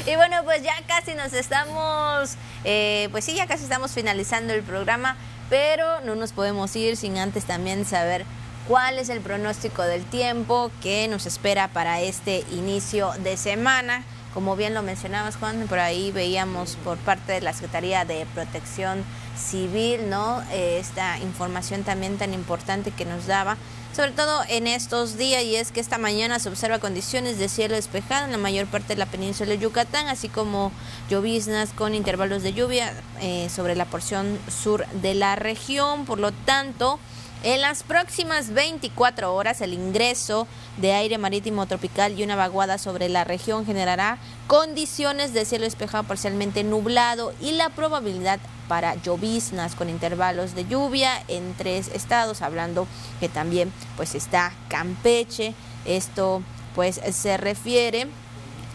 Y 0.06 0.16
bueno, 0.16 0.38
pues 0.44 0.62
ya 0.62 0.74
casi 0.86 1.14
nos 1.14 1.32
estamos... 1.32 2.36
Eh, 2.64 3.08
pues 3.12 3.24
sí, 3.24 3.34
ya 3.34 3.46
casi 3.46 3.64
estamos 3.64 3.92
finalizando 3.92 4.52
el 4.52 4.62
programa 4.62 5.16
pero 5.52 6.00
no 6.00 6.14
nos 6.14 6.32
podemos 6.32 6.74
ir 6.76 6.96
sin 6.96 7.18
antes 7.18 7.44
también 7.44 7.84
saber 7.84 8.24
cuál 8.72 8.98
es 8.98 9.10
el 9.10 9.20
pronóstico 9.20 9.82
del 9.82 10.02
tiempo 10.02 10.70
que 10.80 11.06
nos 11.06 11.26
espera 11.26 11.68
para 11.68 12.00
este 12.00 12.42
inicio 12.52 13.12
de 13.22 13.36
semana. 13.36 14.02
Como 14.32 14.56
bien 14.56 14.72
lo 14.72 14.82
mencionabas, 14.82 15.36
Juan, 15.36 15.66
por 15.68 15.78
ahí 15.78 16.10
veíamos 16.10 16.78
por 16.82 16.96
parte 16.96 17.32
de 17.32 17.42
la 17.42 17.52
Secretaría 17.52 18.06
de 18.06 18.24
Protección 18.32 19.04
Civil, 19.36 20.08
¿no? 20.08 20.42
Eh, 20.52 20.78
esta 20.80 21.18
información 21.18 21.82
también 21.82 22.16
tan 22.16 22.32
importante 22.32 22.92
que 22.92 23.04
nos 23.04 23.26
daba 23.26 23.58
sobre 23.94 24.12
todo 24.12 24.40
en 24.48 24.66
estos 24.66 25.18
días, 25.18 25.42
y 25.42 25.56
es 25.56 25.70
que 25.70 25.80
esta 25.80 25.98
mañana 25.98 26.38
se 26.38 26.48
observa 26.48 26.78
condiciones 26.78 27.38
de 27.38 27.50
cielo 27.50 27.74
despejado 27.74 28.24
en 28.24 28.32
la 28.32 28.38
mayor 28.38 28.66
parte 28.66 28.94
de 28.94 28.96
la 28.96 29.04
península 29.04 29.50
de 29.50 29.58
Yucatán, 29.58 30.08
así 30.08 30.30
como 30.30 30.72
lloviznas 31.10 31.74
con 31.74 31.94
intervalos 31.94 32.42
de 32.42 32.54
lluvia 32.54 32.94
eh, 33.20 33.50
sobre 33.54 33.76
la 33.76 33.84
porción 33.84 34.38
sur 34.48 34.86
de 35.02 35.14
la 35.14 35.36
región. 35.36 36.06
Por 36.06 36.18
lo 36.18 36.32
tanto, 36.32 36.98
en 37.42 37.60
las 37.60 37.82
próximas 37.82 38.50
24 38.50 39.34
horas, 39.34 39.60
el 39.60 39.72
ingreso 39.72 40.46
de 40.76 40.92
aire 40.92 41.18
marítimo 41.18 41.66
tropical 41.66 42.18
y 42.18 42.22
una 42.22 42.36
vaguada 42.36 42.78
sobre 42.78 43.08
la 43.08 43.24
región 43.24 43.66
generará 43.66 44.18
condiciones 44.46 45.32
de 45.34 45.44
cielo 45.44 45.64
despejado 45.64 46.04
parcialmente 46.04 46.62
nublado 46.64 47.32
y 47.40 47.52
la 47.52 47.68
probabilidad 47.70 48.38
para 48.68 48.94
lloviznas 48.94 49.74
con 49.74 49.88
intervalos 49.88 50.54
de 50.54 50.66
lluvia 50.66 51.22
en 51.28 51.54
tres 51.54 51.88
estados, 51.88 52.42
hablando 52.42 52.86
que 53.20 53.28
también 53.28 53.72
pues 53.96 54.14
está 54.14 54.52
Campeche. 54.68 55.54
Esto 55.84 56.42
pues 56.74 57.00
se 57.12 57.36
refiere 57.36 58.06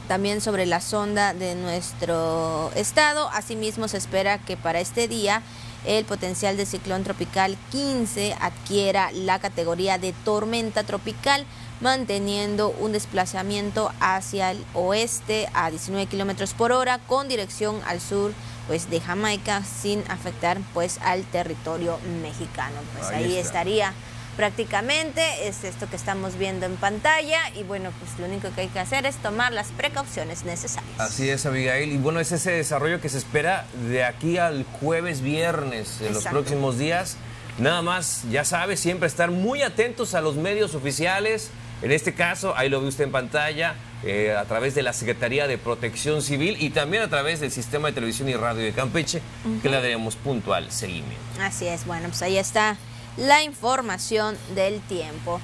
también 0.07 0.41
sobre 0.41 0.65
la 0.65 0.81
sonda 0.81 1.33
de 1.33 1.55
nuestro 1.55 2.71
estado. 2.75 3.29
Asimismo 3.29 3.87
se 3.87 3.97
espera 3.97 4.37
que 4.37 4.57
para 4.57 4.79
este 4.79 5.07
día 5.07 5.41
el 5.87 6.05
potencial 6.05 6.57
de 6.57 6.65
ciclón 6.65 7.03
tropical 7.03 7.57
15 7.71 8.35
adquiera 8.39 9.09
la 9.13 9.39
categoría 9.39 9.97
de 9.97 10.13
tormenta 10.13 10.83
tropical, 10.83 11.45
manteniendo 11.79 12.69
un 12.69 12.91
desplazamiento 12.91 13.91
hacia 13.99 14.51
el 14.51 14.63
oeste 14.73 15.47
a 15.53 15.69
19 15.69 16.07
kilómetros 16.07 16.53
por 16.53 16.71
hora 16.71 16.99
con 16.99 17.27
dirección 17.27 17.79
al 17.85 18.01
sur 18.01 18.33
pues 18.67 18.89
de 18.89 18.99
Jamaica 18.99 19.63
sin 19.63 20.03
afectar 20.09 20.59
pues 20.73 20.99
al 21.01 21.23
territorio 21.23 21.99
mexicano. 22.21 22.75
Pues 22.93 23.09
ahí 23.11 23.37
estaría 23.37 23.93
prácticamente 24.37 25.47
es 25.47 25.63
esto 25.63 25.89
que 25.89 25.95
estamos 25.95 26.37
viendo 26.37 26.67
en 26.67 26.75
pantalla 26.75 27.39
y 27.55 27.63
bueno, 27.63 27.89
pues 27.99 28.17
lo 28.19 28.27
único 28.27 28.53
que 28.53 28.61
hay 28.61 28.67
que 28.67 28.79
hacer 28.79 29.07
es 29.07 29.15
tomar 29.17 29.51
las 29.51 29.69
precauciones 29.69 30.45
necesarias. 30.45 30.99
Así 30.99 31.27
es, 31.27 31.45
Abigail. 31.47 31.91
Y 31.91 31.97
bueno, 31.97 32.19
es 32.19 32.31
ese 32.31 32.51
desarrollo 32.51 33.01
que 33.01 33.09
se 33.09 33.17
espera 33.17 33.65
de 33.89 34.05
aquí 34.05 34.37
al 34.37 34.63
jueves, 34.79 35.21
viernes, 35.21 35.99
en 36.01 36.13
los 36.13 36.23
próximos 36.25 36.77
días. 36.77 37.17
Nada 37.57 37.81
más, 37.81 38.23
ya 38.29 38.45
sabe, 38.45 38.77
siempre 38.77 39.07
estar 39.07 39.31
muy 39.31 39.63
atentos 39.63 40.13
a 40.13 40.21
los 40.21 40.35
medios 40.35 40.75
oficiales. 40.75 41.49
En 41.81 41.91
este 41.91 42.13
caso, 42.13 42.55
ahí 42.55 42.69
lo 42.69 42.79
ve 42.81 42.87
usted 42.87 43.05
en 43.05 43.11
pantalla, 43.11 43.75
eh, 44.03 44.35
a 44.35 44.45
través 44.45 44.75
de 44.75 44.83
la 44.83 44.93
Secretaría 44.93 45.47
de 45.47 45.57
Protección 45.57 46.21
Civil 46.21 46.57
y 46.59 46.69
también 46.69 47.01
a 47.01 47.07
través 47.07 47.39
del 47.39 47.51
Sistema 47.51 47.87
de 47.87 47.95
Televisión 47.95 48.29
y 48.29 48.35
Radio 48.35 48.63
de 48.63 48.71
Campeche, 48.71 49.21
que 49.63 49.69
le 49.69 49.77
daremos 49.77 50.15
puntual 50.15 50.71
seguimiento. 50.71 51.17
Así 51.41 51.67
es, 51.67 51.85
bueno, 51.85 52.09
pues 52.09 52.21
ahí 52.21 52.37
está 52.37 52.77
la 53.17 53.43
información 53.43 54.37
del 54.55 54.79
tiempo. 54.81 55.41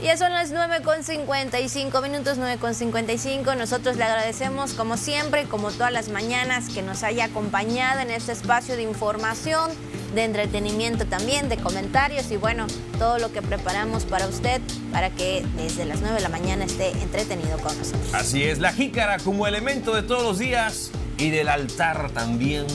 Y 0.00 0.04
ya 0.04 0.16
son 0.16 0.32
las 0.32 0.52
9.55 0.52 2.02
minutos, 2.02 2.38
9.55. 2.38 3.56
Nosotros 3.56 3.96
le 3.96 4.04
agradecemos 4.04 4.74
como 4.74 4.96
siempre, 4.96 5.44
como 5.44 5.72
todas 5.72 5.92
las 5.92 6.08
mañanas, 6.08 6.68
que 6.68 6.82
nos 6.82 7.02
haya 7.02 7.24
acompañado 7.24 8.00
en 8.00 8.10
este 8.10 8.30
espacio 8.30 8.76
de 8.76 8.82
información, 8.82 9.72
de 10.14 10.22
entretenimiento 10.22 11.04
también, 11.06 11.48
de 11.48 11.56
comentarios 11.56 12.30
y 12.30 12.36
bueno, 12.36 12.68
todo 12.98 13.18
lo 13.18 13.32
que 13.32 13.42
preparamos 13.42 14.04
para 14.04 14.28
usted 14.28 14.60
para 14.92 15.10
que 15.10 15.44
desde 15.56 15.84
las 15.84 16.00
9 16.00 16.14
de 16.14 16.22
la 16.22 16.28
mañana 16.28 16.64
esté 16.64 16.90
entretenido 17.02 17.58
con 17.58 17.76
nosotros. 17.76 18.14
Así 18.14 18.44
es, 18.44 18.60
la 18.60 18.72
jícara 18.72 19.18
como 19.18 19.48
elemento 19.48 19.94
de 19.94 20.04
todos 20.04 20.22
los 20.22 20.38
días 20.38 20.92
y 21.18 21.30
del 21.30 21.48
altar 21.48 22.12
también. 22.12 22.66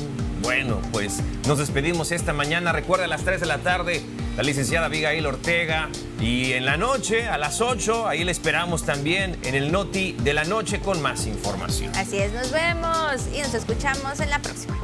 Bueno, 0.44 0.82
pues 0.92 1.20
nos 1.48 1.58
despedimos 1.58 2.12
esta 2.12 2.34
mañana. 2.34 2.74
Recuerda 2.74 3.06
a 3.06 3.08
las 3.08 3.24
3 3.24 3.40
de 3.40 3.48
la 3.48 3.60
tarde 3.60 4.04
la 4.36 4.44
licenciada 4.44 4.88
Abigail 4.88 5.26
Ortega. 5.26 5.90
Y 6.20 6.54
en 6.54 6.66
la 6.66 6.78
noche, 6.78 7.28
a 7.28 7.38
las 7.38 7.62
8, 7.62 8.08
ahí 8.08 8.24
le 8.24 8.32
esperamos 8.32 8.86
también 8.86 9.38
en 9.44 9.56
el 9.56 9.72
Noti 9.72 10.14
de 10.14 10.34
la 10.34 10.44
noche 10.44 10.80
con 10.80 11.02
más 11.02 11.26
información. 11.28 11.92
Así 11.96 12.18
es, 12.18 12.34
nos 12.34 12.52
vemos 12.52 13.28
y 13.34 13.42
nos 13.42 13.54
escuchamos 13.54 14.20
en 14.20 14.30
la 14.30 14.40
próxima. 14.40 14.78